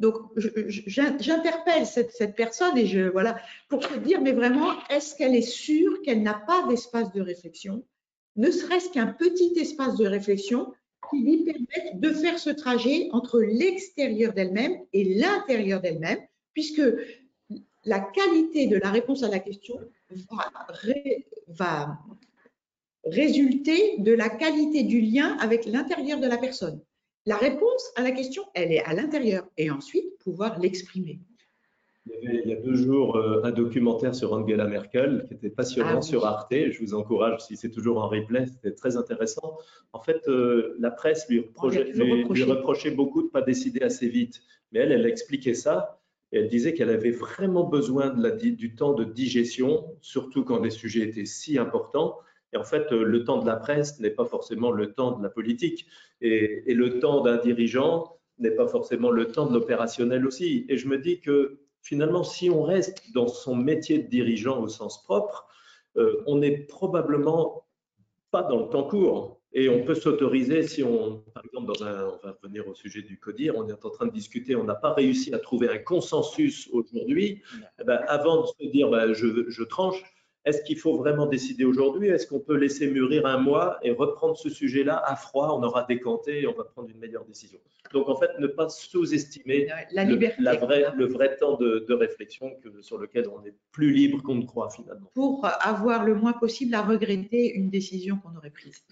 Donc, 0.00 0.16
j'interpelle 0.36 1.86
cette, 1.86 2.34
personne 2.34 2.76
et 2.76 2.86
je, 2.86 3.02
voilà, 3.02 3.38
pour 3.68 3.78
te 3.78 3.96
dire, 3.98 4.20
mais 4.20 4.32
vraiment, 4.32 4.72
est-ce 4.88 5.14
qu'elle 5.14 5.36
est 5.36 5.42
sûre 5.42 6.02
qu'elle 6.02 6.24
n'a 6.24 6.34
pas 6.34 6.66
d'espace 6.66 7.12
de 7.12 7.20
réflexion, 7.20 7.84
ne 8.34 8.50
serait-ce 8.50 8.90
qu'un 8.90 9.06
petit 9.06 9.52
espace 9.60 9.96
de 9.96 10.06
réflexion 10.06 10.72
qui 11.08 11.22
lui 11.22 11.44
permette 11.44 12.00
de 12.00 12.10
faire 12.14 12.40
ce 12.40 12.50
trajet 12.50 13.08
entre 13.12 13.40
l'extérieur 13.40 14.32
d'elle-même 14.32 14.76
et 14.92 15.04
l'intérieur 15.04 15.80
d'elle-même, 15.80 16.18
puisque 16.52 16.82
la 17.84 18.00
qualité 18.00 18.66
de 18.66 18.76
la 18.76 18.90
réponse 18.90 19.22
à 19.22 19.28
la 19.28 19.38
question 19.38 19.78
va, 20.30 20.50
va 21.46 21.98
résulter 23.04 23.98
de 23.98 24.12
la 24.12 24.28
qualité 24.28 24.82
du 24.82 25.00
lien 25.00 25.36
avec 25.40 25.66
l'intérieur 25.66 26.20
de 26.20 26.26
la 26.26 26.38
personne. 26.38 26.80
La 27.26 27.36
réponse 27.36 27.92
à 27.96 28.02
la 28.02 28.12
question, 28.12 28.42
elle 28.54 28.72
est 28.72 28.82
à 28.84 28.94
l'intérieur 28.94 29.46
et 29.56 29.70
ensuite 29.70 30.18
pouvoir 30.18 30.58
l'exprimer. 30.58 31.20
Il, 32.22 32.48
y 32.48 32.52
a 32.52 32.56
deux 32.56 32.74
jours 32.74 33.16
euh, 33.16 33.42
un 33.44 33.50
documentaire 33.50 34.14
sur 34.14 34.32
Angela 34.32 34.66
Merkel 34.66 35.24
qui 35.28 35.34
était 35.34 35.50
passionnant 35.50 35.98
ah 35.98 36.02
sur 36.02 36.24
Arte. 36.24 36.52
Je 36.52 36.78
vous 36.80 36.94
encourage, 36.94 37.40
si 37.42 37.56
c'est 37.56 37.70
toujours 37.70 38.02
en 38.02 38.08
replay, 38.08 38.46
c'était 38.46 38.74
très 38.74 38.96
intéressant. 38.96 39.58
En 39.92 40.00
fait, 40.00 40.26
euh, 40.26 40.76
la 40.78 40.90
presse 40.90 41.28
lui 41.28 41.40
reprochait, 41.40 41.84
lui, 41.92 42.42
reprochait, 42.44 42.90
beaucoup 42.90 43.20
de 43.20 43.26
ne 43.26 43.30
pas 43.30 43.42
décider 43.42 43.82
assez 43.82 44.08
vite. 44.08 44.42
Mais 44.72 44.80
elle, 44.80 44.92
elle 44.92 45.06
expliquait 45.06 45.54
ça. 45.54 46.00
Et 46.32 46.38
elle 46.38 46.48
disait 46.48 46.74
qu'elle 46.74 46.90
avait 46.90 47.10
vraiment 47.10 47.64
besoin 47.64 48.10
de 48.10 48.22
la, 48.22 48.30
du 48.30 48.74
temps 48.74 48.94
de 48.94 49.04
digestion, 49.04 49.84
surtout 50.00 50.44
quand 50.44 50.60
les 50.60 50.70
sujets 50.70 51.00
étaient 51.00 51.26
si 51.26 51.58
importants. 51.58 52.18
Et 52.52 52.56
en 52.56 52.64
fait, 52.64 52.90
le 52.90 53.24
temps 53.24 53.38
de 53.38 53.46
la 53.46 53.56
presse 53.56 54.00
n'est 54.00 54.10
pas 54.10 54.24
forcément 54.24 54.72
le 54.72 54.92
temps 54.92 55.12
de 55.12 55.22
la 55.22 55.30
politique. 55.30 55.86
Et, 56.20 56.74
le 56.74 56.98
temps 56.98 57.20
d'un 57.22 57.36
dirigeant 57.36 58.18
n'est 58.38 58.50
pas 58.50 58.66
forcément 58.66 59.10
le 59.10 59.30
temps 59.30 59.46
de 59.46 59.54
l'opérationnel 59.54 60.26
aussi. 60.26 60.66
Et 60.68 60.76
je 60.76 60.88
me 60.88 60.98
dis 60.98 61.20
que 61.20 61.60
finalement, 61.82 62.24
si 62.24 62.50
on 62.50 62.62
reste 62.62 63.12
dans 63.14 63.28
son 63.28 63.54
métier 63.54 63.98
de 63.98 64.08
dirigeant 64.08 64.60
au 64.60 64.68
sens 64.68 65.02
propre, 65.04 65.46
euh, 65.96 66.22
on 66.26 66.38
n'est 66.38 66.58
probablement 66.58 67.66
pas 68.30 68.42
dans 68.42 68.60
le 68.60 68.68
temps 68.68 68.84
court. 68.84 69.40
Et 69.52 69.68
on 69.68 69.84
peut 69.84 69.96
s'autoriser 69.96 70.62
si 70.62 70.84
on, 70.84 71.24
par 71.34 71.44
exemple, 71.44 71.66
dans 71.66 71.84
un, 71.84 72.04
on 72.04 72.26
va 72.26 72.36
revenir 72.40 72.68
au 72.68 72.74
sujet 72.74 73.02
du 73.02 73.18
CODIR, 73.18 73.56
on 73.56 73.68
est 73.68 73.84
en 73.84 73.90
train 73.90 74.06
de 74.06 74.12
discuter, 74.12 74.54
on 74.54 74.62
n'a 74.62 74.76
pas 74.76 74.92
réussi 74.92 75.34
à 75.34 75.40
trouver 75.40 75.68
un 75.68 75.78
consensus 75.78 76.68
aujourd'hui. 76.72 77.42
Eh 77.80 77.84
ben, 77.84 78.00
avant 78.06 78.42
de 78.42 78.46
se 78.46 78.70
dire, 78.70 78.88
ben, 78.90 79.12
je, 79.12 79.48
je 79.48 79.62
tranche, 79.64 80.00
est-ce 80.46 80.62
qu'il 80.62 80.78
faut 80.78 80.96
vraiment 80.96 81.26
décider 81.26 81.64
aujourd'hui? 81.64 82.08
Est-ce 82.08 82.26
qu'on 82.26 82.40
peut 82.40 82.56
laisser 82.56 82.90
mûrir 82.90 83.26
un 83.26 83.36
mois 83.36 83.78
et 83.82 83.90
reprendre 83.90 84.36
ce 84.38 84.48
sujet-là 84.48 85.02
à 85.04 85.14
froid? 85.14 85.54
On 85.58 85.62
aura 85.62 85.84
décanté 85.84 86.42
et 86.42 86.46
on 86.46 86.54
va 86.54 86.64
prendre 86.64 86.88
une 86.88 86.98
meilleure 86.98 87.26
décision. 87.26 87.58
Donc, 87.92 88.08
en 88.08 88.16
fait, 88.16 88.30
ne 88.38 88.46
pas 88.46 88.70
sous-estimer 88.70 89.68
le, 89.92 90.96
le 90.96 91.06
vrai 91.06 91.36
temps 91.36 91.56
de, 91.56 91.92
réflexion 91.92 92.56
que, 92.62 92.80
sur 92.80 92.96
lequel 92.96 93.28
on 93.28 93.44
est 93.44 93.54
plus 93.70 93.92
libre 93.92 94.22
qu'on 94.22 94.36
ne 94.36 94.46
croit 94.46 94.70
finalement. 94.70 95.10
Pour 95.14 95.46
avoir 95.60 96.04
le 96.04 96.14
moins 96.14 96.32
possible 96.32 96.74
à 96.74 96.82
regretter 96.82 97.52
une 97.54 97.68
décision 97.68 98.16
qu'on 98.16 98.34
aurait 98.36 98.50
prise. 98.50 98.82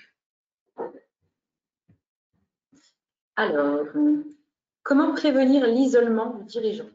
Alors, 3.36 3.86
comment 4.82 5.14
prévenir 5.14 5.66
l'isolement 5.66 6.34
du 6.34 6.44
dirigeant? 6.44 6.90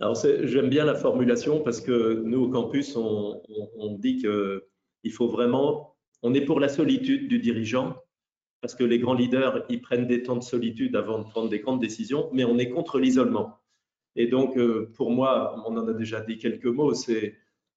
Alors, 0.00 0.14
j'aime 0.14 0.70
bien 0.70 0.86
la 0.86 0.94
formulation 0.94 1.60
parce 1.60 1.82
que 1.82 2.22
nous, 2.24 2.44
au 2.44 2.48
campus, 2.48 2.96
on, 2.96 3.42
dit 3.98 4.16
qu'il 4.16 5.12
faut 5.12 5.28
vraiment, 5.28 5.94
on 6.22 6.32
est 6.32 6.40
pour 6.40 6.58
la 6.58 6.68
solitude 6.68 7.28
du 7.28 7.38
dirigeant 7.38 7.96
parce 8.62 8.74
que 8.74 8.84
les 8.84 8.98
grands 8.98 9.14
leaders, 9.14 9.64
ils 9.68 9.80
prennent 9.80 10.06
des 10.06 10.22
temps 10.22 10.36
de 10.36 10.42
solitude 10.42 10.96
avant 10.96 11.18
de 11.18 11.24
prendre 11.24 11.50
des 11.50 11.60
grandes 11.60 11.80
décisions, 11.80 12.30
mais 12.32 12.44
on 12.44 12.58
est 12.58 12.70
contre 12.70 12.98
l'isolement. 12.98 13.58
Et 14.16 14.26
donc, 14.26 14.56
euh, 14.56 14.90
pour 14.96 15.10
moi, 15.10 15.62
on 15.66 15.76
en 15.76 15.86
a 15.86 15.92
déjà 15.92 16.20
dit 16.20 16.38
quelques 16.38 16.66
mots, 16.66 16.94
c'est 16.94 17.36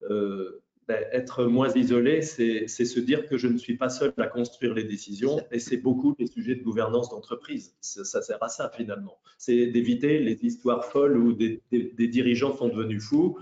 euh, 0.09 0.61
ben, 0.87 1.05
être 1.13 1.45
moins 1.45 1.69
isolé, 1.75 2.21
c'est 2.21 2.67
se 2.67 2.99
dire 2.99 3.25
que 3.27 3.37
je 3.37 3.47
ne 3.47 3.57
suis 3.57 3.77
pas 3.77 3.87
seul 3.87 4.13
à 4.17 4.27
construire 4.27 4.73
les 4.73 4.83
décisions 4.83 5.39
et 5.51 5.59
c'est 5.59 5.77
beaucoup 5.77 6.13
des 6.19 6.27
sujets 6.27 6.55
de 6.55 6.63
gouvernance 6.63 7.09
d'entreprise. 7.09 7.75
Ça, 7.79 8.21
sert 8.21 8.43
à 8.43 8.49
ça 8.49 8.69
finalement. 8.69 9.17
C'est 9.37 9.67
d'éviter 9.67 10.19
les 10.19 10.43
histoires 10.43 10.83
folles 10.85 11.17
où 11.17 11.33
des, 11.33 11.61
dirigeants 12.07 12.55
sont 12.57 12.67
devenus 12.67 13.01
fous 13.01 13.37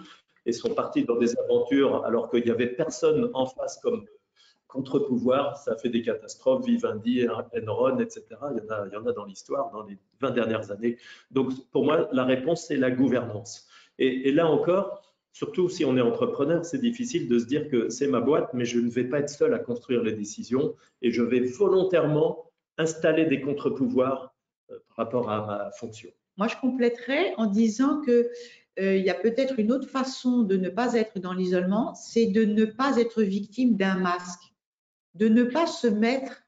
et 0.45 0.51
sont 0.51 0.75
partis 0.75 1.03
dans 1.03 1.17
des 1.17 1.37
aventures 1.39 2.05
alors 2.05 2.29
qu'il 2.29 2.43
n'y 2.43 2.51
avait 2.51 2.67
personne 2.67 3.31
en 3.33 3.47
face 3.47 3.79
comme 3.81 4.05
contre-pouvoir. 4.67 5.57
Ça 5.57 5.75
fait 5.75 5.89
des 5.89 6.03
catastrophes, 6.03 6.65
Vivendi, 6.65 7.27
Enron, 7.27 7.99
etc. 7.99 8.23
Il 8.29 8.63
y 8.63 8.71
en 8.71 8.73
a, 8.73 8.87
il 8.87 8.93
y 8.93 8.97
en 8.97 9.05
a 9.07 9.13
dans 9.13 9.25
l'histoire 9.25 9.71
dans 9.71 9.83
les 9.83 9.97
20 10.19 10.31
dernières 10.31 10.71
années. 10.71 10.97
Donc 11.31 11.53
pour 11.71 11.85
moi, 11.85 12.07
la 12.11 12.23
réponse, 12.23 12.67
c'est 12.67 12.77
la 12.77 12.91
gouvernance. 12.91 13.67
et, 13.97 14.29
et 14.29 14.31
là 14.31 14.47
encore, 14.47 15.11
Surtout 15.34 15.69
si 15.69 15.86
on 15.86 15.95
est 15.97 16.01
entrepreneur, 16.01 16.65
c'est 16.65 16.79
difficile 16.79 17.27
de 17.27 17.39
se 17.39 17.45
dire 17.45 17.69
que 17.69 17.89
c'est 17.89 18.07
ma 18.07 18.19
boîte, 18.19 18.53
mais 18.53 18.65
je 18.65 18.79
ne 18.79 18.89
vais 18.89 19.05
pas 19.05 19.19
être 19.19 19.29
seul 19.29 19.53
à 19.53 19.59
construire 19.59 20.03
les 20.03 20.13
décisions 20.13 20.75
et 21.01 21.11
je 21.11 21.21
vais 21.21 21.39
volontairement 21.39 22.51
installer 22.77 23.25
des 23.25 23.39
contre-pouvoirs 23.41 24.34
euh, 24.71 24.79
par 24.89 24.97
rapport 24.97 25.29
à 25.29 25.45
ma 25.45 25.71
fonction. 25.71 26.09
Moi, 26.38 26.47
je 26.47 26.55
compléterais 26.57 27.34
en 27.38 27.45
disant 27.45 28.01
que 28.01 28.29
euh, 28.79 28.95
il 28.95 29.05
y 29.05 29.09
a 29.09 29.15
peut-être 29.15 29.59
une 29.59 29.71
autre 29.71 29.88
façon 29.88 30.43
de 30.43 30.57
ne 30.57 30.69
pas 30.69 30.95
être 30.95 31.19
dans 31.19 31.34
l'isolement, 31.34 31.93
c'est 31.93 32.27
de 32.27 32.45
ne 32.45 32.65
pas 32.65 32.97
être 32.97 33.21
victime 33.21 33.75
d'un 33.75 33.95
masque, 33.95 34.53
de 35.15 35.27
ne 35.27 35.43
pas 35.43 35.67
se 35.67 35.88
mettre 35.88 36.43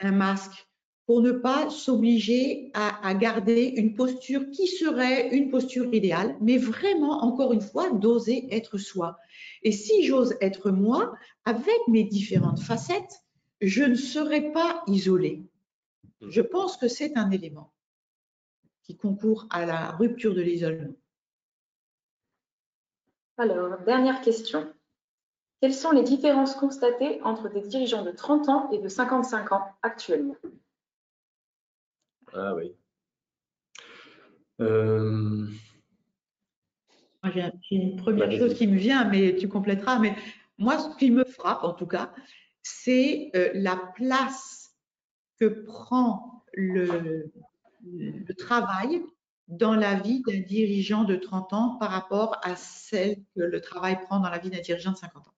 un 0.00 0.12
masque 0.12 0.67
pour 1.08 1.22
ne 1.22 1.32
pas 1.32 1.70
s'obliger 1.70 2.70
à, 2.74 3.14
garder 3.14 3.72
une 3.76 3.94
posture 3.94 4.50
qui 4.50 4.66
serait 4.66 5.34
une 5.34 5.50
posture 5.50 5.86
idéale, 5.94 6.36
mais 6.42 6.58
vraiment, 6.58 7.24
encore 7.24 7.54
une 7.54 7.62
fois, 7.62 7.88
d'oser 7.88 8.46
être 8.54 8.76
soi. 8.76 9.16
Et 9.62 9.72
si 9.72 10.04
j'ose 10.04 10.36
être 10.42 10.70
moi, 10.70 11.14
avec 11.46 11.78
mes 11.88 12.04
différentes 12.04 12.60
facettes, 12.60 13.24
je 13.62 13.84
ne 13.84 13.94
serai 13.94 14.52
pas 14.52 14.82
isolée. 14.86 15.48
Hmm. 16.20 16.28
Je 16.28 16.42
pense 16.42 16.76
que 16.76 16.88
c'est 16.88 17.16
un 17.16 17.30
élément 17.30 17.72
qui 18.82 18.94
concourt 18.94 19.46
à 19.48 19.64
la 19.64 19.92
rupture 19.92 20.34
de 20.34 20.42
l'isolement. 20.42 20.92
Alors, 23.38 23.78
dernière 23.86 24.20
question. 24.20 24.70
Quelles 25.62 25.72
sont 25.72 25.92
les 25.92 26.02
différences 26.02 26.54
constatées 26.54 27.22
entre 27.22 27.48
des 27.48 27.62
dirigeants 27.62 28.04
de 28.04 28.10
30 28.10 28.50
ans 28.50 28.70
et 28.72 28.78
de 28.78 28.88
55 28.88 29.52
ans 29.52 29.64
actuellement? 29.80 30.36
Ah 32.34 32.54
oui. 32.54 32.72
Euh, 34.60 35.46
j'ai 37.32 37.76
une 37.76 37.96
première 37.96 38.30
chose 38.32 38.54
qui 38.54 38.66
me 38.66 38.76
vient, 38.76 39.04
mais 39.04 39.36
tu 39.36 39.48
compléteras. 39.48 39.98
Mais 39.98 40.14
moi, 40.58 40.78
ce 40.78 40.96
qui 40.96 41.10
me 41.10 41.24
frappe, 41.24 41.64
en 41.64 41.72
tout 41.72 41.86
cas, 41.86 42.12
c'est 42.62 43.30
euh, 43.34 43.50
la 43.54 43.76
place 43.94 44.74
que 45.38 45.46
prend 45.46 46.44
le, 46.54 47.30
le, 47.84 48.34
travail 48.34 49.02
dans 49.46 49.74
la 49.74 49.94
vie 49.94 50.22
d'un 50.26 50.40
dirigeant 50.40 51.04
de 51.04 51.16
30 51.16 51.52
ans 51.52 51.76
par 51.78 51.90
rapport 51.90 52.36
à 52.42 52.56
celle 52.56 53.16
que 53.36 53.40
le 53.42 53.60
travail 53.60 53.98
prend 54.02 54.20
dans 54.20 54.28
la 54.28 54.38
vie 54.38 54.50
d'un 54.50 54.60
dirigeant 54.60 54.92
de 54.92 54.96
50 54.96 55.26
ans. 55.28 55.34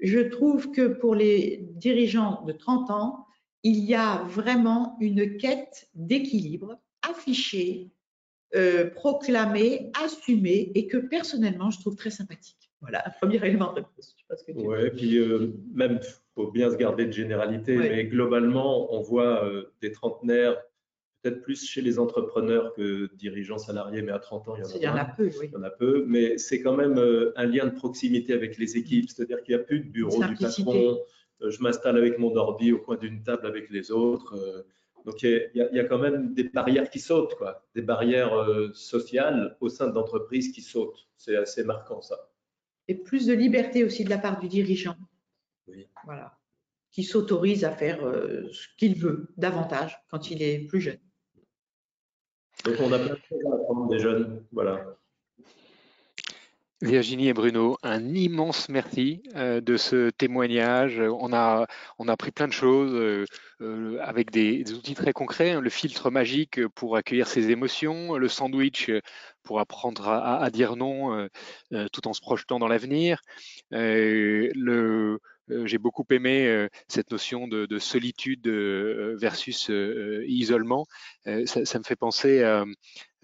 Je 0.00 0.20
trouve 0.20 0.70
que 0.72 0.88
pour 0.88 1.14
les 1.14 1.60
dirigeants 1.74 2.42
de 2.42 2.52
30 2.52 2.90
ans, 2.90 3.26
il 3.62 3.84
y 3.84 3.94
a 3.94 4.24
vraiment 4.24 4.96
une 5.00 5.36
quête 5.36 5.88
d'équilibre 5.94 6.78
affichée, 7.08 7.90
euh, 8.54 8.90
proclamée, 8.90 9.90
assumée 10.02 10.72
et 10.74 10.86
que 10.86 10.98
personnellement 10.98 11.70
je 11.70 11.80
trouve 11.80 11.96
très 11.96 12.10
sympathique. 12.10 12.70
Voilà, 12.80 13.02
un 13.06 13.10
premier 13.10 13.36
élément 13.46 13.72
de 13.72 13.76
réponse. 13.80 14.16
Oui, 14.48 14.90
puis 14.90 15.18
euh, 15.18 15.54
même, 15.72 16.00
il 16.02 16.08
faut 16.34 16.50
bien 16.50 16.70
se 16.70 16.76
garder 16.76 17.06
de 17.06 17.12
généralité, 17.12 17.76
mais 17.76 18.04
globalement, 18.04 18.92
on 18.92 19.00
voit 19.00 19.44
euh, 19.44 19.72
des 19.80 19.92
trentenaires, 19.92 20.56
peut-être 21.22 21.40
plus 21.42 21.64
chez 21.64 21.82
les 21.82 21.98
entrepreneurs 21.98 22.74
que 22.74 23.14
dirigeants 23.14 23.58
salariés, 23.58 24.02
mais 24.02 24.12
à 24.12 24.18
30 24.18 24.48
ans, 24.48 24.56
il 24.56 24.60
y 24.60 24.64
en 24.64 24.68
a, 24.68 24.76
il 24.76 24.82
y 24.82 24.88
en 24.88 24.96
a 24.96 25.04
peu. 25.04 25.30
Oui. 25.38 25.46
Il 25.50 25.52
y 25.52 25.56
en 25.56 25.62
a 25.62 25.70
peu, 25.70 26.04
mais 26.08 26.36
c'est 26.38 26.60
quand 26.60 26.76
même 26.76 26.98
un 27.36 27.46
lien 27.46 27.66
de 27.66 27.74
proximité 27.74 28.32
avec 28.32 28.58
les 28.58 28.76
équipes, 28.76 29.08
c'est-à-dire 29.08 29.42
qu'il 29.42 29.54
n'y 29.54 29.60
a 29.60 29.64
plus 29.64 29.80
de 29.80 29.88
bureau 29.88 30.22
du 30.24 30.34
patron 30.34 30.98
je 31.50 31.62
m'installe 31.62 31.96
avec 31.96 32.18
mon 32.18 32.34
ordi 32.36 32.72
au 32.72 32.78
coin 32.78 32.96
d'une 32.96 33.22
table 33.22 33.46
avec 33.46 33.70
les 33.70 33.90
autres. 33.90 34.34
Euh, 34.36 34.62
donc 35.04 35.22
il 35.22 35.50
y, 35.54 35.80
a, 35.80 35.84
quand 35.84 35.98
même 35.98 36.32
des 36.32 36.44
barrières 36.44 36.88
qui 36.88 37.00
sautent, 37.00 37.34
quoi. 37.34 37.66
des 37.74 37.82
barrières 37.82 38.34
euh, 38.34 38.70
sociales 38.72 39.56
au 39.60 39.68
sein 39.68 39.88
de 39.88 39.94
l'entreprise 39.94 40.52
qui 40.52 40.62
sautent. 40.62 41.08
C'est 41.16 41.36
assez 41.36 41.64
marquant 41.64 42.00
ça. 42.00 42.30
Et 42.86 42.94
plus 42.94 43.26
de 43.26 43.32
liberté 43.32 43.84
aussi 43.84 44.04
de 44.04 44.10
la 44.10 44.18
part 44.18 44.38
du 44.38 44.48
dirigeant. 44.48 44.96
Oui. 45.66 45.88
Voilà. 46.04 46.38
Qui 46.90 47.02
s'autorise 47.02 47.64
à 47.64 47.70
faire 47.70 48.00
ce 48.52 48.66
qu'il 48.76 48.96
veut 48.96 49.28
davantage 49.36 49.98
quand 50.08 50.30
il 50.30 50.42
est 50.42 50.66
plus 50.66 50.80
jeune. 50.80 50.98
Donc 52.64 52.74
on 52.80 52.92
a 52.92 52.98
plein 52.98 53.14
de 53.14 53.20
choses 53.28 53.44
à 53.50 53.54
apprendre 53.54 53.88
des 53.88 53.98
jeunes. 53.98 54.44
Voilà. 54.52 54.96
Virginie 56.82 57.28
et 57.28 57.32
Bruno, 57.32 57.78
un 57.84 58.12
immense 58.12 58.68
merci 58.68 59.22
euh, 59.36 59.60
de 59.60 59.76
ce 59.76 60.10
témoignage. 60.10 60.98
On 60.98 61.32
a, 61.32 61.68
on 62.00 62.08
a 62.08 62.12
appris 62.12 62.32
plein 62.32 62.48
de 62.48 62.52
choses 62.52 62.92
euh, 62.92 63.24
euh, 63.60 63.98
avec 64.00 64.32
des, 64.32 64.64
outils 64.72 64.94
très 64.94 65.12
concrets. 65.12 65.52
Hein. 65.52 65.60
le 65.60 65.70
filtre 65.70 66.10
magique 66.10 66.66
pour 66.74 66.96
accueillir 66.96 67.28
ses 67.28 67.50
émotions, 67.50 68.16
le 68.16 68.28
sandwich 68.28 68.90
pour 69.44 69.60
apprendre 69.60 70.08
à, 70.08 70.50
dire 70.50 70.74
non 70.74 71.28
tout 71.92 72.08
en 72.08 72.12
se 72.12 72.20
projetant 72.20 72.58
dans 72.58 72.68
l'avenir, 72.68 73.22
j'ai 73.72 74.48
beaucoup 75.78 76.04
aimé 76.10 76.68
cette 76.88 77.10
notion 77.10 77.48
de, 77.48 77.78
solitude 77.78 78.48
versus 78.48 79.70
isolement. 80.26 80.86
Ça, 81.24 81.64
ça, 81.64 81.78
me 81.78 81.84
fait 81.84 81.96
penser 81.96 82.42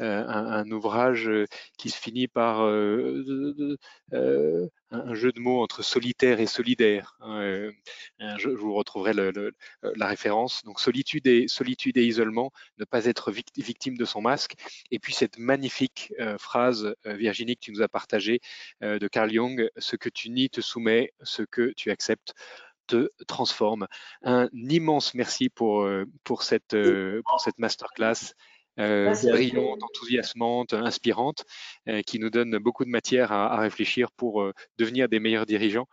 euh, 0.01 0.24
un, 0.28 0.70
ouvrage 0.70 1.28
euh, 1.28 1.46
qui 1.76 1.90
se 1.90 1.99
finit 1.99 2.28
par 2.28 2.62
euh, 2.62 3.76
un 4.12 5.14
jeu 5.14 5.32
de 5.32 5.40
mots 5.40 5.61
entre 5.61 5.82
solitaire 5.82 6.38
et 6.38 6.46
solidaire. 6.46 7.16
Hein, 7.20 7.70
je, 8.38 8.49
vous 8.49 8.74
retrouverai 8.74 9.12
la 9.12 10.07
référence. 10.07 10.62
Donc 10.64 10.78
solitude 10.78 11.26
et 11.26 11.49
solitude 11.49 11.96
et 11.96 12.07
isolement, 12.07 12.53
ne 12.78 12.84
pas 12.84 13.07
être 13.07 13.32
victime 13.57 13.96
de 13.96 14.05
son 14.05 14.20
masque. 14.20 14.55
Et 14.90 14.99
puis 15.01 15.12
cette 15.12 15.38
magnifique 15.38 16.12
phrase, 16.38 16.94
Virginie, 17.05 17.57
que 17.57 17.61
tu 17.61 17.72
nous 17.72 17.82
as 17.82 17.88
partagée 17.88 18.40
de 18.80 19.09
Carl 19.09 19.32
Jung 19.32 19.68
ce 19.76 19.96
que 19.96 20.09
tu 20.09 20.30
nies 20.30 20.49
te 20.49 20.61
soumet, 20.61 21.12
ce 21.22 21.42
que 21.42 21.72
tu 21.76 21.90
acceptes 21.90 22.34
te 22.86 23.11
transforme. 23.26 23.86
Un 24.22 24.49
immense 24.55 25.14
merci 25.14 25.49
pour, 25.51 25.88
pour, 26.24 26.42
cette, 26.42 26.76
pour 27.24 27.40
cette 27.40 27.59
masterclass 27.59 28.34
euh, 28.78 29.14
brillante, 29.24 29.82
enthousiasmante, 29.82 30.72
inspirante, 30.72 31.44
euh, 31.88 32.02
qui 32.02 32.18
nous 32.18 32.30
donne 32.30 32.58
beaucoup 32.58 32.84
de 32.84 32.90
matière 32.90 33.32
à, 33.32 33.58
réfléchir 33.58 34.10
pour 34.12 34.42
euh, 34.42 34.52
devenir 34.78 35.08
des 35.08 35.20
meilleurs 35.20 35.46
dirigeants, 35.46 35.86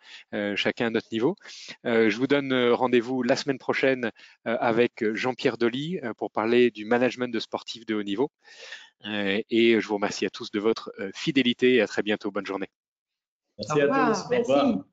chacun 0.56 0.88
à 0.88 0.90
notre 0.90 1.08
niveau. 1.12 1.36
je 1.84 2.16
vous 2.18 2.28
donne 2.28 2.54
rendez-vous 2.72 3.24
la 3.24 3.36
semaine 3.36 3.58
prochaine 3.58 4.12
avec 4.44 5.04
Jean-Pierre 5.14 5.58
Dolly 5.58 6.00
pour 6.18 6.32
parler 6.32 6.72
du 6.72 6.86
management 6.86 7.34
de 7.34 7.40
sportifs 7.40 7.86
de 7.86 7.96
haut 7.96 8.04
niveau. 8.04 8.32
et 9.06 9.80
je 9.80 9.88
vous 9.88 9.96
remercie 9.96 10.26
à 10.26 10.30
tous 10.30 10.52
de 10.52 10.60
votre 10.60 10.92
fidélité 11.14 11.76
et 11.76 11.82
à 11.82 11.88
très 11.88 12.04
bientôt. 12.04 12.32
Bonne 12.32 12.46
journée. 12.46 12.70
Merci 13.58 13.82
à 13.82 13.88
tous. 13.88 14.26
Au 14.32 14.38
revoir. 14.40 14.86